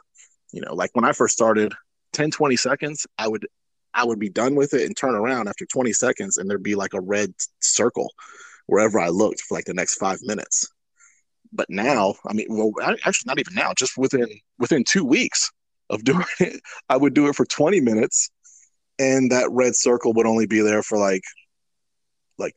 You 0.51 0.61
know, 0.61 0.73
like 0.73 0.91
when 0.93 1.05
I 1.05 1.11
first 1.11 1.33
started, 1.33 1.73
10, 2.13 2.31
20 2.31 2.55
seconds, 2.55 3.05
I 3.17 3.27
would 3.27 3.45
I 3.93 4.03
would 4.03 4.19
be 4.19 4.29
done 4.29 4.55
with 4.55 4.73
it 4.73 4.85
and 4.85 4.95
turn 4.95 5.15
around 5.15 5.47
after 5.47 5.65
20 5.65 5.93
seconds 5.93 6.37
and 6.37 6.49
there'd 6.49 6.61
be 6.61 6.75
like 6.75 6.93
a 6.93 7.01
red 7.01 7.33
circle 7.61 8.11
wherever 8.67 8.99
I 8.99 9.07
looked 9.07 9.41
for 9.41 9.55
like 9.55 9.65
the 9.65 9.73
next 9.73 9.95
five 9.95 10.19
minutes. 10.21 10.67
But 11.55 11.69
now, 11.69 12.15
I 12.27 12.33
mean, 12.33 12.47
well, 12.49 12.71
actually, 12.83 13.27
not 13.27 13.39
even 13.39 13.53
now. 13.55 13.73
Just 13.77 13.97
within 13.97 14.27
within 14.59 14.83
two 14.83 15.05
weeks 15.05 15.51
of 15.89 16.03
doing 16.03 16.25
it, 16.39 16.61
I 16.89 16.97
would 16.97 17.13
do 17.13 17.27
it 17.27 17.35
for 17.35 17.45
20 17.45 17.79
minutes, 17.81 18.29
and 18.99 19.31
that 19.31 19.49
red 19.51 19.75
circle 19.75 20.13
would 20.13 20.27
only 20.27 20.47
be 20.47 20.61
there 20.61 20.83
for 20.83 20.97
like 20.97 21.23
like 22.37 22.55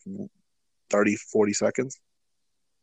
30, 0.91 1.17
40 1.17 1.53
seconds. 1.53 2.01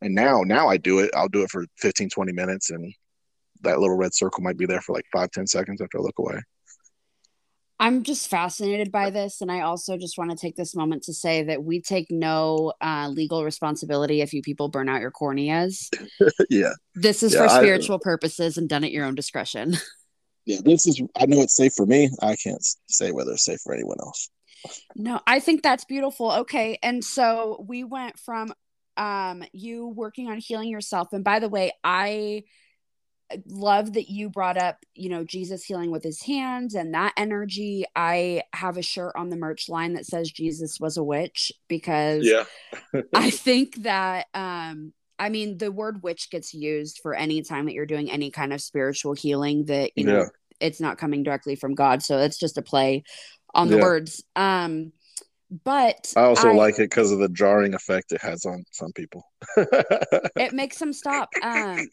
And 0.00 0.14
now, 0.14 0.42
now 0.42 0.68
I 0.68 0.76
do 0.76 1.00
it. 1.00 1.10
I'll 1.14 1.28
do 1.28 1.42
it 1.42 1.50
for 1.50 1.64
15, 1.78 2.10
20 2.10 2.32
minutes, 2.32 2.70
and 2.70 2.92
that 3.62 3.78
little 3.80 3.96
red 3.96 4.14
circle 4.14 4.42
might 4.42 4.58
be 4.58 4.66
there 4.66 4.80
for 4.80 4.94
like 4.94 5.06
five 5.12 5.30
ten 5.30 5.46
seconds 5.46 5.80
after 5.80 5.98
I 5.98 6.02
look 6.02 6.18
away. 6.18 6.40
I'm 7.78 8.02
just 8.02 8.28
fascinated 8.28 8.90
by 8.90 9.10
this. 9.10 9.40
And 9.40 9.52
I 9.52 9.60
also 9.60 9.98
just 9.98 10.16
want 10.16 10.30
to 10.30 10.36
take 10.36 10.56
this 10.56 10.74
moment 10.74 11.02
to 11.04 11.12
say 11.12 11.42
that 11.44 11.62
we 11.62 11.82
take 11.82 12.10
no 12.10 12.72
uh, 12.80 13.08
legal 13.12 13.44
responsibility 13.44 14.22
if 14.22 14.32
you 14.32 14.40
people 14.42 14.68
burn 14.68 14.88
out 14.88 15.00
your 15.02 15.10
corneas. 15.10 15.88
yeah. 16.50 16.72
This 16.94 17.22
is 17.22 17.34
Yeah, 17.34 17.40
for 17.40 17.52
I- 17.52 17.58
spiritual 17.58 17.98
purposes 17.98 18.56
and 18.56 18.68
done 18.68 18.84
at 18.84 18.92
your 18.92 19.04
own 19.04 19.14
discretion. 19.14 19.76
Yeah, 20.48 20.58
this 20.64 20.86
is. 20.86 21.02
I 21.18 21.26
know 21.26 21.40
it's 21.40 21.56
safe 21.56 21.72
for 21.76 21.86
me. 21.86 22.08
I 22.22 22.36
can't 22.36 22.64
say 22.88 23.10
whether 23.10 23.32
it's 23.32 23.44
safe 23.44 23.58
for 23.64 23.74
anyone 23.74 23.96
else. 23.98 24.30
No, 24.94 25.20
I 25.26 25.40
think 25.40 25.64
that's 25.64 25.84
beautiful. 25.84 26.30
Okay. 26.30 26.78
And 26.84 27.02
so 27.04 27.64
we 27.68 27.82
went 27.82 28.16
from 28.20 28.52
um 28.96 29.42
you 29.52 29.88
working 29.88 30.28
on 30.30 30.38
healing 30.38 30.68
yourself. 30.68 31.08
And 31.12 31.24
by 31.24 31.40
the 31.40 31.48
way, 31.48 31.72
I 31.82 32.44
love 33.46 33.94
that 33.94 34.08
you 34.08 34.28
brought 34.30 34.56
up, 34.56 34.78
you 34.94 35.08
know, 35.08 35.24
Jesus 35.24 35.64
healing 35.64 35.90
with 35.90 36.02
his 36.02 36.22
hands 36.22 36.74
and 36.74 36.94
that 36.94 37.12
energy. 37.16 37.84
I 37.94 38.42
have 38.52 38.76
a 38.76 38.82
shirt 38.82 39.14
on 39.16 39.30
the 39.30 39.36
merch 39.36 39.68
line 39.68 39.94
that 39.94 40.06
says 40.06 40.30
Jesus 40.30 40.78
was 40.78 40.96
a 40.96 41.02
witch 41.04 41.52
because 41.68 42.24
I 43.14 43.30
think 43.30 43.76
that 43.82 44.26
um 44.34 44.92
I 45.18 45.28
mean 45.30 45.58
the 45.58 45.72
word 45.72 46.02
witch 46.02 46.30
gets 46.30 46.54
used 46.54 47.00
for 47.02 47.14
any 47.14 47.42
time 47.42 47.66
that 47.66 47.72
you're 47.72 47.86
doing 47.86 48.10
any 48.10 48.30
kind 48.30 48.52
of 48.52 48.60
spiritual 48.60 49.14
healing 49.14 49.64
that 49.66 49.92
you 49.96 50.04
know 50.04 50.18
Yeah. 50.18 50.26
it's 50.60 50.80
not 50.80 50.98
coming 50.98 51.22
directly 51.22 51.56
from 51.56 51.74
God. 51.74 52.02
So 52.02 52.18
it's 52.18 52.38
just 52.38 52.58
a 52.58 52.62
play 52.62 53.02
on 53.54 53.68
the 53.68 53.76
Yeah. 53.76 53.82
words. 53.82 54.22
Um 54.36 54.92
but 55.64 56.12
I 56.16 56.22
also 56.22 56.52
like 56.52 56.74
it 56.74 56.90
because 56.90 57.12
of 57.12 57.18
the 57.20 57.28
jarring 57.28 57.74
effect 57.74 58.12
it 58.12 58.20
has 58.20 58.44
on 58.44 58.64
some 58.72 58.92
people. 58.92 59.22
it 59.56 60.52
makes 60.52 60.78
them 60.78 60.92
stop. 60.92 61.30
Um 61.42 61.88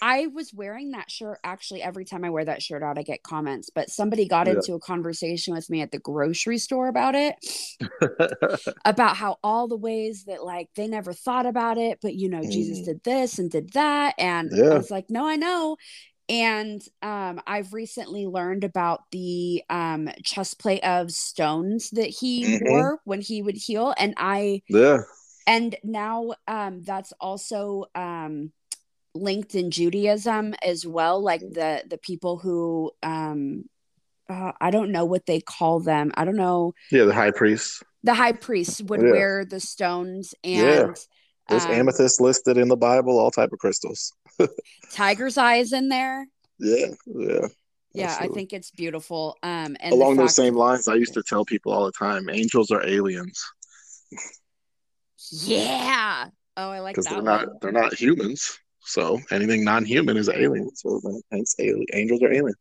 I 0.00 0.26
was 0.26 0.52
wearing 0.52 0.90
that 0.92 1.10
shirt 1.10 1.38
actually 1.42 1.82
every 1.82 2.04
time 2.04 2.24
I 2.24 2.30
wear 2.30 2.44
that 2.44 2.62
shirt 2.62 2.82
out 2.82 2.98
I 2.98 3.02
get 3.02 3.22
comments, 3.22 3.70
but 3.74 3.90
somebody 3.90 4.28
got 4.28 4.46
Yeah. 4.46 4.54
into 4.54 4.74
a 4.74 4.80
conversation 4.80 5.54
with 5.54 5.70
me 5.70 5.80
at 5.80 5.90
the 5.90 5.98
grocery 5.98 6.58
store 6.58 6.88
about 6.88 7.14
it. 7.14 7.34
about 8.84 9.16
how 9.16 9.38
all 9.42 9.68
the 9.68 9.76
ways 9.76 10.24
that 10.24 10.44
like 10.44 10.68
they 10.76 10.86
never 10.86 11.12
thought 11.12 11.46
about 11.46 11.78
it, 11.78 11.98
but 12.02 12.14
you 12.14 12.28
know, 12.28 12.42
Jesus 12.44 12.80
Mm. 12.80 12.84
did 12.84 13.04
this 13.04 13.38
and 13.38 13.50
did 13.50 13.72
that. 13.72 14.14
And 14.18 14.50
I 14.70 14.76
was 14.76 14.90
like, 14.90 15.06
no, 15.10 15.26
I 15.26 15.36
know. 15.36 15.76
And 16.28 16.82
um, 17.02 17.40
I've 17.46 17.72
recently 17.72 18.26
learned 18.26 18.64
about 18.64 19.02
the 19.12 19.62
um, 19.70 20.08
chest 20.24 20.58
plate 20.58 20.82
of 20.84 21.10
stones 21.12 21.90
that 21.90 22.08
he 22.08 22.48
Mhm. 22.48 22.60
wore 22.60 23.00
when 23.04 23.20
he 23.20 23.42
would 23.42 23.56
heal. 23.56 23.94
And 23.96 24.14
I, 24.16 24.62
yeah, 24.68 25.02
and 25.46 25.76
now 25.84 26.32
um, 26.48 26.82
that's 26.82 27.12
also 27.20 27.84
um, 27.94 28.52
linked 29.16 29.54
in 29.54 29.70
Judaism 29.70 30.54
as 30.62 30.86
well. 30.86 31.20
Like 31.22 31.40
the 31.40 31.82
the 31.88 31.98
people 31.98 32.38
who 32.38 32.92
um, 33.02 33.64
uh, 34.28 34.52
I 34.60 34.70
don't 34.70 34.92
know 34.92 35.04
what 35.04 35.26
they 35.26 35.40
call 35.40 35.80
them. 35.80 36.12
I 36.14 36.24
don't 36.24 36.36
know 36.36 36.72
yeah. 36.90 37.04
The 37.04 37.14
high 37.14 37.30
priests. 37.30 37.82
the 38.02 38.14
high 38.14 38.32
priests 38.32 38.80
would 38.82 39.02
Yeah. 39.02 39.10
wear 39.12 39.44
the 39.44 39.60
stones 39.60 40.34
and 40.44 40.66
Yeah. 40.66 40.94
There's 41.48 41.64
um, 41.64 41.70
amethyst 41.70 42.20
listed 42.20 42.56
in 42.58 42.66
the 42.68 42.76
Bible, 42.76 43.18
all 43.20 43.30
type 43.30 43.52
of 43.52 43.60
crystals. 43.60 44.12
tiger's 44.92 45.38
eyes 45.38 45.72
in 45.72 45.88
there. 45.88 46.26
Yeah, 46.58 46.86
yeah. 47.06 47.46
Yeah, 47.92 48.16
I 48.18 48.26
think 48.28 48.52
it's 48.52 48.70
beautiful. 48.72 49.36
Um, 49.42 49.76
and 49.80 49.92
along 49.92 50.16
those 50.16 50.34
same 50.34 50.54
lines, 50.54 50.88
I 50.88 50.94
used 50.94 51.14
to 51.14 51.22
tell 51.22 51.44
people 51.44 51.72
all 51.72 51.86
the 51.86 51.92
time, 51.92 52.28
angels 52.28 52.70
are 52.70 52.84
aliens 52.84 53.42
Yeah. 55.30 56.28
Oh, 56.56 56.70
I 56.70 56.80
like 56.80 56.94
because 56.94 57.04
that 57.06 57.14
they're 57.14 57.22
one. 57.22 57.46
not 57.46 57.60
they're 57.60 57.72
not 57.72 57.94
humans. 57.94 58.58
So 58.86 59.20
anything 59.30 59.64
non-human 59.64 60.16
is 60.16 60.28
alien. 60.28 60.74
So 60.76 61.00
hence, 61.30 61.56
angels 61.92 62.22
are 62.22 62.32
aliens. 62.32 62.56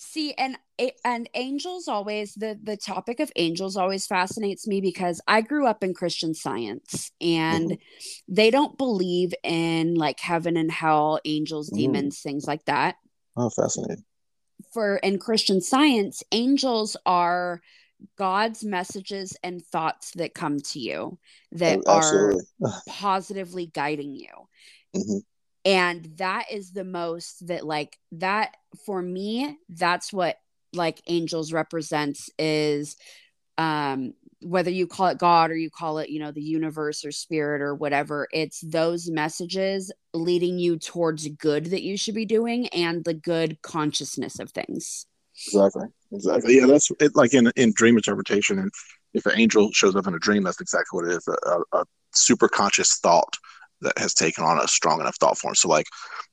See, 0.00 0.32
and 0.34 0.56
and 1.04 1.28
angels 1.34 1.88
always 1.88 2.34
the 2.34 2.58
the 2.62 2.76
topic 2.76 3.18
of 3.18 3.32
angels 3.34 3.76
always 3.76 4.06
fascinates 4.06 4.66
me 4.66 4.80
because 4.80 5.20
I 5.26 5.40
grew 5.40 5.66
up 5.66 5.82
in 5.82 5.92
Christian 5.92 6.34
Science 6.34 7.10
and 7.20 7.72
Mm-hmm. 7.72 8.34
they 8.34 8.50
don't 8.50 8.78
believe 8.78 9.34
in 9.42 9.96
like 9.96 10.20
heaven 10.20 10.56
and 10.56 10.70
hell, 10.70 11.18
angels, 11.24 11.70
Mm. 11.70 11.76
demons, 11.78 12.20
things 12.20 12.46
like 12.46 12.64
that. 12.66 12.96
Oh, 13.36 13.50
fascinating. 13.50 14.04
for 14.72 14.96
in 14.98 15.18
Christian 15.18 15.60
science, 15.60 16.22
angels 16.32 16.96
are 17.06 17.60
God's 18.16 18.62
messages 18.64 19.36
and 19.42 19.64
thoughts 19.64 20.12
that 20.12 20.34
come 20.34 20.60
to 20.60 20.78
you 20.78 21.18
that 21.52 21.80
Oh, 21.86 21.92
are 21.92 22.32
positively 22.88 23.66
guiding 23.66 24.14
you. 24.14 24.28
Mhm. 24.94 25.22
And 25.64 26.04
that 26.16 26.46
is 26.50 26.72
the 26.72 26.84
most 26.84 27.46
that 27.48 27.66
like 27.66 27.98
that 28.12 28.56
for 28.86 29.02
me, 29.02 29.58
that's 29.68 30.12
what 30.12 30.36
like 30.72 31.00
angels 31.06 31.52
represents 31.52 32.30
is 32.38 32.96
um 33.56 34.12
whether 34.40 34.70
you 34.70 34.86
call 34.86 35.08
it 35.08 35.18
God 35.18 35.50
or 35.50 35.56
you 35.56 35.68
call 35.68 35.98
it, 35.98 36.10
you 36.10 36.20
know, 36.20 36.30
the 36.30 36.40
universe 36.40 37.04
or 37.04 37.10
spirit 37.10 37.60
or 37.60 37.74
whatever, 37.74 38.28
it's 38.32 38.60
those 38.60 39.10
messages 39.10 39.92
leading 40.14 40.60
you 40.60 40.78
towards 40.78 41.26
good 41.28 41.66
that 41.66 41.82
you 41.82 41.96
should 41.96 42.14
be 42.14 42.24
doing 42.24 42.68
and 42.68 43.04
the 43.04 43.14
good 43.14 43.60
consciousness 43.62 44.38
of 44.38 44.50
things. 44.52 45.06
Exactly. 45.46 45.86
Exactly. 46.12 46.56
Yeah, 46.56 46.66
that's 46.66 46.90
it. 47.00 47.14
Like 47.16 47.34
in 47.34 47.50
in 47.56 47.72
dream 47.72 47.96
interpretation, 47.96 48.58
and 48.58 48.72
if 49.12 49.26
an 49.26 49.38
angel 49.38 49.70
shows 49.72 49.96
up 49.96 50.06
in 50.06 50.14
a 50.14 50.18
dream, 50.18 50.44
that's 50.44 50.60
exactly 50.60 50.96
what 50.96 51.10
it 51.10 51.16
is. 51.16 51.28
A, 51.28 51.78
a 51.78 51.84
super 52.14 52.48
conscious 52.48 52.98
thought 52.98 53.36
that 53.80 53.98
has 53.98 54.14
taken 54.14 54.44
on 54.44 54.58
a 54.58 54.68
strong 54.68 55.00
enough 55.00 55.16
thought 55.16 55.38
form. 55.38 55.54
So, 55.54 55.68
like, 55.68 55.86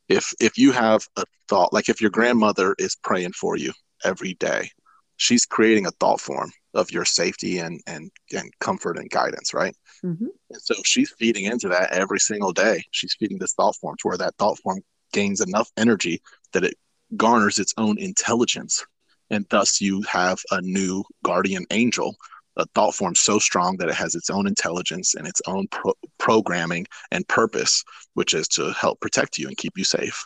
if 0.09 0.33
if 0.39 0.57
you 0.57 0.71
have 0.71 1.07
a 1.17 1.23
thought, 1.47 1.73
like 1.73 1.89
if 1.89 2.01
your 2.01 2.11
grandmother 2.11 2.75
is 2.77 2.95
praying 2.95 3.33
for 3.33 3.57
you 3.57 3.73
every 4.03 4.33
day, 4.35 4.69
she's 5.17 5.45
creating 5.45 5.85
a 5.85 5.91
thought 5.91 6.21
form 6.21 6.51
of 6.73 6.91
your 6.91 7.05
safety 7.05 7.59
and 7.59 7.81
and 7.87 8.11
and 8.35 8.51
comfort 8.59 8.97
and 8.97 9.09
guidance, 9.09 9.53
right? 9.53 9.75
Mm-hmm. 10.03 10.27
And 10.49 10.61
so 10.61 10.75
she's 10.83 11.11
feeding 11.11 11.45
into 11.45 11.69
that 11.69 11.91
every 11.91 12.19
single 12.19 12.51
day. 12.51 12.83
She's 12.91 13.15
feeding 13.17 13.37
this 13.39 13.53
thought 13.53 13.75
form 13.77 13.95
to 13.99 14.07
where 14.07 14.17
that 14.17 14.35
thought 14.37 14.59
form 14.59 14.81
gains 15.13 15.41
enough 15.41 15.71
energy 15.77 16.21
that 16.53 16.63
it 16.63 16.75
garners 17.15 17.59
its 17.59 17.73
own 17.77 17.97
intelligence. 17.97 18.85
And 19.29 19.45
thus 19.49 19.81
you 19.81 20.03
have 20.03 20.39
a 20.51 20.61
new 20.61 21.03
guardian 21.23 21.65
angel, 21.71 22.15
a 22.57 22.65
thought 22.73 22.95
form 22.95 23.15
so 23.15 23.39
strong 23.39 23.77
that 23.77 23.89
it 23.89 23.95
has 23.95 24.15
its 24.15 24.29
own 24.29 24.47
intelligence 24.47 25.15
and 25.15 25.27
its 25.27 25.41
own 25.47 25.67
pro- 25.69 25.93
programming 26.17 26.85
and 27.11 27.27
purpose, 27.27 27.83
which 28.13 28.33
is 28.33 28.47
to 28.49 28.71
help 28.73 28.99
protect 28.99 29.37
you 29.37 29.47
and 29.47 29.57
keep 29.57 29.77
you 29.77 29.83
safe. 29.83 30.25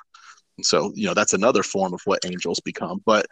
And 0.58 0.66
so, 0.66 0.92
you 0.96 1.08
know, 1.08 1.14
that's 1.14 1.34
another 1.34 1.64
form 1.64 1.94
of 1.94 2.02
what 2.06 2.26
angels 2.26 2.60
become. 2.60 3.02
But 3.06 3.28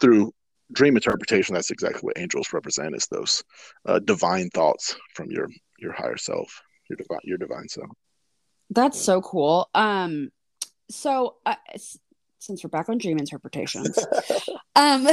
through 0.00 0.32
dream 0.72 0.96
interpretation, 0.96 1.54
that's 1.54 1.70
exactly 1.70 2.00
what 2.00 2.18
angels 2.18 2.52
represent 2.52 2.94
is 2.96 3.06
those 3.06 3.42
uh, 3.86 3.98
divine 3.98 4.50
thoughts 4.50 4.96
from 5.14 5.30
your 5.30 5.48
your 5.78 5.92
higher 5.92 6.16
self, 6.16 6.62
your 6.88 6.96
divine 6.96 7.20
your 7.24 7.38
divine 7.38 7.68
self. 7.68 7.90
That's 8.70 9.00
so 9.00 9.20
cool. 9.20 9.68
Um, 9.74 10.30
so 10.88 11.36
uh, 11.44 11.56
since 12.38 12.64
we're 12.64 12.70
back 12.70 12.88
on 12.88 12.98
dream 12.98 13.18
interpretations, 13.18 13.98
um, 14.76 15.06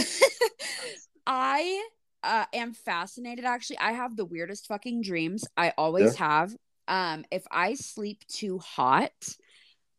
I 1.27 1.83
uh, 2.27 2.45
am 2.53 2.73
fascinated. 2.73 3.45
Actually, 3.45 3.79
I 3.79 3.93
have 3.93 4.15
the 4.15 4.25
weirdest 4.25 4.67
fucking 4.67 5.01
dreams. 5.01 5.45
I 5.55 5.73
always 5.77 6.15
have. 6.15 6.55
Um, 6.87 7.25
if 7.31 7.43
I 7.51 7.73
sleep 7.73 8.23
too 8.27 8.59
hot, 8.59 9.11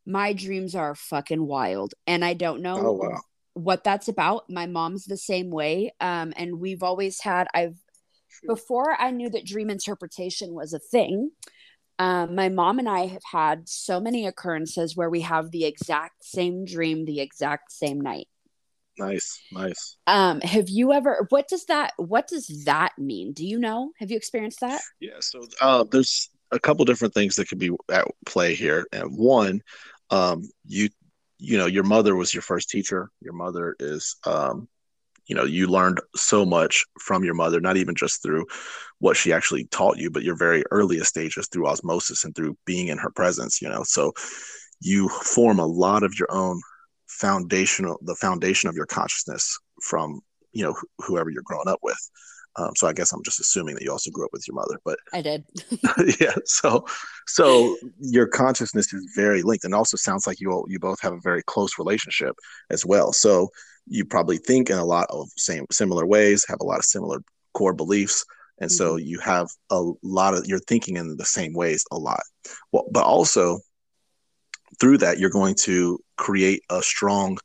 my 0.06 0.32
dreams 0.32 0.74
are 0.74 0.94
fucking 0.94 1.46
wild, 1.46 1.94
and 2.06 2.24
I 2.24 2.34
don't 2.34 2.62
know 2.62 2.76
Oh 2.76 2.92
wow. 2.92 3.20
what 3.54 3.84
that's 3.84 4.08
about. 4.08 4.48
My 4.48 4.66
mom's 4.66 5.04
the 5.04 5.16
same 5.16 5.50
way. 5.50 5.92
Um, 6.00 6.32
and 6.36 6.60
we've 6.60 6.82
always 6.82 7.20
had, 7.20 7.48
I've, 7.52 7.76
before 8.46 8.94
I 8.98 9.10
knew 9.10 9.28
that 9.30 9.44
dream 9.44 9.68
interpretation 9.68 10.54
was 10.54 10.72
a 10.72 10.78
thing, 10.78 11.30
um, 11.98 12.34
my 12.34 12.48
mom 12.48 12.78
and 12.78 12.88
I 12.88 13.06
have 13.06 13.24
had 13.32 13.68
so 13.68 14.00
many 14.00 14.26
occurrences 14.26 14.96
where 14.96 15.10
we 15.10 15.22
have 15.22 15.50
the 15.50 15.64
exact 15.64 16.24
same 16.24 16.64
dream 16.64 17.04
the 17.04 17.20
exact 17.20 17.72
same 17.72 18.00
night. 18.00 18.28
Nice, 18.98 19.40
nice. 19.52 19.96
Um, 20.06 20.40
have 20.40 20.68
you 20.68 20.92
ever, 20.92 21.26
what 21.28 21.48
does 21.48 21.66
that, 21.66 21.92
what 21.96 22.26
does 22.26 22.64
that 22.64 22.92
mean? 22.98 23.32
Do 23.32 23.46
you 23.46 23.58
know? 23.58 23.92
Have 23.98 24.10
you 24.10 24.16
experienced 24.16 24.60
that? 24.60 24.80
Yeah, 25.00 25.20
so 25.20 25.46
uh, 25.60 25.84
there's 25.90 26.30
a 26.50 26.58
couple 26.58 26.84
different 26.84 27.14
things 27.14 27.36
that 27.36 27.48
could 27.48 27.58
be 27.58 27.70
at 27.90 28.06
play 28.26 28.54
here. 28.54 28.86
And 28.92 29.16
one, 29.16 29.62
um, 30.10 30.48
you 30.66 30.88
you 31.38 31.56
know, 31.56 31.66
your 31.66 31.84
mother 31.84 32.16
was 32.16 32.34
your 32.34 32.42
first 32.42 32.68
teacher. 32.68 33.10
Your 33.20 33.32
mother 33.32 33.76
is, 33.78 34.16
um, 34.26 34.68
you 35.28 35.36
know, 35.36 35.44
you 35.44 35.68
learned 35.68 36.00
so 36.16 36.44
much 36.44 36.84
from 37.00 37.22
your 37.22 37.34
mother, 37.34 37.60
not 37.60 37.76
even 37.76 37.94
just 37.94 38.22
through 38.22 38.44
what 38.98 39.16
she 39.16 39.32
actually 39.32 39.66
taught 39.66 39.98
you, 39.98 40.10
but 40.10 40.24
your 40.24 40.36
very 40.36 40.64
earliest 40.72 41.10
stages 41.10 41.46
through 41.46 41.68
osmosis 41.68 42.24
and 42.24 42.34
through 42.34 42.56
being 42.64 42.88
in 42.88 42.98
her 42.98 43.10
presence. 43.10 43.62
You 43.62 43.68
know, 43.68 43.82
so 43.84 44.12
you 44.80 45.08
form 45.08 45.60
a 45.60 45.66
lot 45.66 46.02
of 46.02 46.18
your 46.18 46.28
own 46.32 46.60
foundational, 47.18 47.98
the 48.02 48.14
foundation 48.14 48.68
of 48.68 48.76
your 48.76 48.86
consciousness 48.86 49.58
from 49.82 50.20
you 50.52 50.62
know 50.62 50.72
wh- 50.72 51.04
whoever 51.06 51.30
you're 51.30 51.42
growing 51.44 51.68
up 51.68 51.80
with. 51.82 51.98
Um, 52.56 52.70
so 52.74 52.88
I 52.88 52.92
guess 52.92 53.12
I'm 53.12 53.22
just 53.22 53.38
assuming 53.38 53.76
that 53.76 53.84
you 53.84 53.92
also 53.92 54.10
grew 54.10 54.24
up 54.24 54.32
with 54.32 54.46
your 54.48 54.56
mother, 54.56 54.80
but 54.84 54.98
I 55.12 55.22
did. 55.22 55.44
yeah. 56.20 56.34
So, 56.44 56.84
so 57.26 57.76
your 58.00 58.26
consciousness 58.26 58.92
is 58.92 59.12
very 59.14 59.42
linked, 59.42 59.64
and 59.64 59.74
also 59.74 59.96
sounds 59.96 60.26
like 60.26 60.40
you 60.40 60.64
you 60.68 60.78
both 60.78 61.00
have 61.00 61.12
a 61.12 61.20
very 61.20 61.42
close 61.44 61.78
relationship 61.78 62.34
as 62.70 62.84
well. 62.84 63.12
So 63.12 63.48
you 63.86 64.04
probably 64.04 64.38
think 64.38 64.70
in 64.70 64.78
a 64.78 64.84
lot 64.84 65.06
of 65.10 65.28
same 65.36 65.66
similar 65.70 66.06
ways, 66.06 66.44
have 66.48 66.60
a 66.60 66.64
lot 66.66 66.78
of 66.78 66.84
similar 66.84 67.22
core 67.54 67.74
beliefs, 67.74 68.24
and 68.60 68.70
mm-hmm. 68.70 68.76
so 68.76 68.96
you 68.96 69.20
have 69.20 69.48
a 69.70 69.90
lot 70.02 70.34
of 70.34 70.46
you're 70.46 70.58
thinking 70.60 70.96
in 70.96 71.16
the 71.16 71.24
same 71.24 71.52
ways 71.52 71.84
a 71.92 71.98
lot. 71.98 72.22
Well, 72.72 72.88
but 72.90 73.04
also 73.04 73.60
through 74.80 74.98
that, 74.98 75.18
you're 75.18 75.30
going 75.30 75.54
to 75.62 75.98
create 76.16 76.62
a 76.70 76.82
strong 76.82 77.38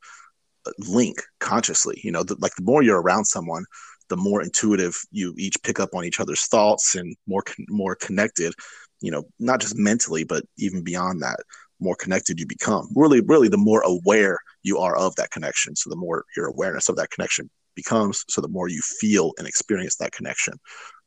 uh, 0.66 0.72
link 0.78 1.16
consciously. 1.40 2.00
You 2.02 2.12
know, 2.12 2.22
the, 2.22 2.36
like 2.38 2.54
the 2.56 2.64
more 2.64 2.82
you're 2.82 3.00
around 3.00 3.24
someone, 3.24 3.64
the 4.08 4.16
more 4.16 4.42
intuitive 4.42 4.96
you 5.10 5.34
each 5.38 5.56
pick 5.62 5.80
up 5.80 5.90
on 5.94 6.04
each 6.04 6.20
other's 6.20 6.46
thoughts 6.46 6.94
and 6.94 7.16
more 7.26 7.42
more 7.68 7.96
connected. 7.96 8.52
You 9.00 9.10
know, 9.10 9.24
not 9.38 9.60
just 9.60 9.76
mentally, 9.76 10.24
but 10.24 10.44
even 10.56 10.82
beyond 10.82 11.22
that, 11.22 11.40
more 11.80 11.96
connected 11.96 12.40
you 12.40 12.46
become. 12.46 12.88
Really, 12.94 13.20
really, 13.20 13.48
the 13.48 13.56
more 13.56 13.82
aware 13.82 14.38
you 14.62 14.78
are 14.78 14.96
of 14.96 15.14
that 15.16 15.30
connection. 15.30 15.76
So 15.76 15.90
the 15.90 15.96
more 15.96 16.24
your 16.36 16.46
awareness 16.46 16.88
of 16.88 16.96
that 16.96 17.10
connection 17.10 17.50
becomes, 17.74 18.24
so 18.28 18.40
the 18.40 18.48
more 18.48 18.68
you 18.68 18.80
feel 19.00 19.32
and 19.38 19.46
experience 19.46 19.96
that 19.96 20.12
connection. 20.12 20.54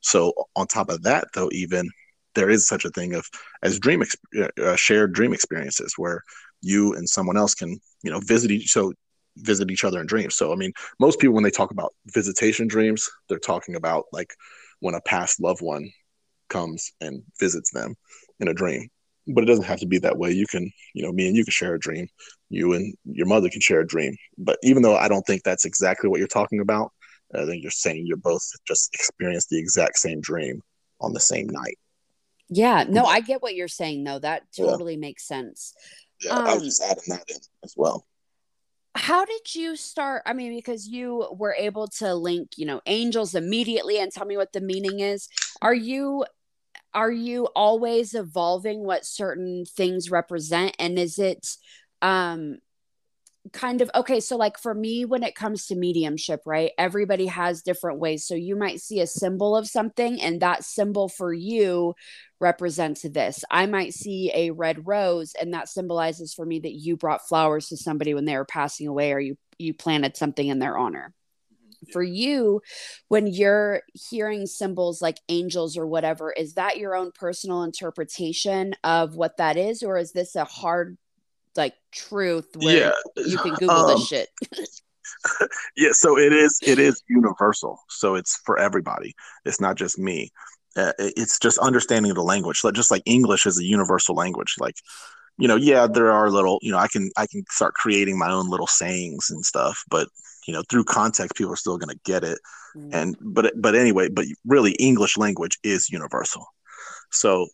So 0.01 0.33
on 0.55 0.67
top 0.67 0.89
of 0.89 1.03
that, 1.03 1.27
though, 1.33 1.49
even 1.51 1.89
there 2.37 2.49
is 2.49 2.67
such 2.67 2.85
a 2.85 2.89
thing 2.91 3.15
of 3.15 3.25
as 3.63 3.79
dream 3.79 4.03
uh, 4.03 4.75
shared 4.75 5.13
dream 5.13 5.33
experiences 5.33 5.95
where 5.97 6.23
you 6.61 6.93
and 6.93 7.09
someone 7.09 7.37
else 7.37 7.55
can 7.55 7.77
you 8.03 8.11
know 8.11 8.19
visit 8.19 8.51
each 8.51 8.71
so 8.71 8.93
visit 9.37 9.69
each 9.69 9.83
other 9.83 9.99
in 9.99 10.07
dreams. 10.07 10.35
So 10.35 10.53
i 10.53 10.55
mean 10.55 10.71
most 10.99 11.19
people 11.19 11.35
when 11.35 11.43
they 11.43 11.51
talk 11.51 11.71
about 11.71 11.93
visitation 12.13 12.67
dreams 12.67 13.09
they're 13.27 13.39
talking 13.39 13.75
about 13.75 14.05
like 14.13 14.33
when 14.79 14.95
a 14.95 15.01
past 15.01 15.41
loved 15.41 15.61
one 15.61 15.89
comes 16.49 16.91
and 17.01 17.23
visits 17.39 17.71
them 17.71 17.95
in 18.39 18.47
a 18.47 18.53
dream. 18.53 18.87
But 19.27 19.43
it 19.43 19.47
doesn't 19.47 19.65
have 19.65 19.81
to 19.81 19.87
be 19.87 19.99
that 19.99 20.17
way. 20.17 20.31
You 20.31 20.45
can 20.47 20.71
you 20.93 21.03
know 21.03 21.11
me 21.11 21.27
and 21.27 21.35
you 21.35 21.43
can 21.43 21.51
share 21.51 21.75
a 21.75 21.79
dream. 21.79 22.07
You 22.49 22.73
and 22.73 22.93
your 23.03 23.27
mother 23.27 23.49
can 23.49 23.61
share 23.61 23.81
a 23.81 23.87
dream. 23.87 24.15
But 24.37 24.57
even 24.63 24.83
though 24.83 24.95
i 24.95 25.07
don't 25.07 25.25
think 25.27 25.41
that's 25.43 25.65
exactly 25.65 26.09
what 26.09 26.19
you're 26.19 26.39
talking 26.39 26.61
about 26.61 26.91
i 27.35 27.45
think 27.45 27.61
you're 27.61 27.71
saying 27.71 28.05
you're 28.05 28.17
both 28.31 28.45
just 28.67 28.93
experienced 28.93 29.49
the 29.49 29.59
exact 29.59 29.97
same 29.97 30.21
dream 30.21 30.61
on 31.01 31.13
the 31.13 31.19
same 31.19 31.47
night 31.47 31.77
yeah, 32.49 32.85
no, 32.87 33.05
I 33.05 33.19
get 33.19 33.41
what 33.41 33.55
you're 33.55 33.67
saying 33.67 34.03
though. 34.03 34.19
That 34.19 34.43
totally 34.55 34.93
yeah. 34.93 34.99
makes 34.99 35.27
sense. 35.27 35.73
Yeah, 36.21 36.33
um, 36.33 36.45
I 36.47 36.53
was 36.55 36.63
just 36.63 36.83
adding 36.83 37.03
that 37.07 37.23
in 37.27 37.37
as 37.63 37.73
well. 37.75 38.07
How 38.95 39.25
did 39.25 39.53
you 39.53 39.75
start? 39.75 40.23
I 40.25 40.33
mean, 40.33 40.55
because 40.55 40.87
you 40.87 41.27
were 41.37 41.53
able 41.53 41.87
to 41.99 42.15
link, 42.15 42.51
you 42.57 42.65
know, 42.65 42.81
angels 42.87 43.35
immediately 43.35 43.99
and 43.99 44.11
tell 44.11 44.25
me 44.25 44.37
what 44.37 44.53
the 44.53 44.61
meaning 44.61 45.01
is. 45.01 45.27
Are 45.61 45.73
you 45.73 46.25
are 46.93 47.11
you 47.11 47.47
always 47.55 48.15
evolving 48.15 48.83
what 48.83 49.05
certain 49.05 49.65
things 49.65 50.09
represent 50.09 50.75
and 50.79 50.97
is 50.97 51.19
it 51.19 51.45
um 52.01 52.57
kind 53.53 53.81
of 53.81 53.91
okay 53.93 54.19
so 54.19 54.35
like 54.35 54.57
for 54.57 54.73
me 54.73 55.05
when 55.05 55.23
it 55.23 55.35
comes 55.35 55.67
to 55.67 55.75
mediumship 55.75 56.41
right 56.45 56.71
everybody 56.77 57.27
has 57.27 57.61
different 57.61 57.99
ways. 57.99 58.25
So 58.25 58.35
you 58.35 58.55
might 58.55 58.81
see 58.81 58.99
a 59.01 59.07
symbol 59.07 59.55
of 59.55 59.67
something 59.67 60.21
and 60.21 60.41
that 60.41 60.63
symbol 60.63 61.09
for 61.09 61.33
you 61.33 61.95
represents 62.39 63.01
this. 63.01 63.43
I 63.49 63.65
might 63.65 63.93
see 63.93 64.31
a 64.33 64.51
red 64.51 64.87
rose 64.87 65.33
and 65.39 65.53
that 65.53 65.69
symbolizes 65.69 66.33
for 66.33 66.45
me 66.45 66.59
that 66.59 66.73
you 66.73 66.97
brought 66.97 67.27
flowers 67.27 67.67
to 67.69 67.77
somebody 67.77 68.13
when 68.13 68.25
they 68.25 68.37
were 68.37 68.45
passing 68.45 68.87
away 68.87 69.13
or 69.13 69.19
you 69.19 69.37
you 69.59 69.73
planted 69.73 70.15
something 70.17 70.47
in 70.47 70.59
their 70.59 70.77
honor. 70.77 71.13
Mm-hmm. 71.77 71.91
for 71.91 72.01
you 72.01 72.61
when 73.07 73.27
you're 73.27 73.83
hearing 74.09 74.47
symbols 74.47 74.99
like 74.99 75.19
angels 75.29 75.77
or 75.77 75.85
whatever 75.85 76.31
is 76.31 76.55
that 76.55 76.79
your 76.79 76.95
own 76.95 77.11
personal 77.11 77.61
interpretation 77.61 78.73
of 78.83 79.15
what 79.15 79.37
that 79.37 79.57
is 79.57 79.83
or 79.83 79.97
is 79.97 80.11
this 80.11 80.35
a 80.35 80.43
hard 80.43 80.97
like 81.57 81.75
truth 81.91 82.47
where 82.55 82.93
yeah. 83.15 83.23
you 83.25 83.37
can 83.37 83.53
Google 83.59 83.71
um, 83.71 83.87
this 83.97 84.07
shit. 84.07 84.29
yeah, 85.77 85.91
so 85.91 86.17
it 86.17 86.33
is 86.33 86.59
it 86.65 86.79
is 86.79 87.01
universal. 87.09 87.79
So 87.89 88.15
it's 88.15 88.37
for 88.45 88.57
everybody. 88.57 89.15
It's 89.45 89.61
not 89.61 89.75
just 89.75 89.97
me. 89.97 90.31
Uh, 90.75 90.93
it's 90.99 91.39
just 91.39 91.57
understanding 91.57 92.13
the 92.13 92.21
language. 92.21 92.61
Like 92.63 92.75
just 92.75 92.91
like 92.91 93.03
English 93.05 93.45
is 93.45 93.59
a 93.59 93.63
universal 93.63 94.15
language. 94.15 94.55
Like 94.59 94.75
you 95.37 95.47
know, 95.47 95.55
yeah, 95.55 95.87
there 95.87 96.11
are 96.11 96.29
little, 96.31 96.59
you 96.61 96.71
know, 96.71 96.77
I 96.77 96.87
can 96.87 97.09
I 97.17 97.27
can 97.27 97.43
start 97.49 97.73
creating 97.75 98.17
my 98.17 98.31
own 98.31 98.49
little 98.49 98.67
sayings 98.67 99.29
and 99.29 99.45
stuff, 99.45 99.83
but 99.89 100.07
you 100.47 100.53
know, 100.53 100.63
through 100.69 100.85
context, 100.85 101.35
people 101.35 101.53
are 101.53 101.57
still 101.57 101.77
going 101.77 101.93
to 101.93 101.99
get 102.05 102.23
it. 102.23 102.39
Mm. 102.75 102.89
And 102.93 103.17
but 103.21 103.53
but 103.57 103.75
anyway, 103.75 104.09
but 104.09 104.25
really, 104.45 104.71
English 104.73 105.17
language 105.17 105.57
is 105.63 105.89
universal. 105.89 106.45
So 107.11 107.47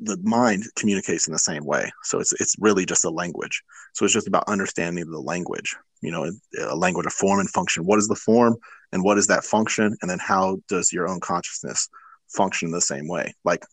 the 0.00 0.18
mind 0.22 0.64
communicates 0.76 1.26
in 1.26 1.32
the 1.32 1.38
same 1.38 1.64
way. 1.64 1.90
So 2.04 2.20
it's 2.20 2.32
it's 2.34 2.54
really 2.58 2.86
just 2.86 3.04
a 3.04 3.10
language. 3.10 3.62
So 3.94 4.04
it's 4.04 4.14
just 4.14 4.28
about 4.28 4.48
understanding 4.48 5.10
the 5.10 5.18
language. 5.18 5.76
You 6.00 6.12
know, 6.12 6.30
a 6.60 6.76
language 6.76 7.06
of 7.06 7.12
form 7.12 7.40
and 7.40 7.50
function. 7.50 7.84
What 7.84 7.98
is 7.98 8.08
the 8.08 8.14
form, 8.14 8.56
and 8.92 9.02
what 9.02 9.18
is 9.18 9.26
that 9.26 9.44
function, 9.44 9.96
and 10.00 10.10
then 10.10 10.20
how 10.20 10.58
does 10.68 10.92
your 10.92 11.08
own 11.08 11.20
consciousness 11.20 11.88
function 12.28 12.68
in 12.68 12.72
the 12.72 12.80
same 12.80 13.08
way? 13.08 13.34
Like 13.44 13.64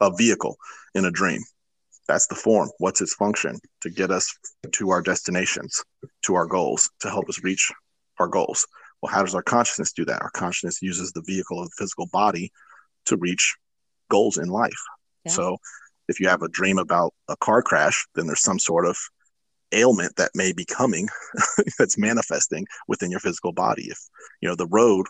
a 0.00 0.10
vehicle 0.14 0.56
in 0.94 1.04
a 1.04 1.10
dream. 1.10 1.42
That's 2.06 2.26
the 2.26 2.34
form. 2.34 2.70
What's 2.78 3.02
its 3.02 3.14
function 3.14 3.58
to 3.82 3.90
get 3.90 4.10
us 4.10 4.32
to 4.72 4.90
our 4.90 5.02
destinations, 5.02 5.84
to 6.22 6.34
our 6.34 6.46
goals, 6.46 6.88
to 7.00 7.10
help 7.10 7.28
us 7.28 7.44
reach 7.44 7.70
our 8.18 8.28
goals. 8.28 8.66
Well, 9.02 9.12
how 9.12 9.22
does 9.22 9.34
our 9.34 9.42
consciousness 9.42 9.92
do 9.92 10.04
that? 10.06 10.22
Our 10.22 10.30
consciousness 10.30 10.82
uses 10.82 11.12
the 11.12 11.22
vehicle 11.22 11.60
of 11.60 11.66
the 11.66 11.74
physical 11.78 12.06
body 12.12 12.50
to 13.06 13.16
reach 13.16 13.56
goals 14.10 14.38
in 14.38 14.48
life. 14.48 14.72
So 15.28 15.56
if 16.08 16.20
you 16.20 16.28
have 16.28 16.42
a 16.42 16.48
dream 16.48 16.78
about 16.78 17.14
a 17.28 17.36
car 17.36 17.62
crash, 17.62 18.06
then 18.14 18.26
there's 18.26 18.42
some 18.42 18.58
sort 18.58 18.86
of 18.86 18.96
ailment 19.72 20.16
that 20.16 20.30
may 20.34 20.52
be 20.52 20.64
coming 20.64 21.08
that's 21.78 21.98
manifesting 21.98 22.66
within 22.86 23.10
your 23.10 23.20
physical 23.20 23.52
body. 23.52 23.84
If 23.90 23.98
you 24.40 24.48
know 24.48 24.54
the 24.54 24.66
road 24.66 25.06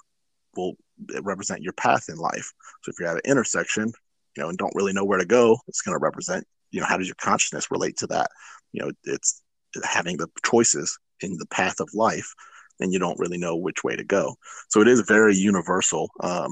will 0.57 0.75
represent 1.23 1.63
your 1.63 1.73
path 1.75 2.09
in 2.09 2.17
life. 2.17 2.53
So 2.83 2.91
if 2.91 2.99
you're 2.99 3.09
at 3.09 3.17
an 3.17 3.31
intersection, 3.31 3.93
you 4.37 4.43
know, 4.43 4.49
and 4.49 4.59
don't 4.59 4.75
really 4.75 4.93
know 4.93 5.05
where 5.05 5.19
to 5.19 5.25
go, 5.25 5.59
it's 5.69 5.83
going 5.83 5.95
to 5.95 6.03
represent, 6.03 6.45
you 6.71 6.81
know, 6.81 6.87
how 6.87 6.97
does 6.97 7.07
your 7.07 7.17
consciousness 7.17 7.71
relate 7.71 7.97
to 7.99 8.07
that? 8.09 8.31
You 8.73 8.83
know, 8.83 8.93
it's 9.05 9.43
having 9.85 10.17
the 10.17 10.29
choices 10.45 10.99
in 11.21 11.37
the 11.39 11.47
path 11.47 11.81
of 11.81 11.89
life, 11.95 12.33
and 12.81 12.93
you 12.93 12.99
don't 12.99 13.19
really 13.19 13.39
know 13.39 13.57
which 13.57 13.85
way 13.85 13.97
to 13.97 14.05
go. 14.05 14.37
So 14.69 14.81
it 14.81 14.89
is 14.89 15.01
very 15.01 15.37
universal, 15.37 16.11
um, 16.21 16.51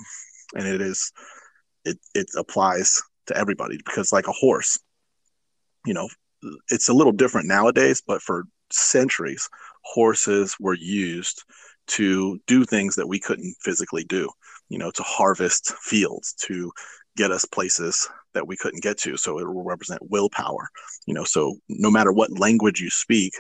and 0.55 0.67
it 0.67 0.81
is 0.81 1.13
it 1.85 1.99
it 2.15 2.29
applies 2.37 3.03
to 3.27 3.37
everybody 3.37 3.77
because 3.79 4.13
like 4.13 4.29
a 4.29 4.33
horse 4.33 4.79
you 5.85 5.95
know 5.95 6.09
it's 6.71 6.89
a 6.89 6.95
little 6.95 7.13
different 7.13 7.49
nowadays 7.49 8.03
but 8.07 8.23
for 8.23 8.45
centuries 8.71 9.49
horses 9.83 10.57
were 10.59 10.75
used 10.75 11.45
to 11.87 12.39
do 12.47 12.65
things 12.65 12.97
that 12.97 13.07
we 13.07 13.19
couldn't 13.19 13.55
physically 13.63 14.05
do 14.05 14.29
you 14.69 14.79
know 14.79 14.91
to 14.91 15.03
harvest 15.03 15.73
fields 15.81 16.35
to 16.35 16.73
get 17.17 17.31
us 17.31 17.45
places 17.47 18.09
that 18.35 18.47
we 18.47 18.57
couldn't 18.57 18.83
get 18.83 18.99
to. 18.99 19.17
So 19.17 19.39
it 19.39 19.47
will 19.47 19.65
represent 19.65 20.11
willpower 20.11 20.69
you 21.07 21.15
know 21.15 21.25
so 21.25 21.57
no 21.69 21.91
matter 21.91 22.13
what 22.13 22.39
language 22.39 22.81
you 22.81 22.91
speak 22.91 23.35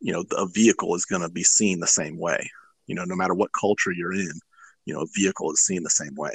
you 0.00 0.12
know 0.12 0.24
a 0.36 0.46
vehicle 0.46 0.94
is 0.94 1.04
going 1.04 1.22
to 1.22 1.30
be 1.30 1.42
seen 1.42 1.80
the 1.80 1.86
same 1.86 2.18
way. 2.18 2.48
You 2.86 2.94
know 2.94 3.04
no 3.04 3.16
matter 3.16 3.34
what 3.34 3.50
culture 3.58 3.92
you're 3.92 4.12
in 4.12 4.32
you 4.84 4.94
know 4.94 5.00
a 5.00 5.06
vehicle 5.14 5.50
is 5.52 5.64
seen 5.64 5.82
the 5.82 5.90
same 5.90 6.14
way 6.16 6.32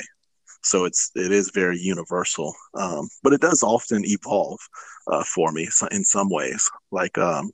so 0.63 0.85
it's 0.85 1.11
it 1.15 1.31
is 1.31 1.51
very 1.51 1.77
universal 1.77 2.53
um, 2.75 3.07
but 3.23 3.33
it 3.33 3.41
does 3.41 3.63
often 3.63 4.03
evolve 4.05 4.59
uh, 5.07 5.23
for 5.23 5.51
me 5.51 5.67
in 5.91 6.03
some 6.03 6.29
ways. 6.29 6.69
Like 6.91 7.17
um, 7.17 7.51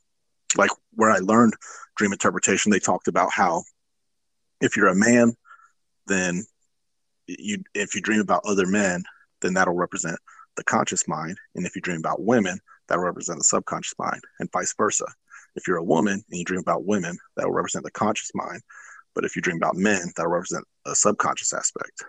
like 0.57 0.71
where 0.93 1.11
i 1.11 1.17
learned 1.17 1.53
dream 1.97 2.13
interpretation 2.13 2.71
they 2.71 2.79
talked 2.79 3.07
about 3.07 3.29
how 3.33 3.61
if 4.61 4.77
you're 4.77 4.87
a 4.87 4.95
man 4.95 5.33
then 6.07 6.43
you 7.27 7.61
if 7.73 7.93
you 7.93 8.01
dream 8.01 8.21
about 8.21 8.45
other 8.45 8.65
men 8.65 9.03
then 9.41 9.53
that'll 9.53 9.75
represent 9.75 10.17
the 10.55 10.63
conscious 10.63 11.07
mind. 11.07 11.37
And 11.55 11.65
if 11.65 11.75
you 11.75 11.81
dream 11.81 11.99
about 11.99 12.23
women 12.23 12.59
that'll 12.87 13.03
represent 13.03 13.37
the 13.37 13.43
subconscious 13.43 13.95
mind 13.99 14.21
and 14.39 14.51
vice 14.51 14.73
versa. 14.77 15.05
If 15.55 15.67
you're 15.67 15.77
a 15.77 15.83
woman 15.83 16.13
and 16.13 16.39
you 16.39 16.43
dream 16.43 16.59
about 16.59 16.85
women 16.85 17.17
that 17.35 17.45
will 17.45 17.53
represent 17.53 17.85
the 17.85 17.91
conscious 17.91 18.31
mind. 18.33 18.61
But 19.13 19.25
if 19.25 19.35
you 19.35 19.41
dream 19.41 19.57
about 19.57 19.75
men 19.75 20.11
that'll 20.15 20.31
represent 20.31 20.65
a 20.85 20.95
subconscious 20.95 21.53
aspect 21.53 22.03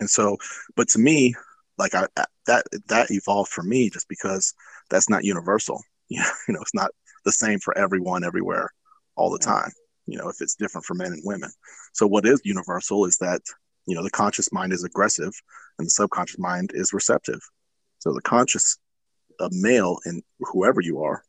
and 0.00 0.08
so, 0.08 0.36
but 0.76 0.88
to 0.88 0.98
me, 0.98 1.34
like 1.76 1.94
I 1.94 2.06
that 2.46 2.64
that 2.88 3.10
evolved 3.10 3.50
for 3.50 3.62
me 3.62 3.90
just 3.90 4.08
because 4.08 4.54
that's 4.90 5.08
not 5.08 5.24
universal. 5.24 5.82
You 6.08 6.20
know, 6.22 6.30
you 6.48 6.54
know, 6.54 6.60
it's 6.60 6.74
not 6.74 6.90
the 7.24 7.32
same 7.32 7.60
for 7.60 7.76
everyone 7.76 8.24
everywhere 8.24 8.70
all 9.16 9.30
the 9.30 9.38
time. 9.38 9.70
You 10.06 10.18
know, 10.18 10.28
if 10.28 10.36
it's 10.40 10.54
different 10.54 10.84
for 10.86 10.94
men 10.94 11.12
and 11.12 11.22
women. 11.24 11.50
So 11.92 12.06
what 12.06 12.26
is 12.26 12.40
universal 12.44 13.04
is 13.04 13.18
that 13.18 13.42
you 13.86 13.94
know 13.94 14.02
the 14.02 14.10
conscious 14.10 14.52
mind 14.52 14.72
is 14.72 14.84
aggressive 14.84 15.32
and 15.78 15.86
the 15.86 15.90
subconscious 15.90 16.38
mind 16.38 16.70
is 16.74 16.92
receptive. 16.92 17.40
So 17.98 18.12
the 18.12 18.22
conscious 18.22 18.78
a 19.40 19.48
male 19.52 19.98
and 20.04 20.22
whoever 20.40 20.80
you 20.80 21.00
are, 21.02 21.22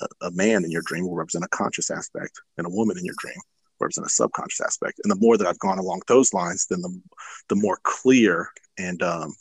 a, 0.00 0.06
a 0.22 0.30
man 0.30 0.64
in 0.64 0.70
your 0.70 0.82
dream 0.82 1.06
will 1.06 1.14
represent 1.14 1.44
a 1.44 1.48
conscious 1.48 1.90
aspect, 1.90 2.40
and 2.56 2.66
a 2.66 2.70
woman 2.70 2.96
in 2.96 3.04
your 3.04 3.14
dream 3.18 3.36
represent 3.80 4.06
a 4.06 4.10
subconscious 4.10 4.60
aspect. 4.60 5.00
And 5.02 5.10
the 5.10 5.20
more 5.20 5.36
that 5.36 5.46
I've 5.46 5.58
gone 5.58 5.78
along 5.78 6.02
those 6.06 6.32
lines, 6.32 6.66
then 6.68 6.82
the 6.82 7.00
the 7.48 7.56
more 7.56 7.78
clear 7.82 8.48
and 8.78 9.02
um, 9.02 9.34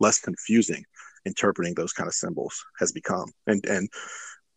less 0.00 0.20
confusing 0.20 0.84
interpreting 1.24 1.74
those 1.74 1.92
kind 1.92 2.06
of 2.06 2.14
symbols 2.14 2.64
has 2.78 2.92
become. 2.92 3.30
And 3.46 3.64
and 3.66 3.88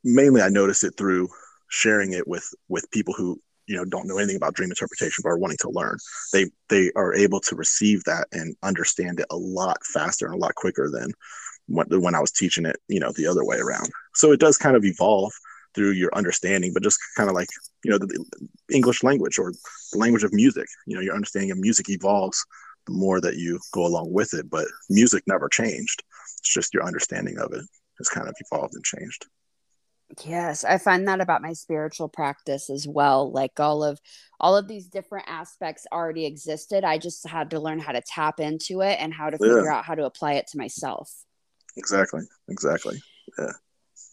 mainly 0.04 0.42
I 0.42 0.50
notice 0.50 0.84
it 0.84 0.96
through 0.98 1.30
sharing 1.70 2.14
it 2.14 2.28
with 2.28 2.48
with 2.68 2.90
people 2.92 3.14
who 3.14 3.40
you 3.68 3.76
know 3.76 3.86
don't 3.86 4.08
know 4.08 4.18
anything 4.18 4.36
about 4.36 4.56
dream 4.56 4.72
interpretation 4.72 5.22
but 5.24 5.30
are 5.30 5.38
wanting 5.38 5.58
to 5.62 5.70
learn 5.70 5.98
they 6.34 6.48
they 6.70 6.92
are 6.96 7.14
able 7.14 7.40
to 7.40 7.56
receive 7.56 8.04
that 8.06 8.28
and 8.32 8.56
understand 8.64 9.20
it 9.20 9.28
a 9.30 9.38
lot 9.38 9.78
faster 9.86 10.26
and 10.26 10.34
a 10.34 10.38
lot 10.38 10.56
quicker 10.56 10.90
than 10.90 11.12
when, 11.68 11.86
when 12.02 12.16
i 12.16 12.20
was 12.20 12.32
teaching 12.32 12.66
it 12.66 12.78
you 12.88 13.00
know 13.00 13.12
the 13.12 13.28
other 13.28 13.46
way 13.46 13.58
around 13.58 13.88
so 14.16 14.32
it 14.32 14.40
does 14.40 14.58
kind 14.58 14.76
of 14.76 14.84
evolve 14.84 15.32
through 15.76 15.92
your 15.92 16.10
understanding 16.16 16.72
but 16.74 16.84
just 16.84 17.00
kind 17.16 17.30
of 17.30 17.36
like 17.36 17.50
you 17.84 17.92
know 17.92 17.98
the, 17.98 18.26
english 18.72 19.04
language 19.04 19.38
or 19.38 19.52
the 19.92 19.98
language 19.98 20.24
of 20.24 20.34
music 20.34 20.68
you 20.88 20.96
know 20.96 21.02
your 21.02 21.16
understanding 21.16 21.52
of 21.52 21.58
music 21.58 21.90
evolves 21.90 22.46
the 22.86 22.94
more 22.94 23.22
that 23.22 23.38
you 23.38 23.60
go 23.74 23.86
along 23.86 24.12
with 24.12 24.34
it 24.34 24.50
but 24.50 24.68
music 24.90 25.24
never 25.28 25.48
changed 25.48 26.04
it's 26.40 26.54
just 26.54 26.74
your 26.74 26.84
understanding 26.84 27.38
of 27.40 27.52
it 27.54 27.66
has 27.98 28.10
kind 28.10 28.28
of 28.28 28.36
evolved 28.40 28.74
and 28.74 28.84
changed 28.84 29.26
Yes, 30.26 30.64
I 30.64 30.80
find 30.80 31.08
that 31.08 31.22
about 31.22 31.42
my 31.42 31.54
spiritual 31.54 32.10
practice 32.10 32.70
as 32.70 32.88
well. 32.88 33.32
Like 33.32 33.60
all 33.60 33.84
of 33.84 34.00
all 34.40 34.58
of 34.58 34.68
these 34.68 34.88
different 34.88 35.28
aspects 35.28 35.86
already 35.92 36.26
existed. 36.26 36.84
I 36.84 36.98
just 36.98 37.28
had 37.28 37.52
to 37.52 37.60
learn 37.60 37.80
how 37.80 37.92
to 37.92 38.02
tap 38.02 38.40
into 38.40 38.82
it 38.82 38.98
and 39.00 39.14
how 39.14 39.30
to 39.30 39.38
figure 39.38 39.72
out 39.72 39.86
how 39.86 39.96
to 39.96 40.06
apply 40.06 40.34
it 40.34 40.48
to 40.48 40.58
myself. 40.58 41.14
Exactly. 41.78 42.22
Exactly. 42.50 43.02
Yeah. 43.38 43.52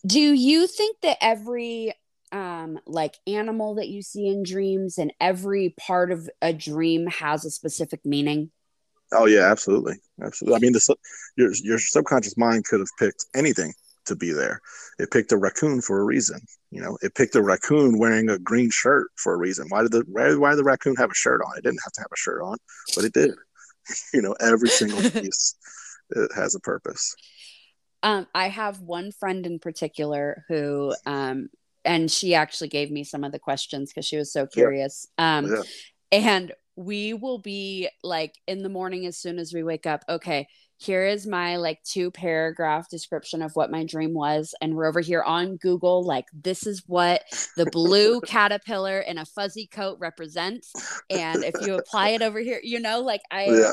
Do 0.07 0.21
you 0.21 0.67
think 0.67 0.99
that 1.03 1.19
every 1.21 1.93
um 2.33 2.79
like 2.87 3.17
animal 3.27 3.77
that 3.77 3.89
you 3.89 4.03
see 4.03 4.27
in 4.27 4.43
dreams 4.43 4.99
and 4.99 5.13
every 5.21 5.75
part 5.79 6.11
of 6.11 6.29
a 6.43 6.53
dream 6.53 7.07
has 7.07 7.45
a 7.45 7.51
specific 7.51 8.05
meaning? 8.05 8.51
Oh 9.13 9.27
yeah, 9.27 9.51
absolutely. 9.51 9.95
Absolutely. 10.23 10.57
I 10.57 10.61
mean 10.61 10.73
the 10.73 10.97
your 11.37 11.53
your 11.63 11.79
subconscious 11.79 12.37
mind 12.37 12.65
could 12.65 12.81
have 12.81 12.89
picked 12.99 13.25
anything 13.35 13.73
to 14.07 14.17
be 14.17 14.33
there. 14.33 14.61
It 14.99 15.11
picked 15.11 15.33
a 15.33 15.37
raccoon 15.37 15.81
for 15.81 16.01
a 16.01 16.05
reason. 16.05 16.41
You 16.71 16.83
know, 16.83 16.99
it 17.03 17.15
picked 17.15 17.35
a 17.35 17.43
raccoon 17.43 17.99
wearing 17.99 18.29
a 18.29 18.39
green 18.39 18.71
shirt 18.71 19.09
for 19.17 19.35
a 19.35 19.37
reason. 19.37 19.67
Why 19.69 19.83
did 19.83 19.93
the 19.93 20.05
why, 20.09 20.35
why 20.35 20.51
did 20.51 20.59
the 20.59 20.65
raccoon 20.65 20.97
have 20.97 21.11
a 21.11 21.15
shirt 21.15 21.41
on? 21.47 21.59
It 21.59 21.65
didn't 21.65 21.83
have 21.85 21.93
to 21.93 22.01
have 22.01 22.13
a 22.13 22.17
shirt 22.17 22.43
on, 22.43 22.57
but 22.95 23.05
it 23.05 23.13
did. 23.13 23.33
you 24.15 24.23
know, 24.23 24.35
every 24.41 24.69
single 24.69 25.01
piece 25.11 25.55
it 26.11 26.31
has 26.35 26.55
a 26.55 26.61
purpose. 26.61 27.15
Um, 28.07 28.29
I 28.33 28.49
have 28.49 28.81
one 28.81 29.11
friend 29.11 29.45
in 29.45 29.59
particular 29.59 30.45
who, 30.47 30.95
um, 31.07 31.49
and 31.85 32.09
she 32.09 32.37
actually 32.37 32.69
gave 32.69 32.89
me 32.89 33.03
some 33.03 33.25
of 33.25 33.33
the 33.33 33.41
questions 33.41 33.91
because 33.91 34.07
she 34.07 34.17
was 34.17 34.33
so 34.33 34.47
curious. 34.47 35.09
Yeah. 35.19 35.39
Um, 35.39 35.47
yeah. 35.47 35.63
And 36.13 36.53
we 36.77 37.15
will 37.15 37.39
be 37.39 37.89
like 38.05 38.37
in 38.47 38.63
the 38.63 38.69
morning 38.69 39.07
as 39.07 39.19
soon 39.19 39.41
as 39.41 39.53
we 39.53 39.65
wake 39.65 39.87
up. 39.87 40.05
Okay, 40.09 40.47
here 40.79 41.05
is 41.05 41.27
my 41.27 41.57
like 41.57 41.83
two 41.83 42.13
paragraph 42.13 42.89
description 42.89 43.43
of 43.43 43.57
what 43.57 43.73
my 43.73 43.85
dream 43.85 44.15
was 44.15 44.55
and 44.61 44.75
we're 44.75 44.85
over 44.85 45.01
here 45.01 45.23
on 45.23 45.57
google 45.57 46.05
like 46.05 46.27
this 46.35 46.67
is 46.67 46.83
what 46.87 47.23
the 47.57 47.65
blue 47.67 48.21
caterpillar 48.27 49.01
in 49.01 49.17
a 49.17 49.25
fuzzy 49.25 49.67
coat 49.67 49.97
represents 49.99 50.75
and 51.09 51.45
if 51.45 51.55
you 51.67 51.77
apply 51.77 52.11
it 52.11 52.21
over 52.21 52.39
here 52.39 52.61
you 52.63 52.79
know 52.79 53.01
like 53.01 53.23
i 53.31 53.47
yeah. 53.47 53.73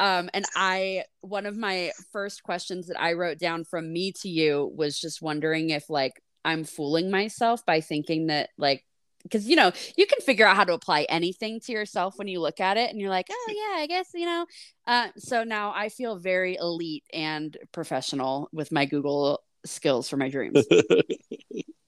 Um 0.00 0.28
and 0.34 0.44
i 0.56 1.04
one 1.20 1.46
of 1.46 1.56
my 1.56 1.92
first 2.10 2.42
questions 2.42 2.88
that 2.88 3.00
i 3.00 3.12
wrote 3.12 3.38
down 3.38 3.62
from 3.62 3.92
me 3.92 4.10
to 4.10 4.28
you 4.28 4.72
was 4.74 4.98
just 4.98 5.22
wondering 5.22 5.70
if 5.70 5.88
like 5.88 6.20
i'm 6.44 6.64
fooling 6.64 7.10
myself 7.10 7.64
by 7.64 7.80
thinking 7.80 8.26
that 8.26 8.50
like 8.58 8.84
because 9.22 9.46
you 9.46 9.54
know 9.54 9.70
you 9.96 10.06
can 10.06 10.20
figure 10.20 10.46
out 10.46 10.56
how 10.56 10.64
to 10.64 10.72
apply 10.72 11.06
anything 11.08 11.60
to 11.60 11.72
yourself 11.72 12.14
when 12.16 12.26
you 12.26 12.40
look 12.40 12.58
at 12.58 12.76
it 12.76 12.90
and 12.90 13.00
you're 13.00 13.10
like 13.10 13.26
oh 13.30 13.46
yeah 13.48 13.82
i 13.82 13.86
guess 13.86 14.08
you 14.14 14.26
know? 14.26 14.46
Uh, 14.86 15.08
so 15.16 15.44
now 15.44 15.72
i 15.76 15.88
feel 15.88 16.16
very 16.16 16.56
elite 16.56 17.04
and 17.12 17.56
professional 17.70 18.48
with 18.52 18.72
my 18.72 18.86
google 18.86 19.42
skills 19.64 20.08
for 20.08 20.16
my 20.16 20.28
dreams. 20.28 20.66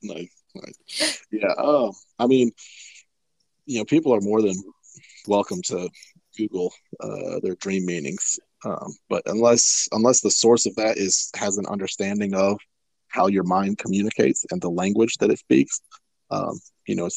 Nice 0.05 0.43
nice. 0.53 1.23
Yeah 1.31 1.53
uh, 1.57 1.93
i 2.19 2.27
mean 2.27 2.51
you 3.67 3.79
know 3.79 3.85
people 3.85 4.13
are 4.13 4.21
more 4.21 4.43
than 4.43 4.57
welcome 5.29 5.63
to 5.63 5.89
google 6.37 6.73
uh, 7.01 7.41
their 7.43 7.55
dream 7.57 7.85
meanings 7.87 8.39
um, 8.65 8.95
but 9.09 9.23
unless 9.27 9.89
unless 9.93 10.21
the 10.21 10.31
source 10.31 10.67
of 10.67 10.75
that 10.77 10.97
is 10.99 11.31
has 11.37 11.59
an 11.59 11.67
understanding 11.67 12.35
of 12.35 12.59
how 13.09 13.27
your 13.27 13.45
mind 13.45 13.77
communicates 13.79 14.47
and 14.51 14.61
the 14.63 14.71
language 14.71 15.17
that 15.19 15.31
it 15.31 15.39
speaks 15.39 15.81
um, 16.33 16.59
you 16.87 16.97
know, 16.97 17.09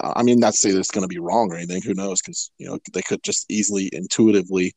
I 0.00 0.22
mean, 0.22 0.38
not 0.38 0.52
to 0.52 0.58
say 0.58 0.70
that 0.70 0.78
it's 0.78 0.90
going 0.90 1.02
to 1.02 1.08
be 1.08 1.18
wrong 1.18 1.50
or 1.50 1.56
anything. 1.56 1.82
Who 1.82 1.94
knows? 1.94 2.20
Because 2.20 2.50
you 2.58 2.68
know, 2.68 2.78
they 2.92 3.02
could 3.02 3.22
just 3.22 3.50
easily, 3.50 3.88
intuitively, 3.92 4.74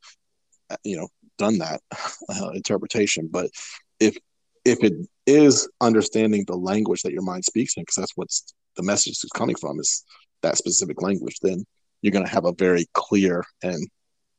uh, 0.69 0.77
you 0.83 0.97
know, 0.97 1.09
done 1.37 1.59
that 1.59 1.81
uh, 2.29 2.51
interpretation. 2.51 3.29
But 3.31 3.51
if 3.99 4.17
if 4.63 4.83
it 4.83 4.93
is 5.27 5.69
understanding 5.81 6.45
the 6.47 6.55
language 6.55 7.01
that 7.03 7.11
your 7.11 7.23
mind 7.23 7.43
speaks 7.45 7.75
in, 7.75 7.83
because 7.83 7.95
that's 7.95 8.15
what's 8.15 8.53
the 8.77 8.83
message 8.83 9.13
is 9.23 9.29
coming 9.35 9.55
from 9.55 9.79
is 9.79 10.03
that 10.41 10.57
specific 10.57 11.01
language, 11.01 11.37
then 11.41 11.65
you're 12.01 12.11
going 12.11 12.25
to 12.25 12.31
have 12.31 12.45
a 12.45 12.53
very 12.53 12.85
clear 12.93 13.43
and 13.63 13.87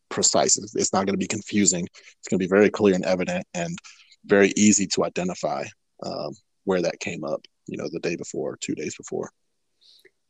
precise. 0.08 0.56
It's 0.74 0.92
not 0.92 1.06
going 1.06 1.14
to 1.14 1.24
be 1.24 1.26
confusing. 1.26 1.86
It's 2.18 2.28
going 2.28 2.38
to 2.38 2.44
be 2.44 2.48
very 2.48 2.70
clear 2.70 2.94
and 2.94 3.04
evident, 3.04 3.46
and 3.54 3.76
very 4.24 4.52
easy 4.56 4.86
to 4.88 5.04
identify 5.04 5.64
um, 6.04 6.34
where 6.64 6.82
that 6.82 7.00
came 7.00 7.24
up. 7.24 7.40
You 7.66 7.78
know, 7.78 7.88
the 7.90 8.00
day 8.00 8.16
before, 8.16 8.58
two 8.60 8.74
days 8.74 8.96
before. 8.96 9.30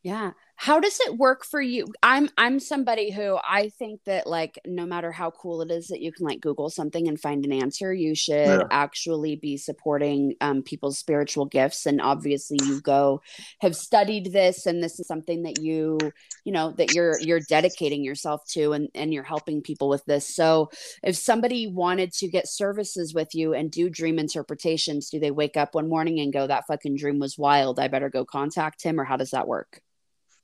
Yeah. 0.03 0.31
How 0.55 0.79
does 0.79 0.99
it 1.01 1.17
work 1.17 1.43
for 1.43 1.61
you? 1.61 1.87
I'm 2.01 2.29
I'm 2.37 2.59
somebody 2.59 3.11
who 3.11 3.37
I 3.43 3.69
think 3.69 4.01
that 4.05 4.27
like 4.27 4.59
no 4.65 4.85
matter 4.85 5.11
how 5.11 5.31
cool 5.31 5.61
it 5.61 5.71
is 5.71 5.87
that 5.87 6.01
you 6.01 6.11
can 6.11 6.25
like 6.25 6.41
Google 6.41 6.69
something 6.69 7.07
and 7.07 7.19
find 7.19 7.43
an 7.43 7.51
answer, 7.51 7.93
you 7.93 8.15
should 8.15 8.47
yeah. 8.47 8.63
actually 8.71 9.35
be 9.35 9.57
supporting 9.57 10.35
um, 10.41 10.61
people's 10.61 10.99
spiritual 10.99 11.45
gifts. 11.45 11.85
And 11.85 11.99
obviously, 11.99 12.59
you 12.63 12.79
go 12.81 13.21
have 13.61 13.75
studied 13.75 14.31
this, 14.31 14.65
and 14.65 14.81
this 14.81 14.99
is 14.99 15.07
something 15.07 15.43
that 15.43 15.59
you 15.59 15.97
you 16.45 16.53
know 16.53 16.71
that 16.77 16.93
you're 16.93 17.19
you're 17.19 17.41
dedicating 17.49 18.03
yourself 18.03 18.45
to, 18.49 18.73
and 18.73 18.89
and 18.95 19.13
you're 19.13 19.23
helping 19.23 19.61
people 19.61 19.89
with 19.89 20.05
this. 20.05 20.33
So, 20.33 20.69
if 21.03 21.17
somebody 21.17 21.67
wanted 21.67 22.13
to 22.13 22.27
get 22.27 22.47
services 22.47 23.13
with 23.13 23.33
you 23.33 23.53
and 23.53 23.69
do 23.71 23.89
dream 23.89 24.19
interpretations, 24.19 25.09
do 25.09 25.19
they 25.19 25.31
wake 25.31 25.57
up 25.57 25.75
one 25.75 25.89
morning 25.89 26.19
and 26.19 26.31
go, 26.31 26.47
"That 26.47 26.67
fucking 26.67 26.95
dream 26.95 27.19
was 27.19 27.37
wild. 27.37 27.79
I 27.79 27.87
better 27.87 28.09
go 28.09 28.23
contact 28.23 28.83
him," 28.83 28.99
or 28.99 29.03
how 29.03 29.17
does 29.17 29.31
that 29.31 29.47
work? 29.47 29.81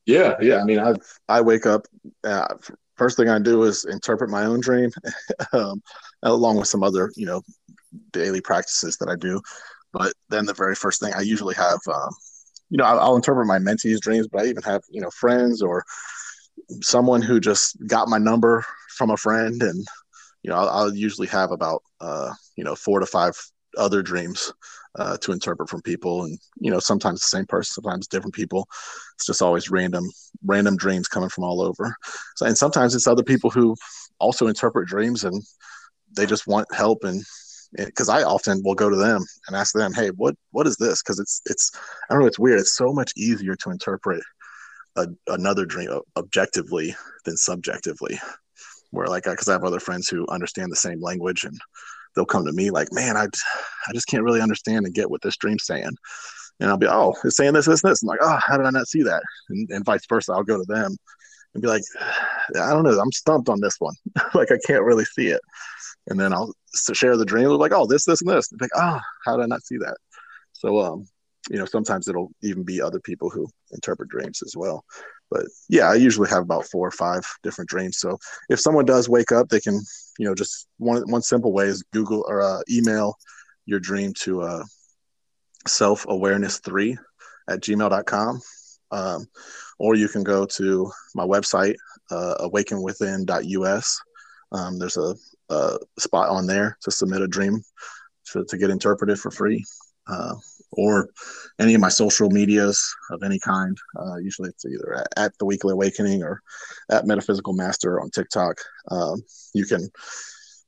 Yeah, 0.09 0.35
yeah. 0.41 0.61
I 0.61 0.63
mean, 0.63 0.79
I 0.79 0.93
I 1.27 1.41
wake 1.41 1.65
up. 1.65 1.85
Uh, 2.23 2.55
first 2.97 3.15
thing 3.17 3.29
I 3.29 3.39
do 3.39 3.63
is 3.63 3.85
interpret 3.85 4.29
my 4.29 4.45
own 4.45 4.59
dream, 4.59 4.89
um, 5.53 5.81
along 6.23 6.57
with 6.57 6.67
some 6.67 6.83
other 6.83 7.11
you 7.15 7.25
know 7.25 7.41
daily 8.11 8.41
practices 8.41 8.97
that 8.97 9.09
I 9.09 9.15
do. 9.15 9.41
But 9.93 10.13
then 10.29 10.45
the 10.45 10.53
very 10.53 10.75
first 10.75 11.01
thing 11.01 11.13
I 11.15 11.21
usually 11.21 11.55
have, 11.55 11.79
um, 11.93 12.09
you 12.69 12.77
know, 12.77 12.85
I'll, 12.85 12.99
I'll 12.99 13.15
interpret 13.17 13.47
my 13.47 13.59
mentees' 13.59 13.99
dreams, 14.01 14.27
but 14.31 14.43
I 14.43 14.47
even 14.47 14.63
have 14.63 14.81
you 14.89 15.01
know 15.01 15.11
friends 15.11 15.61
or 15.61 15.85
someone 16.81 17.21
who 17.21 17.39
just 17.39 17.77
got 17.87 18.07
my 18.09 18.17
number 18.17 18.65
from 18.97 19.09
a 19.11 19.17
friend, 19.17 19.61
and 19.61 19.85
you 20.43 20.51
know, 20.51 20.57
I'll, 20.57 20.69
I'll 20.69 20.95
usually 20.95 21.27
have 21.27 21.51
about 21.51 21.83
uh, 22.01 22.33
you 22.55 22.63
know 22.63 22.75
four 22.75 22.99
to 22.99 23.05
five 23.05 23.33
other 23.77 24.01
dreams 24.01 24.53
uh, 24.95 25.17
to 25.17 25.31
interpret 25.31 25.69
from 25.69 25.81
people 25.83 26.23
and 26.23 26.37
you 26.59 26.71
know 26.71 26.79
sometimes 26.79 27.21
the 27.21 27.27
same 27.27 27.45
person 27.45 27.83
sometimes 27.83 28.07
different 28.07 28.33
people 28.33 28.67
it's 29.15 29.25
just 29.25 29.41
always 29.41 29.69
random 29.69 30.03
random 30.43 30.75
dreams 30.75 31.07
coming 31.07 31.29
from 31.29 31.43
all 31.43 31.61
over 31.61 31.95
so, 32.35 32.45
and 32.45 32.57
sometimes 32.57 32.95
it's 32.95 33.07
other 33.07 33.23
people 33.23 33.49
who 33.49 33.75
also 34.19 34.47
interpret 34.47 34.87
dreams 34.87 35.23
and 35.23 35.43
they 36.15 36.25
just 36.25 36.47
want 36.47 36.67
help 36.73 37.03
and 37.03 37.23
because 37.77 38.09
I 38.09 38.23
often 38.23 38.61
will 38.63 38.75
go 38.75 38.89
to 38.89 38.95
them 38.95 39.23
and 39.47 39.55
ask 39.55 39.73
them, 39.73 39.93
"Hey, 39.93 40.09
what 40.09 40.35
what 40.51 40.67
is 40.67 40.77
this?" 40.77 41.01
Because 41.01 41.19
it's 41.19 41.41
it's 41.45 41.71
I 42.09 42.13
don't 42.13 42.21
know, 42.21 42.27
it's 42.27 42.39
weird. 42.39 42.59
It's 42.59 42.75
so 42.75 42.91
much 42.91 43.11
easier 43.15 43.55
to 43.55 43.69
interpret 43.69 44.23
a, 44.95 45.07
another 45.27 45.65
dream 45.65 45.99
objectively 46.17 46.95
than 47.25 47.37
subjectively. 47.37 48.19
Where 48.91 49.07
like 49.07 49.25
because 49.25 49.47
I 49.47 49.53
have 49.53 49.63
other 49.63 49.79
friends 49.79 50.07
who 50.09 50.27
understand 50.29 50.71
the 50.71 50.77
same 50.77 51.01
language 51.01 51.43
and 51.43 51.59
they'll 52.15 52.25
come 52.25 52.45
to 52.45 52.51
me 52.51 52.71
like, 52.71 52.89
man, 52.91 53.17
I, 53.17 53.25
I 53.25 53.93
just 53.93 54.07
can't 54.07 54.23
really 54.23 54.41
understand 54.41 54.85
and 54.85 54.95
get 54.95 55.09
what 55.09 55.21
this 55.21 55.37
dream's 55.37 55.65
saying. 55.65 55.91
And 56.59 56.69
I'll 56.69 56.77
be, 56.77 56.87
oh, 56.87 57.15
it's 57.23 57.37
saying 57.37 57.53
this, 57.53 57.65
this, 57.65 57.81
this. 57.81 58.03
I'm 58.03 58.07
like, 58.07 58.19
oh, 58.21 58.39
how 58.45 58.57
did 58.57 58.65
I 58.65 58.71
not 58.71 58.87
see 58.87 59.03
that? 59.03 59.21
And, 59.49 59.69
and 59.69 59.85
vice 59.85 60.05
versa. 60.07 60.33
I'll 60.33 60.43
go 60.43 60.57
to 60.57 60.65
them 60.65 60.97
and 61.53 61.61
be 61.61 61.69
like, 61.69 61.83
I 62.55 62.71
don't 62.71 62.83
know, 62.83 62.99
I'm 62.99 63.11
stumped 63.11 63.49
on 63.49 63.61
this 63.61 63.75
one. 63.79 63.95
like 64.33 64.51
I 64.51 64.57
can't 64.65 64.83
really 64.83 65.05
see 65.05 65.27
it. 65.27 65.41
And 66.07 66.19
then 66.19 66.33
I'll 66.33 66.53
share 66.93 67.17
the 67.17 67.25
dream. 67.25 67.49
like, 67.49 67.71
oh, 67.73 67.85
this, 67.85 68.05
this, 68.05 68.21
and 68.21 68.29
this. 68.29 68.51
Like, 68.59 68.71
oh, 68.75 68.99
how 69.25 69.37
did 69.37 69.43
I 69.43 69.47
not 69.47 69.63
see 69.63 69.77
that? 69.77 69.95
So, 70.53 70.79
um, 70.79 71.05
you 71.49 71.57
know, 71.57 71.65
sometimes 71.65 72.07
it'll 72.07 72.31
even 72.43 72.63
be 72.63 72.81
other 72.81 72.99
people 72.99 73.29
who 73.29 73.47
interpret 73.71 74.09
dreams 74.09 74.41
as 74.45 74.55
well. 74.57 74.83
But 75.31 75.45
yeah, 75.67 75.89
I 75.89 75.95
usually 75.95 76.29
have 76.29 76.43
about 76.43 76.65
four 76.65 76.87
or 76.87 76.91
five 76.91 77.23
different 77.43 77.69
dreams. 77.69 77.97
So 77.99 78.17
if 78.49 78.59
someone 78.59 78.85
does 78.85 79.07
wake 79.07 79.31
up, 79.31 79.49
they 79.49 79.59
can, 79.59 79.79
you 80.17 80.25
know, 80.25 80.35
just 80.35 80.67
one 80.77 81.03
one 81.09 81.21
simple 81.21 81.53
way 81.53 81.65
is 81.65 81.83
Google 81.93 82.25
or 82.27 82.41
uh, 82.41 82.61
email 82.69 83.15
your 83.65 83.79
dream 83.79 84.13
to 84.21 84.41
uh, 84.41 84.63
self 85.67 86.05
awareness 86.09 86.59
three 86.59 86.97
at 87.49 87.61
gmail.com 87.61 88.41
Um, 88.91 89.27
or 89.77 89.95
you 89.95 90.07
can 90.07 90.23
go 90.23 90.45
to 90.45 90.91
my 91.15 91.25
website, 91.25 91.75
uh, 92.11 92.35
awakenwithin.us. 92.41 94.01
Um, 94.51 94.79
there's 94.79 94.97
a, 94.97 95.15
a, 95.49 95.77
spot 95.99 96.29
on 96.29 96.47
there 96.47 96.77
to 96.81 96.91
submit 96.91 97.21
a 97.21 97.27
dream 97.27 97.61
to, 98.31 98.43
to 98.45 98.57
get 98.57 98.71
interpreted 98.71 99.19
for 99.19 99.29
free. 99.29 99.63
Uh, 100.07 100.35
or 100.71 101.09
any 101.59 101.73
of 101.73 101.81
my 101.81 101.89
social 101.89 102.29
medias 102.29 102.83
of 103.11 103.23
any 103.23 103.39
kind. 103.39 103.77
Uh, 103.97 104.17
usually 104.17 104.49
it's 104.49 104.65
either 104.65 104.95
at, 104.95 105.07
at, 105.17 105.37
the 105.39 105.45
Weekly 105.45 105.73
Awakening 105.73 106.23
or 106.23 106.41
at 106.91 107.05
Metaphysical 107.05 107.53
Master 107.53 107.99
on 107.99 108.09
TikTok. 108.11 108.57
Um, 108.91 109.21
you 109.53 109.65
can 109.65 109.89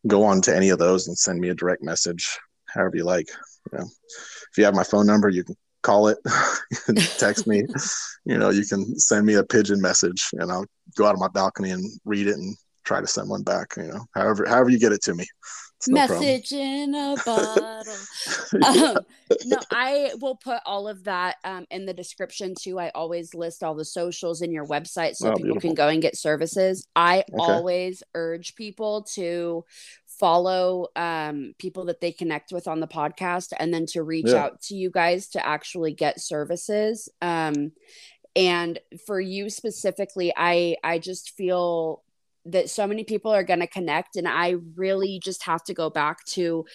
go 0.07 0.23
on 0.23 0.41
to 0.41 0.55
any 0.55 0.69
of 0.69 0.79
those 0.79 1.07
and 1.07 1.17
send 1.17 1.39
me 1.39 1.49
a 1.49 1.55
direct 1.55 1.83
message, 1.83 2.37
however 2.67 2.97
you 2.97 3.03
like. 3.03 3.27
You 3.71 3.79
know, 3.79 3.85
if 3.85 4.57
you 4.57 4.65
have 4.65 4.75
my 4.75 4.83
phone 4.83 5.05
number, 5.05 5.29
you 5.29 5.43
can 5.43 5.55
call 5.83 6.07
it, 6.07 6.17
text 7.17 7.47
me. 7.47 7.63
you 8.25 8.37
know, 8.37 8.49
you 8.49 8.65
can 8.65 8.97
send 8.99 9.25
me 9.25 9.35
a 9.35 9.43
pigeon 9.43 9.81
message, 9.81 10.29
and 10.33 10.51
I'll 10.51 10.65
go 10.95 11.05
out 11.05 11.15
on 11.15 11.19
my 11.19 11.27
balcony 11.27 11.71
and 11.71 11.83
read 12.05 12.27
it 12.27 12.35
and 12.35 12.55
try 12.83 13.01
to 13.01 13.07
send 13.07 13.29
one 13.29 13.43
back. 13.43 13.73
You 13.77 13.87
know, 13.87 14.05
however 14.15 14.45
however 14.47 14.69
you 14.69 14.79
get 14.79 14.93
it 14.93 15.03
to 15.03 15.13
me. 15.13 15.25
No 15.87 15.93
message 15.95 16.49
problem. 16.49 16.69
in 16.69 16.95
a 16.95 17.15
bottle. 17.25 18.95
um, 18.95 19.05
no, 19.45 19.57
I 19.71 20.11
will 20.19 20.35
put 20.35 20.59
all 20.65 20.87
of 20.87 21.03
that 21.05 21.37
um, 21.43 21.65
in 21.71 21.85
the 21.85 21.93
description 21.93 22.53
too. 22.59 22.79
I 22.79 22.89
always 22.89 23.33
list 23.33 23.63
all 23.63 23.75
the 23.75 23.85
socials 23.85 24.41
in 24.41 24.51
your 24.51 24.65
website 24.65 25.15
so 25.15 25.29
oh, 25.29 25.31
people 25.31 25.43
beautiful. 25.43 25.69
can 25.69 25.75
go 25.75 25.87
and 25.87 26.01
get 26.01 26.17
services. 26.17 26.87
I 26.95 27.19
okay. 27.19 27.25
always 27.37 28.03
urge 28.13 28.55
people 28.55 29.03
to 29.13 29.65
follow 30.21 30.87
um, 30.95 31.55
people 31.57 31.85
that 31.85 31.99
they 31.99 32.11
connect 32.11 32.51
with 32.51 32.67
on 32.67 32.79
the 32.79 32.87
podcast 32.87 33.53
and 33.59 33.73
then 33.73 33.87
to 33.87 34.03
reach 34.03 34.27
yeah. 34.29 34.43
out 34.43 34.61
to 34.61 34.75
you 34.75 34.91
guys 34.91 35.27
to 35.29 35.45
actually 35.45 35.93
get 35.93 36.19
services. 36.19 37.09
Um, 37.21 37.71
and 38.35 38.79
for 39.07 39.19
you 39.19 39.49
specifically, 39.49 40.31
I 40.37 40.77
I 40.83 40.99
just 40.99 41.31
feel 41.31 42.03
that 42.45 42.69
so 42.69 42.87
many 42.87 43.03
people 43.03 43.31
are 43.31 43.43
going 43.43 43.59
to 43.59 43.67
connect 43.67 44.15
and 44.15 44.27
i 44.27 44.55
really 44.75 45.19
just 45.23 45.43
have 45.43 45.63
to 45.63 45.73
go 45.73 45.89
back 45.89 46.23
to 46.25 46.65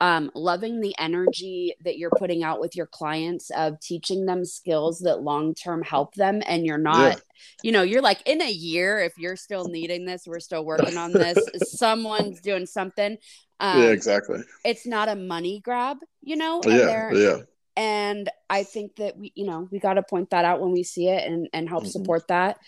um, 0.00 0.30
loving 0.34 0.80
the 0.80 0.94
energy 0.98 1.74
that 1.84 1.96
you're 1.96 2.10
putting 2.10 2.42
out 2.42 2.60
with 2.60 2.76
your 2.76 2.86
clients 2.86 3.50
of 3.50 3.80
teaching 3.80 4.26
them 4.26 4.44
skills 4.44 4.98
that 5.00 5.22
long 5.22 5.54
term 5.54 5.82
help 5.82 6.14
them 6.14 6.42
and 6.46 6.66
you're 6.66 6.76
not 6.76 7.12
yeah. 7.12 7.16
you 7.62 7.72
know 7.72 7.82
you're 7.82 8.02
like 8.02 8.20
in 8.26 8.42
a 8.42 8.50
year 8.50 8.98
if 8.98 9.16
you're 9.16 9.36
still 9.36 9.68
needing 9.68 10.04
this 10.04 10.24
we're 10.26 10.40
still 10.40 10.64
working 10.64 10.98
on 10.98 11.12
this 11.12 11.38
someone's 11.78 12.40
doing 12.40 12.66
something 12.66 13.16
um, 13.60 13.82
yeah 13.82 13.88
exactly 13.88 14.40
it's 14.64 14.86
not 14.86 15.08
a 15.08 15.16
money 15.16 15.60
grab 15.64 15.96
you 16.20 16.36
know 16.36 16.60
yeah 16.66 17.10
yeah 17.12 17.36
and 17.74 18.28
i 18.50 18.64
think 18.64 18.96
that 18.96 19.16
we 19.16 19.32
you 19.34 19.46
know 19.46 19.66
we 19.70 19.78
got 19.78 19.94
to 19.94 20.02
point 20.02 20.28
that 20.28 20.44
out 20.44 20.60
when 20.60 20.72
we 20.72 20.82
see 20.82 21.08
it 21.08 21.26
and 21.26 21.48
and 21.54 21.70
help 21.70 21.84
mm-hmm. 21.84 21.90
support 21.90 22.28
that 22.28 22.58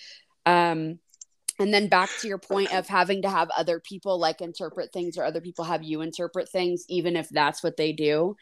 um 0.46 0.98
and 1.58 1.72
then 1.72 1.88
back 1.88 2.10
to 2.20 2.28
your 2.28 2.38
point 2.38 2.72
of 2.72 2.86
having 2.86 3.22
to 3.22 3.28
have 3.28 3.50
other 3.56 3.80
people 3.80 4.18
like 4.18 4.40
interpret 4.40 4.92
things 4.92 5.18
or 5.18 5.24
other 5.24 5.40
people 5.40 5.64
have 5.64 5.82
you 5.82 6.00
interpret 6.00 6.48
things 6.48 6.84
even 6.88 7.16
if 7.16 7.28
that's 7.28 7.62
what 7.62 7.76
they 7.76 7.92
do. 7.92 8.36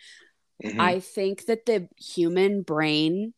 Mm-hmm. 0.65 0.81
i 0.81 1.01
think 1.01 1.45
that 1.47 1.67
the 1.67 1.87
human 1.99 2.63
brain 2.63 3.35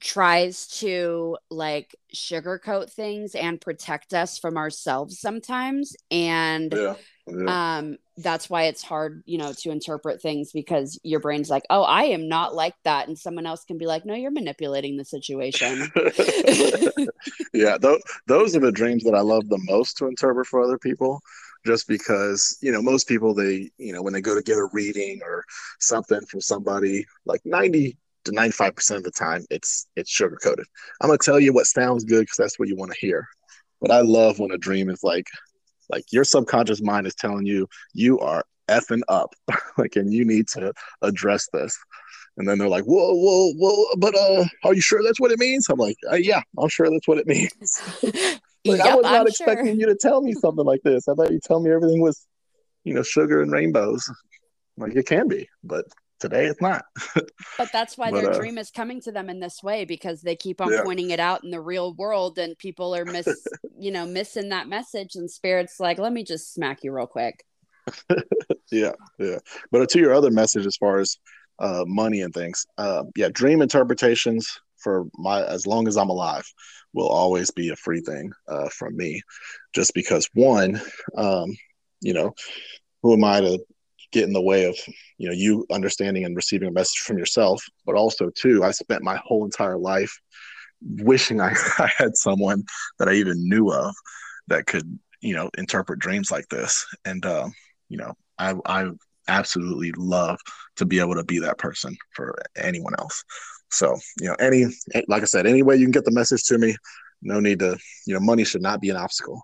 tries 0.00 0.66
to 0.66 1.36
like 1.50 1.94
sugarcoat 2.14 2.90
things 2.90 3.34
and 3.34 3.60
protect 3.60 4.14
us 4.14 4.38
from 4.38 4.56
ourselves 4.56 5.20
sometimes. 5.20 5.96
And 6.10 6.72
yeah 6.72 6.94
yeah. 7.30 7.78
um 7.78 7.96
that's 8.18 8.50
why 8.50 8.64
it's 8.64 8.82
hard 8.82 9.22
you 9.26 9.38
know 9.38 9.52
to 9.52 9.70
interpret 9.70 10.20
things 10.20 10.52
because 10.52 10.98
your 11.02 11.20
brain's 11.20 11.50
like 11.50 11.64
oh 11.70 11.82
i 11.82 12.04
am 12.04 12.28
not 12.28 12.54
like 12.54 12.74
that 12.84 13.08
and 13.08 13.18
someone 13.18 13.46
else 13.46 13.64
can 13.64 13.78
be 13.78 13.86
like 13.86 14.04
no 14.04 14.14
you're 14.14 14.30
manipulating 14.30 14.96
the 14.96 15.04
situation. 15.04 15.90
Yeah 17.52 17.78
th- 17.78 18.02
those 18.26 18.54
are 18.54 18.60
the 18.60 18.72
dreams 18.72 19.04
that 19.04 19.14
i 19.14 19.20
love 19.20 19.48
the 19.48 19.60
most 19.64 19.96
to 19.98 20.06
interpret 20.06 20.46
for 20.46 20.62
other 20.62 20.78
people 20.78 21.20
just 21.66 21.88
because 21.88 22.56
you 22.60 22.72
know 22.72 22.82
most 22.82 23.08
people 23.08 23.34
they 23.34 23.70
you 23.78 23.92
know 23.92 24.02
when 24.02 24.12
they 24.12 24.20
go 24.20 24.34
to 24.34 24.42
get 24.42 24.58
a 24.58 24.68
reading 24.72 25.20
or 25.24 25.44
something 25.80 26.20
from 26.26 26.40
somebody 26.40 27.04
like 27.26 27.40
90 27.44 27.96
to 28.24 28.32
95% 28.32 28.96
of 28.96 29.02
the 29.04 29.10
time 29.10 29.44
it's 29.50 29.86
it's 29.96 30.10
sugar 30.10 30.36
coated 30.42 30.66
i'm 31.00 31.08
going 31.08 31.18
to 31.18 31.24
tell 31.24 31.40
you 31.40 31.52
what 31.52 31.66
sounds 31.66 32.04
good 32.04 32.20
because 32.20 32.36
that's 32.36 32.58
what 32.58 32.68
you 32.68 32.76
want 32.76 32.92
to 32.92 32.98
hear. 32.98 33.26
But 33.80 33.90
i 33.90 34.00
love 34.00 34.38
when 34.38 34.52
a 34.52 34.58
dream 34.58 34.90
is 34.90 35.02
like 35.02 35.26
like 35.90 36.04
your 36.12 36.24
subconscious 36.24 36.82
mind 36.82 37.06
is 37.06 37.14
telling 37.14 37.46
you 37.46 37.68
you 37.94 38.18
are 38.20 38.44
effing 38.68 39.02
up, 39.08 39.34
like, 39.78 39.96
and 39.96 40.12
you 40.12 40.24
need 40.24 40.48
to 40.48 40.72
address 41.02 41.48
this. 41.52 41.76
And 42.36 42.48
then 42.48 42.58
they're 42.58 42.68
like, 42.68 42.84
whoa, 42.84 43.14
whoa, 43.14 43.52
whoa, 43.54 43.84
but 43.98 44.14
uh, 44.14 44.44
are 44.64 44.74
you 44.74 44.80
sure 44.80 45.02
that's 45.02 45.18
what 45.18 45.32
it 45.32 45.40
means? 45.40 45.66
I'm 45.68 45.78
like, 45.78 45.96
uh, 46.10 46.16
yeah, 46.16 46.40
I'm 46.56 46.68
sure 46.68 46.88
that's 46.88 47.08
what 47.08 47.18
it 47.18 47.26
means. 47.26 47.50
like, 48.02 48.78
yep, 48.78 48.86
I 48.86 48.94
was 48.94 49.04
not 49.04 49.20
I'm 49.22 49.26
expecting 49.26 49.66
sure. 49.66 49.74
you 49.74 49.86
to 49.86 49.96
tell 49.96 50.20
me 50.20 50.34
something 50.34 50.64
like 50.64 50.82
this. 50.84 51.08
I 51.08 51.14
thought 51.14 51.32
you 51.32 51.40
tell 51.42 51.58
me 51.58 51.72
everything 51.72 52.00
was, 52.00 52.26
you 52.84 52.94
know, 52.94 53.02
sugar 53.02 53.42
and 53.42 53.50
rainbows. 53.50 54.08
Like 54.76 54.94
it 54.94 55.06
can 55.06 55.26
be, 55.26 55.48
but 55.64 55.86
today 56.18 56.46
it's 56.46 56.60
not. 56.60 56.84
but 57.58 57.70
that's 57.72 57.96
why 57.96 58.10
but, 58.10 58.20
their 58.22 58.30
uh, 58.32 58.38
dream 58.38 58.58
is 58.58 58.70
coming 58.70 59.00
to 59.02 59.12
them 59.12 59.30
in 59.30 59.40
this 59.40 59.62
way 59.62 59.84
because 59.84 60.20
they 60.20 60.36
keep 60.36 60.60
on 60.60 60.72
yeah. 60.72 60.82
pointing 60.82 61.10
it 61.10 61.20
out 61.20 61.44
in 61.44 61.50
the 61.50 61.60
real 61.60 61.94
world 61.94 62.38
and 62.38 62.58
people 62.58 62.94
are 62.94 63.04
miss 63.04 63.28
you 63.78 63.90
know 63.90 64.06
missing 64.06 64.50
that 64.50 64.68
message 64.68 65.14
and 65.14 65.30
spirits 65.30 65.80
like 65.80 65.98
let 65.98 66.12
me 66.12 66.24
just 66.24 66.52
smack 66.52 66.84
you 66.84 66.92
real 66.92 67.06
quick. 67.06 67.44
yeah, 68.70 68.92
yeah. 69.18 69.38
But 69.70 69.88
to 69.90 69.98
your 69.98 70.14
other 70.14 70.30
message 70.30 70.66
as 70.66 70.76
far 70.76 70.98
as 70.98 71.16
uh, 71.58 71.84
money 71.86 72.20
and 72.20 72.32
things, 72.32 72.66
uh, 72.76 73.04
yeah, 73.16 73.28
dream 73.32 73.62
interpretations 73.62 74.60
for 74.76 75.06
my 75.14 75.44
as 75.44 75.66
long 75.66 75.88
as 75.88 75.96
I'm 75.96 76.10
alive 76.10 76.46
will 76.92 77.08
always 77.08 77.50
be 77.50 77.70
a 77.70 77.76
free 77.76 78.00
thing 78.00 78.32
uh, 78.46 78.68
from 78.68 78.96
me, 78.96 79.22
just 79.74 79.92
because 79.94 80.28
one, 80.34 80.80
um, 81.16 81.56
you 82.00 82.12
know, 82.12 82.34
who 83.02 83.14
am 83.14 83.24
I 83.24 83.40
to 83.40 83.58
get 84.12 84.24
in 84.24 84.32
the 84.32 84.40
way 84.40 84.64
of 84.64 84.76
you 85.18 85.28
know 85.28 85.34
you 85.34 85.66
understanding 85.70 86.24
and 86.24 86.36
receiving 86.36 86.68
a 86.68 86.72
message 86.72 87.00
from 87.00 87.18
yourself 87.18 87.62
but 87.84 87.94
also 87.94 88.30
too 88.30 88.64
i 88.64 88.70
spent 88.70 89.02
my 89.02 89.20
whole 89.24 89.44
entire 89.44 89.76
life 89.76 90.18
wishing 90.80 91.40
I, 91.40 91.54
I 91.78 91.90
had 91.96 92.16
someone 92.16 92.64
that 92.98 93.08
i 93.08 93.12
even 93.12 93.48
knew 93.48 93.70
of 93.70 93.94
that 94.48 94.66
could 94.66 94.98
you 95.20 95.34
know 95.34 95.50
interpret 95.56 95.98
dreams 95.98 96.30
like 96.30 96.48
this. 96.48 96.86
And 97.04 97.24
uh, 97.24 97.48
you 97.88 97.98
know 97.98 98.14
i 98.38 98.54
i 98.66 98.90
absolutely 99.28 99.92
love 99.96 100.38
to 100.76 100.86
be 100.86 101.00
able 101.00 101.14
to 101.14 101.24
be 101.24 101.38
that 101.40 101.58
person 101.58 101.96
for 102.12 102.38
anyone 102.56 102.94
else. 102.98 103.22
So 103.70 103.96
you 104.20 104.28
know 104.28 104.36
any 104.40 104.66
like 105.08 105.22
i 105.22 105.26
said 105.26 105.46
any 105.46 105.62
way 105.62 105.76
you 105.76 105.84
can 105.84 105.92
get 105.92 106.04
the 106.04 106.10
message 106.10 106.44
to 106.44 106.58
me 106.58 106.74
no 107.20 107.40
need 107.40 107.58
to 107.58 107.76
you 108.06 108.14
know 108.14 108.20
money 108.20 108.44
should 108.44 108.62
not 108.62 108.80
be 108.80 108.90
an 108.90 108.96
obstacle 108.96 109.40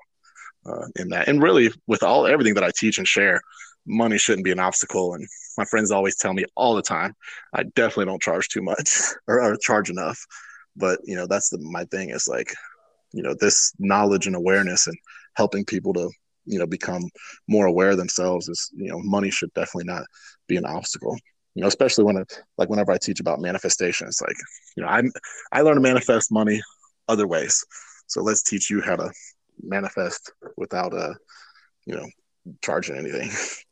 uh, 0.66 0.86
in 0.96 1.08
that. 1.10 1.28
And 1.28 1.42
really 1.42 1.70
with 1.86 2.02
all 2.02 2.26
everything 2.26 2.54
that 2.54 2.64
i 2.64 2.70
teach 2.74 2.98
and 2.98 3.06
share 3.06 3.40
money 3.86 4.18
shouldn't 4.18 4.44
be 4.44 4.52
an 4.52 4.58
obstacle. 4.58 5.14
And 5.14 5.26
my 5.58 5.64
friends 5.64 5.90
always 5.90 6.16
tell 6.16 6.32
me 6.32 6.44
all 6.56 6.74
the 6.74 6.82
time, 6.82 7.14
I 7.52 7.64
definitely 7.74 8.06
don't 8.06 8.22
charge 8.22 8.48
too 8.48 8.62
much 8.62 8.98
or, 9.28 9.42
or 9.42 9.56
charge 9.56 9.90
enough. 9.90 10.18
But 10.76 11.00
you 11.04 11.16
know, 11.16 11.26
that's 11.26 11.50
the, 11.50 11.58
my 11.58 11.84
thing 11.84 12.10
is 12.10 12.26
like, 12.28 12.52
you 13.12 13.22
know, 13.22 13.34
this 13.38 13.72
knowledge 13.78 14.26
and 14.26 14.36
awareness 14.36 14.86
and 14.86 14.96
helping 15.36 15.64
people 15.64 15.92
to, 15.94 16.10
you 16.46 16.58
know, 16.58 16.66
become 16.66 17.02
more 17.48 17.66
aware 17.66 17.90
of 17.90 17.96
themselves 17.96 18.48
is, 18.48 18.70
you 18.74 18.90
know, 18.90 18.98
money 18.98 19.30
should 19.30 19.52
definitely 19.54 19.84
not 19.84 20.02
be 20.48 20.56
an 20.56 20.66
obstacle. 20.66 21.16
You 21.54 21.62
know, 21.62 21.68
especially 21.68 22.04
when 22.04 22.16
it, 22.16 22.42
like 22.58 22.68
whenever 22.68 22.90
I 22.90 22.98
teach 22.98 23.20
about 23.20 23.40
manifestation, 23.40 24.08
it's 24.08 24.20
like, 24.20 24.34
you 24.76 24.82
know, 24.82 24.88
I'm, 24.88 25.12
I 25.52 25.60
learn 25.60 25.76
to 25.76 25.80
manifest 25.80 26.32
money 26.32 26.60
other 27.06 27.28
ways. 27.28 27.64
So 28.08 28.22
let's 28.22 28.42
teach 28.42 28.70
you 28.70 28.80
how 28.80 28.96
to 28.96 29.12
manifest 29.62 30.32
without 30.56 30.92
uh, 30.92 31.14
you 31.86 31.94
know, 31.94 32.06
charging 32.62 32.96
anything. 32.96 33.30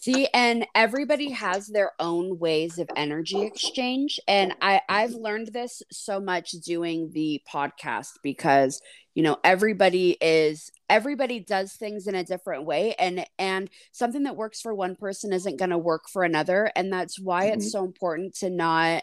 See, 0.00 0.28
and 0.32 0.66
everybody 0.74 1.30
has 1.30 1.66
their 1.66 1.92
own 1.98 2.38
ways 2.38 2.78
of 2.78 2.88
energy 2.94 3.42
exchange. 3.42 4.20
And 4.28 4.54
I, 4.60 4.80
I've 4.88 5.12
learned 5.12 5.48
this 5.52 5.82
so 5.90 6.20
much 6.20 6.52
doing 6.52 7.10
the 7.12 7.42
podcast 7.52 8.10
because, 8.22 8.80
you 9.14 9.24
know, 9.24 9.38
everybody 9.42 10.16
is 10.20 10.70
everybody 10.88 11.40
does 11.40 11.72
things 11.72 12.06
in 12.06 12.14
a 12.14 12.22
different 12.22 12.64
way. 12.64 12.94
And 12.98 13.26
and 13.38 13.70
something 13.90 14.22
that 14.22 14.36
works 14.36 14.60
for 14.60 14.72
one 14.72 14.94
person 14.94 15.32
isn't 15.32 15.58
gonna 15.58 15.78
work 15.78 16.08
for 16.08 16.22
another. 16.22 16.70
And 16.76 16.92
that's 16.92 17.18
why 17.18 17.46
mm-hmm. 17.46 17.58
it's 17.58 17.72
so 17.72 17.84
important 17.84 18.36
to 18.36 18.50
not 18.50 19.02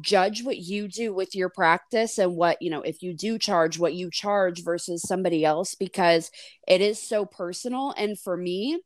judge 0.00 0.44
what 0.44 0.58
you 0.58 0.88
do 0.88 1.14
with 1.14 1.34
your 1.34 1.48
practice 1.48 2.18
and 2.18 2.36
what 2.36 2.60
you 2.62 2.70
know 2.70 2.82
if 2.82 3.02
you 3.02 3.12
do 3.12 3.36
charge 3.36 3.80
what 3.80 3.94
you 3.94 4.10
charge 4.12 4.62
versus 4.62 5.02
somebody 5.02 5.44
else 5.44 5.74
because 5.74 6.30
it 6.68 6.80
is 6.80 7.02
so 7.02 7.26
personal 7.26 7.92
and 7.96 8.16
for 8.16 8.36
me 8.36 8.78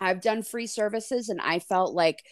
i've 0.00 0.20
done 0.20 0.42
free 0.42 0.66
services 0.66 1.28
and 1.28 1.40
i 1.40 1.58
felt 1.58 1.94
like 1.94 2.22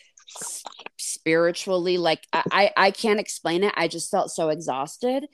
spiritually 0.97 1.99
like 1.99 2.27
i 2.33 2.71
i 2.77 2.91
can't 2.91 3.21
explain 3.21 3.65
it. 3.65 3.75
I 3.77 3.89
just 3.89 4.11
felt 4.11 4.31
so 4.31 4.49
exhausted. 4.49 5.27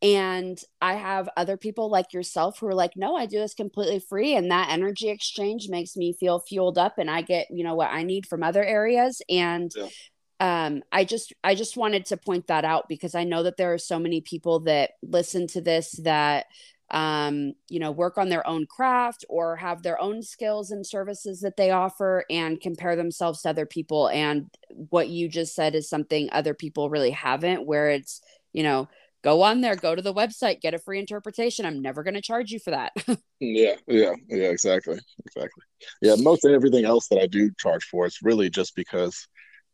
And 0.00 0.58
i 0.80 0.94
have 0.94 1.28
other 1.36 1.56
people 1.56 1.90
like 1.90 2.12
yourself 2.12 2.58
who 2.58 2.68
are 2.68 2.74
like 2.74 2.92
no 2.94 3.16
i 3.16 3.26
do 3.26 3.38
this 3.38 3.54
completely 3.54 3.98
free. 3.98 4.36
And 4.36 4.50
that 4.50 4.70
energy 4.70 5.08
exchange 5.08 5.68
makes 5.68 5.96
me 5.96 6.14
feel 6.18 6.40
fueled 6.40 6.78
up 6.78 6.98
and 6.98 7.10
i 7.10 7.22
get 7.22 7.48
you 7.50 7.64
know 7.64 7.74
what 7.74 7.90
i 7.90 8.02
need 8.02 8.26
from 8.26 8.42
other 8.42 8.64
areas. 8.64 9.20
And 9.28 9.72
yeah. 9.74 10.66
um, 10.66 10.82
I 10.92 11.04
just 11.04 11.32
I 11.42 11.54
just 11.56 11.76
wanted 11.76 12.06
to 12.06 12.16
point 12.16 12.46
that 12.46 12.64
out 12.64 12.88
because 12.88 13.14
I 13.14 13.24
know 13.24 13.42
that 13.42 13.56
there 13.56 13.74
are 13.74 13.78
so 13.78 13.98
many 13.98 14.20
people 14.20 14.60
that 14.60 14.92
listen 15.02 15.48
to 15.48 15.60
this 15.60 15.92
that 16.04 16.46
um, 16.90 17.52
you 17.68 17.78
know 17.78 17.90
work 17.90 18.16
on 18.16 18.28
their 18.28 18.46
own 18.46 18.66
craft 18.66 19.24
or 19.28 19.56
have 19.56 19.82
their 19.82 20.00
own 20.00 20.22
skills 20.22 20.70
and 20.70 20.86
services 20.86 21.40
that 21.40 21.56
they 21.56 21.70
offer 21.70 22.24
and 22.30 22.60
compare 22.60 22.96
themselves 22.96 23.42
to 23.42 23.50
other 23.50 23.66
people. 23.66 24.08
And 24.08 24.50
what 24.90 25.08
you 25.08 25.28
just 25.28 25.54
said 25.54 25.74
is 25.74 25.88
something 25.88 26.28
other 26.32 26.54
people 26.54 26.90
really 26.90 27.10
haven't, 27.10 27.66
where 27.66 27.90
it's 27.90 28.20
you 28.52 28.62
know 28.62 28.88
go 29.22 29.42
on 29.42 29.60
there, 29.60 29.76
go 29.76 29.94
to 29.94 30.02
the 30.02 30.14
website, 30.14 30.60
get 30.60 30.74
a 30.74 30.78
free 30.78 30.98
interpretation. 30.98 31.66
I'm 31.66 31.82
never 31.82 32.02
going 32.02 32.14
to 32.14 32.22
charge 32.22 32.50
you 32.50 32.58
for 32.58 32.70
that. 32.70 32.92
yeah, 33.40 33.74
yeah, 33.86 34.12
yeah, 34.28 34.48
exactly, 34.48 34.98
exactly. 35.26 35.64
Yeah, 36.00 36.14
most 36.18 36.44
everything 36.44 36.84
else 36.84 37.08
that 37.08 37.18
I 37.18 37.26
do 37.26 37.50
charge 37.58 37.84
for 37.84 38.06
is 38.06 38.18
really 38.22 38.48
just 38.48 38.74
because 38.74 39.26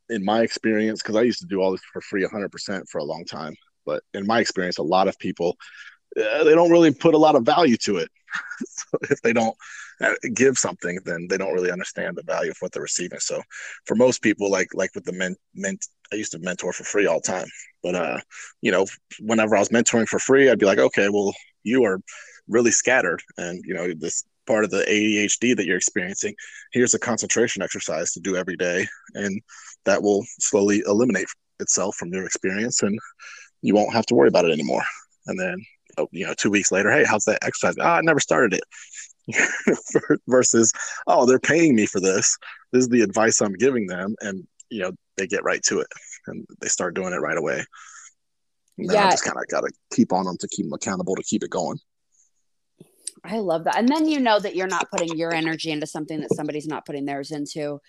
in 0.09 0.25
my 0.25 0.43
experience, 0.43 1.03
because 1.03 1.17
I 1.17 1.23
used 1.23 1.41
to 1.41 1.47
do 1.47 1.61
all 1.61 1.73
this 1.73 1.83
for 1.93 2.01
free 2.01 2.25
100% 2.25 2.85
for 2.91 2.99
a 2.99 3.05
long 3.05 3.25
time, 3.25 3.55
but 3.87 4.03
in 4.13 4.27
my 4.27 4.41
experience, 4.41 4.79
a 4.79 4.83
lot 4.83 5.09
of 5.09 5.19
people 5.19 5.57
uh, 6.17 6.45
they 6.45 6.55
don't 6.55 6.71
really 6.71 6.93
put 6.93 7.15
a 7.15 7.19
lot 7.19 7.35
of 7.35 7.45
value 7.45 7.77
to 7.79 7.97
it. 7.99 8.09
so 8.67 8.99
if 9.11 9.21
they 9.23 9.33
don't 9.33 9.57
uh, 10.01 10.15
give 10.35 10.59
something, 10.59 10.99
then 11.05 11.27
they 11.29 11.39
don't 11.39 11.55
really 11.55 11.71
understand 11.71 12.17
the 12.17 12.23
value 12.23 12.51
of 12.51 12.57
what 12.61 12.73
they're 12.73 12.83
receiving. 12.83 13.21
So 13.21 13.41
for 13.87 13.95
most 13.95 14.23
people, 14.23 14.51
like 14.51 14.69
like 14.75 14.91
with 14.95 15.05
the 15.05 15.13
men, 15.13 15.37
men 15.55 15.79
I 16.13 16.17
used 16.17 16.33
to 16.33 16.39
mentor 16.39 16.73
for 16.73 16.85
free 16.85 17.07
all 17.07 17.21
the 17.21 17.33
time. 17.33 17.47
But 17.83 17.95
uh, 17.95 18.19
you 18.61 18.73
know, 18.73 18.87
whenever 19.21 19.57
I 19.57 19.61
was 19.61 19.69
mentoring 19.69 20.09
for 20.09 20.19
free, 20.19 20.51
I'd 20.51 20.59
be 20.59 20.67
like, 20.67 20.79
okay, 20.79 21.09
well, 21.09 21.33
you 21.63 21.85
are 21.85 22.01
really 22.49 22.71
scattered, 22.71 23.23
and 23.39 23.63
you 23.65 23.75
know 23.75 23.93
this 23.95 24.25
part 24.47 24.65
of 24.65 24.71
the 24.71 24.85
ADHD 24.85 25.57
that 25.57 25.65
you're 25.65 25.77
experiencing. 25.77 26.35
Here's 26.73 26.95
a 26.95 26.99
concentration 26.99 27.63
exercise 27.63 28.13
to 28.13 28.21
do 28.21 28.37
every 28.37 28.57
day, 28.57 28.87
and 29.15 29.41
that 29.85 30.03
will 30.03 30.25
slowly 30.39 30.83
eliminate 30.87 31.29
itself 31.61 31.97
from 31.97 32.13
your 32.13 32.25
experience 32.25 32.83
and 32.83 32.99
you 33.63 33.75
won't 33.75 33.93
have 33.93 34.07
to 34.07 34.15
worry 34.15 34.29
about 34.29 34.45
it 34.45 34.53
anymore 34.53 34.83
and 35.27 35.39
then 35.39 35.57
you 36.11 36.27
know 36.27 36.35
two 36.35 36.51
weeks 36.51 36.73
later 36.73 36.91
hey 36.91 37.05
how's 37.05 37.25
that 37.25 37.43
exercise? 37.43 37.75
Oh, 37.81 37.85
i 37.85 38.01
never 38.01 38.21
started 38.21 38.55
it. 38.55 38.65
Versus 40.29 40.73
oh 41.07 41.27
they're 41.27 41.39
paying 41.39 41.75
me 41.75 41.87
for 41.87 42.01
this. 42.01 42.37
This 42.73 42.83
is 42.83 42.89
the 42.89 43.03
advice 43.03 43.41
i'm 43.41 43.55
giving 43.55 43.87
them 43.87 44.15
and 44.21 44.47
you 44.71 44.83
know 44.83 44.93
they 45.17 45.27
get 45.27 45.45
right 45.45 45.63
to 45.65 45.81
it 45.81 45.87
and 46.27 46.47
they 46.61 46.69
start 46.69 46.95
doing 46.95 47.13
it 47.13 47.21
right 47.21 47.39
away. 47.39 47.65
And 48.79 48.91
yeah. 48.91 49.07
i 49.07 49.11
just 49.11 49.25
kind 49.25 49.37
of 49.37 49.47
got 49.49 49.63
to 49.63 49.73
keep 49.93 50.13
on 50.13 50.25
them 50.25 50.37
to 50.39 50.49
keep 50.49 50.67
them 50.67 50.73
accountable 50.73 51.17
to 51.17 51.23
keep 51.23 51.43
it 51.43 51.51
going. 51.51 51.79
I 53.27 53.39
love 53.39 53.65
that. 53.65 53.79
And 53.79 53.89
then 53.89 54.07
you 54.07 54.21
know 54.21 54.39
that 54.39 54.55
you're 54.55 54.67
not 54.67 54.91
putting 54.91 55.17
your 55.17 55.33
energy 55.33 55.71
into 55.71 55.87
something 55.87 56.21
that 56.21 56.35
somebody's 56.35 56.67
not 56.67 56.85
putting 56.85 57.07
theirs 57.07 57.31
into. 57.31 57.81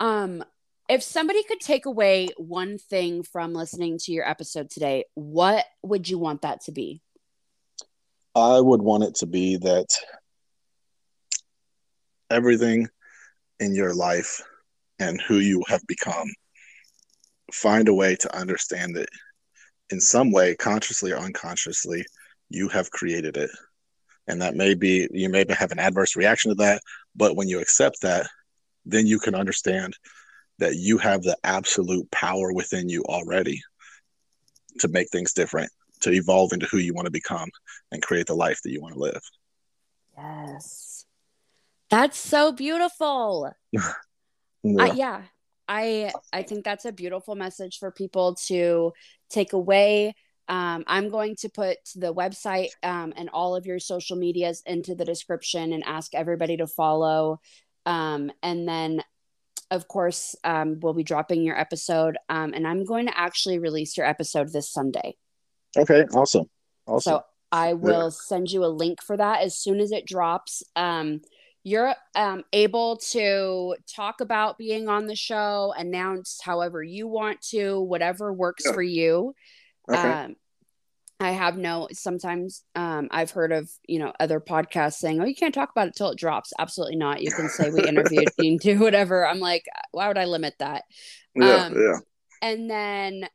Um 0.00 0.42
if 0.88 1.02
somebody 1.02 1.42
could 1.44 1.60
take 1.60 1.86
away 1.86 2.28
one 2.36 2.78
thing 2.78 3.22
from 3.22 3.54
listening 3.54 3.98
to 4.00 4.12
your 4.12 4.28
episode 4.28 4.68
today, 4.70 5.04
what 5.14 5.64
would 5.82 6.08
you 6.08 6.18
want 6.18 6.42
that 6.42 6.62
to 6.64 6.72
be? 6.72 7.00
I 8.34 8.60
would 8.60 8.82
want 8.82 9.04
it 9.04 9.14
to 9.16 9.26
be 9.26 9.56
that 9.58 9.86
everything 12.30 12.88
in 13.60 13.74
your 13.74 13.94
life 13.94 14.42
and 14.98 15.20
who 15.20 15.36
you 15.36 15.62
have 15.68 15.86
become, 15.86 16.26
find 17.52 17.88
a 17.88 17.94
way 17.94 18.16
to 18.16 18.36
understand 18.36 18.96
that 18.96 19.08
in 19.90 20.00
some 20.00 20.32
way, 20.32 20.56
consciously 20.56 21.12
or 21.12 21.18
unconsciously, 21.18 22.04
you 22.48 22.68
have 22.68 22.90
created 22.90 23.36
it. 23.36 23.50
And 24.26 24.40
that 24.42 24.56
may 24.56 24.74
be, 24.74 25.06
you 25.12 25.28
may 25.28 25.44
have 25.50 25.70
an 25.70 25.78
adverse 25.78 26.16
reaction 26.16 26.50
to 26.50 26.54
that, 26.56 26.82
but 27.14 27.36
when 27.36 27.48
you 27.48 27.60
accept 27.60 28.00
that, 28.02 28.26
then 28.84 29.06
you 29.06 29.18
can 29.18 29.34
understand 29.34 29.94
that 30.58 30.76
you 30.76 30.98
have 30.98 31.22
the 31.22 31.36
absolute 31.44 32.10
power 32.10 32.52
within 32.52 32.88
you 32.88 33.02
already 33.04 33.60
to 34.80 34.88
make 34.88 35.10
things 35.10 35.32
different, 35.32 35.70
to 36.04 36.12
evolve 36.12 36.52
into 36.52 36.66
who 36.66 36.78
you 36.78 36.94
want 36.94 37.06
to 37.06 37.10
become 37.10 37.48
and 37.92 38.02
create 38.02 38.26
the 38.26 38.34
life 38.34 38.60
that 38.62 38.70
you 38.70 38.80
want 38.80 38.94
to 38.94 39.00
live. 39.00 39.22
Yes. 40.16 41.04
That's 41.90 42.18
so 42.18 42.52
beautiful. 42.52 43.52
yeah. 43.72 43.92
Uh, 44.66 44.92
yeah. 44.94 45.22
I 45.66 46.12
I 46.32 46.42
think 46.42 46.64
that's 46.64 46.84
a 46.84 46.92
beautiful 46.92 47.34
message 47.34 47.78
for 47.78 47.90
people 47.90 48.34
to 48.46 48.92
take 49.30 49.52
away. 49.52 50.14
Um, 50.46 50.84
I'm 50.86 51.08
going 51.08 51.36
to 51.36 51.48
put 51.48 51.78
the 51.94 52.12
website 52.12 52.68
um, 52.82 53.14
and 53.16 53.30
all 53.30 53.56
of 53.56 53.64
your 53.64 53.78
social 53.78 54.16
medias 54.16 54.62
into 54.66 54.94
the 54.94 55.06
description 55.06 55.72
and 55.72 55.82
ask 55.84 56.14
everybody 56.14 56.58
to 56.58 56.66
follow. 56.66 57.40
Um, 57.86 58.30
and 58.42 58.68
then 58.68 59.02
of 59.70 59.88
course, 59.88 60.36
um, 60.44 60.78
we'll 60.80 60.94
be 60.94 61.02
dropping 61.02 61.42
your 61.42 61.58
episode, 61.58 62.16
um, 62.28 62.52
and 62.54 62.66
I'm 62.66 62.84
going 62.84 63.06
to 63.06 63.18
actually 63.18 63.58
release 63.58 63.96
your 63.96 64.06
episode 64.06 64.52
this 64.52 64.70
Sunday. 64.70 65.16
Okay, 65.76 66.04
awesome, 66.14 66.46
awesome. 66.86 67.12
So 67.12 67.22
I 67.52 67.74
will 67.74 68.04
yeah. 68.04 68.08
send 68.10 68.50
you 68.50 68.64
a 68.64 68.66
link 68.66 69.02
for 69.02 69.16
that 69.16 69.42
as 69.42 69.56
soon 69.56 69.80
as 69.80 69.92
it 69.92 70.06
drops. 70.06 70.62
Um, 70.76 71.20
you're 71.62 71.94
um, 72.14 72.44
able 72.52 72.98
to 73.12 73.74
talk 73.86 74.20
about 74.20 74.58
being 74.58 74.88
on 74.88 75.06
the 75.06 75.16
show, 75.16 75.72
announce 75.76 76.38
however 76.42 76.82
you 76.82 77.08
want 77.08 77.40
to, 77.50 77.80
whatever 77.80 78.32
works 78.32 78.64
yeah. 78.66 78.72
for 78.72 78.82
you. 78.82 79.34
Okay. 79.88 79.98
Um, 79.98 80.36
I 81.20 81.30
have 81.30 81.56
no 81.56 81.88
sometimes 81.92 82.64
um, 82.74 83.08
I've 83.10 83.30
heard 83.30 83.52
of 83.52 83.70
you 83.86 83.98
know 83.98 84.12
other 84.18 84.40
podcasts 84.40 84.94
saying 84.94 85.20
oh 85.20 85.24
you 85.24 85.34
can't 85.34 85.54
talk 85.54 85.70
about 85.70 85.88
it 85.88 85.94
till 85.96 86.10
it 86.10 86.18
drops 86.18 86.52
absolutely 86.58 86.96
not 86.96 87.22
you 87.22 87.30
can 87.30 87.48
say 87.48 87.70
we 87.70 87.82
interviewed 87.88 88.28
you 88.38 88.58
can 88.58 88.74
do 88.74 88.80
whatever 88.80 89.26
I'm 89.26 89.38
like 89.38 89.64
why 89.92 90.08
would 90.08 90.18
I 90.18 90.24
limit 90.24 90.54
that 90.58 90.82
yeah 91.34 91.66
um, 91.66 91.74
yeah 91.76 91.98
and 92.42 92.68
then 92.68 93.28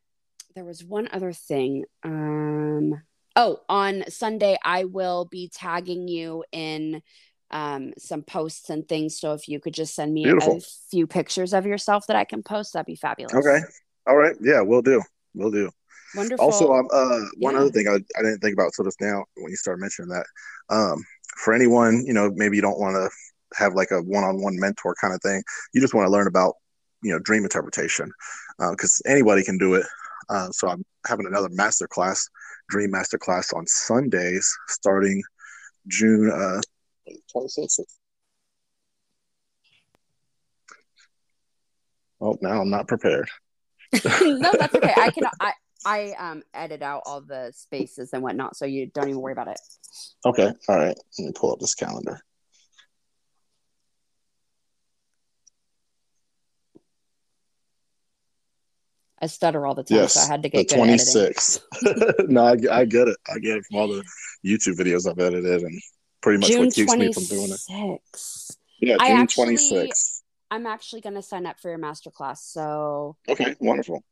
there 0.56 0.66
was 0.66 0.84
one 0.84 1.08
other 1.12 1.32
thing 1.32 1.86
um 2.04 3.02
oh 3.36 3.60
on 3.70 4.04
Sunday 4.10 4.58
I 4.64 4.86
will 4.86 5.26
be 5.26 5.50
tagging 5.54 6.08
you 6.08 6.44
in 6.52 7.02
um 7.52 7.94
some 7.98 8.22
posts 8.24 8.70
and 8.70 8.88
things 8.88 9.20
so 9.20 9.34
if 9.34 9.48
you 9.48 9.60
could 9.60 9.74
just 9.74 9.96
send 9.96 10.14
me 10.14 10.24
Beautiful. 10.24 10.58
a 10.58 10.62
few 10.92 11.08
pictures 11.08 11.54
of 11.54 11.66
yourself 11.66 12.06
that 12.08 12.16
I 12.16 12.26
can 12.26 12.44
post 12.44 12.74
that'd 12.74 12.86
be 12.86 12.96
fabulous 12.96 13.34
okay 13.34 13.60
all 14.08 14.16
right 14.16 14.36
yeah 14.42 14.62
we'll 14.62 14.82
do 14.82 15.02
we'll 15.34 15.52
do 15.52 15.72
Wonderful. 16.16 16.46
Also, 16.46 16.74
um, 16.74 16.88
uh, 16.92 17.20
one 17.38 17.54
yeah. 17.54 17.62
other 17.62 17.70
thing 17.70 17.88
I, 17.88 17.96
I 18.18 18.24
didn't 18.24 18.40
think 18.40 18.54
about 18.54 18.72
till 18.76 18.86
just 18.86 19.00
now 19.00 19.26
when 19.36 19.52
you 19.52 19.56
started 19.56 19.80
mentioning 19.80 20.10
that. 20.10 20.26
Um, 20.74 21.04
for 21.38 21.54
anyone, 21.54 22.04
you 22.06 22.14
know, 22.14 22.32
maybe 22.34 22.56
you 22.56 22.62
don't 22.62 22.80
want 22.80 22.96
to 22.96 23.10
have 23.56 23.74
like 23.74 23.92
a 23.92 24.02
one-on-one 24.02 24.60
mentor 24.60 24.96
kind 25.00 25.14
of 25.14 25.22
thing. 25.22 25.44
You 25.74 25.82
just 25.82 25.94
want 25.94 26.08
to 26.08 26.12
learn 26.12 26.28
about, 26.28 26.56
you 27.04 27.12
know, 27.12 27.20
dream 27.20 27.44
interpretation, 27.44 28.12
because 28.58 29.02
uh, 29.06 29.12
anybody 29.12 29.44
can 29.44 29.58
do 29.58 29.76
it. 29.76 29.86
Uh, 30.30 30.50
so 30.52 30.68
I'm 30.68 30.84
having 31.08 31.26
another 31.26 31.50
master 31.50 31.88
class, 31.88 32.28
dream 32.70 32.92
master 32.92 33.18
class 33.18 33.52
on 33.54 33.66
Sundays, 33.68 34.52
starting 34.68 35.22
June 35.88 36.32
uh, 36.32 36.62
26th. 37.36 37.80
Oh, 42.22 42.38
now 42.42 42.62
I'm 42.62 42.70
not 42.70 42.88
prepared. 42.88 43.30
no, 44.22 44.54
that's 44.60 44.76
okay. 44.76 44.94
I 44.96 45.10
can. 45.10 45.24
I 45.40 45.54
I 45.86 46.14
um 46.20 46.44
edit 46.54 46.82
out 46.82 47.04
all 47.06 47.22
the 47.22 47.52
spaces 47.56 48.12
and 48.14 48.22
whatnot, 48.22 48.56
so 48.56 48.66
you 48.66 48.88
don't 48.88 49.10
even 49.10 49.22
worry 49.22 49.32
about 49.32 49.48
it. 49.48 49.60
Okay. 50.26 50.52
All 50.68 50.78
right. 50.78 50.98
Let 51.18 51.26
me 51.26 51.32
pull 51.34 51.54
up 51.54 51.60
this 51.60 51.74
calendar. 51.74 52.20
I 59.22 59.28
stutter 59.28 59.66
all 59.66 59.76
the 59.76 59.84
time, 59.84 59.98
yes, 59.98 60.14
so 60.14 60.22
I 60.22 60.28
had 60.28 60.44
to 60.44 60.50
get 60.50 60.70
the 60.70 60.76
26. 60.76 61.60
no, 62.28 62.46
I, 62.46 62.56
I, 62.72 62.86
get 62.86 63.08
it. 63.08 63.18
I 63.28 63.40
get 63.40 63.58
it 63.58 63.66
from 63.66 63.80
all 63.80 63.88
the 63.88 64.04
YouTube 64.46 64.78
videos 64.78 65.10
I've 65.10 65.20
edited 65.20 65.62
and 65.62 65.82
pretty 66.22 66.40
much 66.40 66.50
June 66.50 66.66
what 66.66 66.74
keeps 66.74 66.94
26. 66.94 66.98
me 66.98 67.14
from 67.14 67.38
doing 67.38 67.52
it. 67.52 67.62
Yeah, 68.80 68.98
June 68.98 69.18
actually, 69.18 69.58
26. 69.58 70.24
I'm 70.52 70.66
actually 70.66 71.02
going 71.02 71.16
to 71.16 71.22
sign 71.22 71.46
up 71.46 71.60
for 71.60 71.70
your 71.70 71.80
masterclass. 71.80 72.38
So 72.38 73.18
okay, 73.28 73.56
wonderful. 73.60 74.04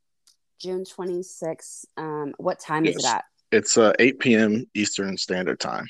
June 0.60 0.84
26th. 0.84 1.86
Um, 1.96 2.34
what 2.38 2.60
time 2.60 2.86
yes. 2.86 2.98
is 2.98 3.06
it 3.06 3.10
at? 3.10 3.26
It's 3.52 3.78
uh, 3.78 3.94
8 3.98 4.20
p.m. 4.20 4.66
Eastern 4.74 5.18
Standard 5.18 5.60
Time. 5.60 5.88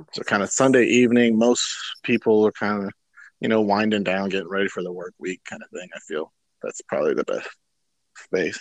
Okay. 0.00 0.10
So, 0.12 0.22
kind 0.22 0.42
of 0.42 0.50
Sunday 0.50 0.84
evening. 0.84 1.36
Most 1.36 1.66
people 2.04 2.46
are 2.46 2.52
kind 2.52 2.84
of, 2.84 2.92
you 3.40 3.48
know, 3.48 3.60
winding 3.60 4.04
down, 4.04 4.28
getting 4.28 4.48
ready 4.48 4.68
for 4.68 4.82
the 4.82 4.92
work 4.92 5.14
week 5.18 5.40
kind 5.44 5.62
of 5.62 5.70
thing. 5.70 5.88
I 5.92 5.98
feel 6.06 6.32
that's 6.62 6.80
probably 6.82 7.14
the 7.14 7.24
best 7.24 7.48
space. 8.24 8.58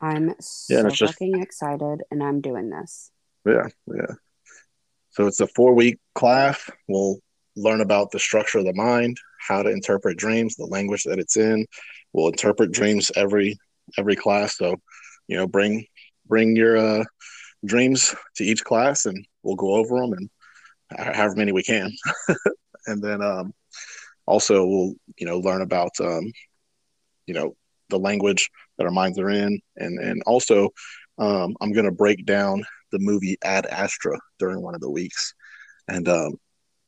I'm 0.00 0.34
so 0.40 0.74
yeah, 0.74 0.88
fucking 0.88 1.42
excited, 1.42 2.02
and 2.10 2.22
I'm 2.22 2.40
doing 2.40 2.70
this. 2.70 3.10
Yeah, 3.46 3.68
yeah. 3.86 4.14
So 5.10 5.26
it's 5.26 5.40
a 5.40 5.46
four 5.48 5.74
week 5.74 5.98
class. 6.14 6.70
We'll 6.88 7.18
learn 7.56 7.80
about 7.80 8.10
the 8.10 8.18
structure 8.18 8.58
of 8.58 8.64
the 8.64 8.74
mind, 8.74 9.18
how 9.40 9.62
to 9.62 9.70
interpret 9.70 10.16
dreams, 10.16 10.56
the 10.56 10.66
language 10.66 11.04
that 11.04 11.18
it's 11.18 11.36
in. 11.36 11.66
We'll 12.12 12.28
interpret 12.28 12.72
dreams 12.72 13.10
every 13.14 13.58
every 13.98 14.16
class. 14.16 14.56
So, 14.56 14.76
you 15.28 15.36
know, 15.36 15.46
bring 15.46 15.84
bring 16.26 16.56
your 16.56 16.76
uh, 16.76 17.04
dreams 17.64 18.14
to 18.36 18.44
each 18.44 18.64
class, 18.64 19.06
and 19.06 19.26
we'll 19.42 19.56
go 19.56 19.74
over 19.74 20.00
them 20.00 20.12
and 20.12 20.30
however 20.96 21.34
many 21.36 21.52
we 21.52 21.62
can. 21.62 21.92
and 22.86 23.02
then 23.02 23.22
um, 23.22 23.52
also 24.26 24.64
we'll 24.64 24.94
you 25.18 25.26
know 25.26 25.38
learn 25.38 25.62
about 25.62 25.92
um, 26.00 26.32
you 27.26 27.34
know 27.34 27.54
the 27.90 27.98
language 27.98 28.50
that 28.78 28.84
our 28.84 28.92
minds 28.92 29.18
are 29.18 29.30
in, 29.30 29.60
and 29.76 29.98
and 29.98 30.22
also 30.26 30.70
um, 31.18 31.56
I'm 31.60 31.72
gonna 31.72 31.92
break 31.92 32.24
down 32.24 32.64
the 32.92 32.98
movie 32.98 33.36
Ad 33.44 33.66
Astra 33.66 34.18
during 34.38 34.62
one 34.62 34.74
of 34.74 34.80
the 34.80 34.90
weeks, 34.90 35.34
and 35.88 36.08
um, 36.08 36.34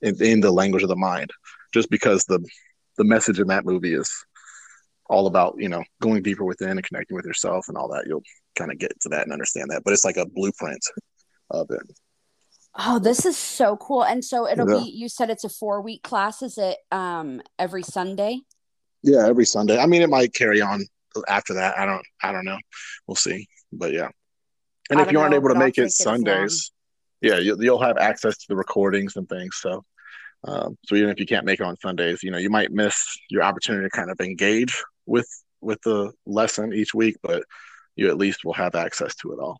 in, 0.01 0.23
in 0.23 0.41
the 0.41 0.53
language 0.53 0.83
of 0.83 0.89
the 0.89 0.97
mind, 0.97 1.31
just 1.73 1.91
because 1.91 2.25
the 2.25 2.45
the 2.99 3.05
message 3.05 3.41
in 3.41 3.49
that 3.49 3.65
movie 3.65 3.95
is 3.95 4.11
all 5.09 5.27
about 5.27 5.55
you 5.59 5.69
know 5.69 5.83
going 6.01 6.23
deeper 6.23 6.45
within 6.45 6.71
and 6.71 6.85
connecting 6.85 7.17
with 7.17 7.27
yourself 7.27 7.67
and 7.69 7.77
all 7.77 7.89
that. 7.89 8.07
You'll 8.07 8.23
kind 8.57 8.73
of 8.73 8.79
get 8.79 8.99
to 9.03 9.09
that 9.11 9.23
and 9.23 9.33
understand 9.33 9.71
that, 9.71 9.83
but 9.85 9.93
it's 9.93 10.05
like 10.05 10.17
a 10.17 10.27
blueprint 10.27 10.85
of 11.51 11.71
it. 11.71 11.83
Oh, 12.79 12.99
this 12.99 13.27
is 13.27 13.37
so 13.37 13.77
cool. 13.77 14.03
And 14.03 14.25
so 14.25 14.49
it'll 14.49 14.71
yeah. 14.71 14.85
be 14.85 14.91
you 14.91 15.09
said 15.09 15.29
it's 15.31 15.45
a 15.45 15.49
4-week 15.49 16.03
class 16.03 16.43
is 16.43 16.59
it 16.59 16.79
um 16.91 17.43
every 17.59 17.83
Sunday? 17.83 18.41
Yeah, 19.03 19.27
every 19.27 19.45
Sunday. 19.45 19.79
I 19.79 19.87
mean 19.87 20.03
it 20.03 20.11
might 20.11 20.33
carry 20.33 20.61
on 20.61 20.85
after 21.29 21.55
that. 21.55 21.79
I 21.79 21.87
don't 21.87 22.05
I 22.23 22.33
don't 22.33 22.45
know. 22.45 22.59
We'll 23.07 23.17
see. 23.17 23.47
But 23.73 23.93
yeah. 23.93 24.09
And 24.91 25.01
if 25.01 25.13
you 25.13 25.21
aren't 25.21 25.31
know, 25.33 25.39
able 25.39 25.49
to 25.51 25.59
make 25.59 25.79
it 25.79 25.91
Sundays, 25.91 26.73
yeah, 27.21 27.39
you'll, 27.39 27.63
you'll 27.63 27.83
have 27.83 27.97
access 27.99 28.37
to 28.39 28.47
the 28.49 28.57
recordings 28.57 29.17
and 29.17 29.29
things. 29.29 29.57
So 29.61 29.85
um, 30.45 30.77
so 30.87 30.97
even 30.97 31.11
if 31.11 31.21
you 31.21 31.27
can't 31.27 31.47
make 31.47 31.61
it 31.61 31.67
on 31.67 31.77
Sundays, 31.79 32.23
you 32.23 32.31
know, 32.31 32.39
you 32.39 32.51
might 32.51 32.73
miss 32.73 32.97
your 33.31 33.43
opportunity 33.43 33.87
to 33.87 33.91
kind 33.91 34.11
of 34.11 34.21
engage 34.21 34.83
with 35.07 35.29
with 35.61 35.81
the 35.83 36.13
lesson 36.27 36.73
each 36.73 36.93
week, 36.93 37.17
but 37.23 37.45
you 37.95 38.09
at 38.09 38.19
least 38.19 38.45
will 38.45 38.55
have 38.55 38.75
access 38.75 39.15
to 39.17 39.33
it 39.33 39.39
all. 39.39 39.59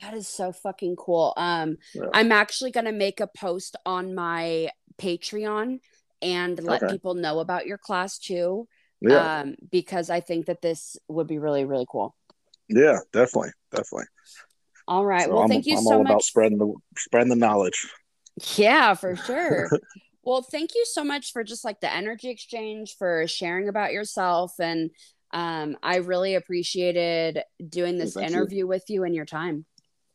That 0.00 0.14
is 0.14 0.26
so 0.28 0.52
fucking 0.52 0.96
cool. 0.96 1.34
Um, 1.36 1.76
yeah. 1.94 2.04
I'm 2.14 2.32
actually 2.32 2.70
gonna 2.70 2.92
make 2.92 3.20
a 3.20 3.26
post 3.26 3.76
on 3.84 4.14
my 4.14 4.70
Patreon 4.98 5.80
and 6.22 6.62
let 6.62 6.82
okay. 6.82 6.92
people 6.92 7.14
know 7.14 7.40
about 7.40 7.66
your 7.66 7.78
class 7.78 8.18
too. 8.18 8.66
Yeah. 9.00 9.40
Um, 9.40 9.56
because 9.70 10.10
I 10.10 10.20
think 10.20 10.46
that 10.46 10.60
this 10.60 10.96
would 11.08 11.26
be 11.26 11.38
really, 11.38 11.64
really 11.64 11.86
cool. 11.90 12.14
Yeah, 12.68 12.98
definitely, 13.12 13.50
definitely. 13.70 14.06
All 14.86 15.06
right. 15.06 15.24
So 15.24 15.34
well, 15.34 15.42
I'm, 15.42 15.48
thank 15.48 15.66
you 15.66 15.76
I'm 15.76 15.84
so 15.84 15.92
all 15.94 16.02
much. 16.02 16.10
About 16.10 16.22
spreading 16.22 16.58
the 16.58 16.74
spreading 16.98 17.30
the 17.30 17.36
knowledge. 17.36 17.88
Yeah, 18.56 18.94
for 18.94 19.16
sure. 19.26 19.70
well, 20.22 20.42
thank 20.42 20.74
you 20.74 20.84
so 20.84 21.02
much 21.02 21.32
for 21.32 21.42
just 21.42 21.64
like 21.64 21.80
the 21.80 21.92
energy 21.92 22.28
exchange, 22.28 22.96
for 22.98 23.26
sharing 23.26 23.68
about 23.68 23.92
yourself, 23.92 24.52
and 24.60 24.90
um, 25.32 25.76
I 25.82 25.96
really 25.96 26.34
appreciated 26.34 27.42
doing 27.68 27.98
this 27.98 28.16
interview 28.16 28.58
you. 28.58 28.66
with 28.66 28.84
you 28.88 29.04
and 29.04 29.14
your 29.14 29.26
time. 29.26 29.64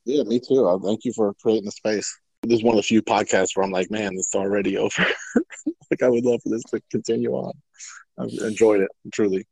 Yeah, 0.06 0.24
me 0.24 0.40
too. 0.40 0.68
Uh, 0.68 0.78
thank 0.80 1.06
you 1.06 1.14
for 1.14 1.34
creating 1.42 1.66
the 1.66 1.72
space. 1.72 2.20
This 2.46 2.60
is 2.60 2.64
one 2.64 2.76
of 2.76 2.78
the 2.78 2.84
few 2.84 3.02
podcasts 3.02 3.56
where 3.56 3.64
I'm 3.64 3.72
like, 3.72 3.92
man, 3.92 4.14
it's 4.16 4.36
already 4.36 4.78
over. 4.78 5.06
like 5.92 6.04
I 6.04 6.10
would 6.10 6.26
love 6.26 6.42
for 6.44 6.50
this 6.50 6.64
to 6.66 6.82
continue 6.92 7.32
on. 7.34 7.54
I've 8.18 8.30
enjoyed 8.48 8.82
it 8.82 8.90
truly. 9.14 9.46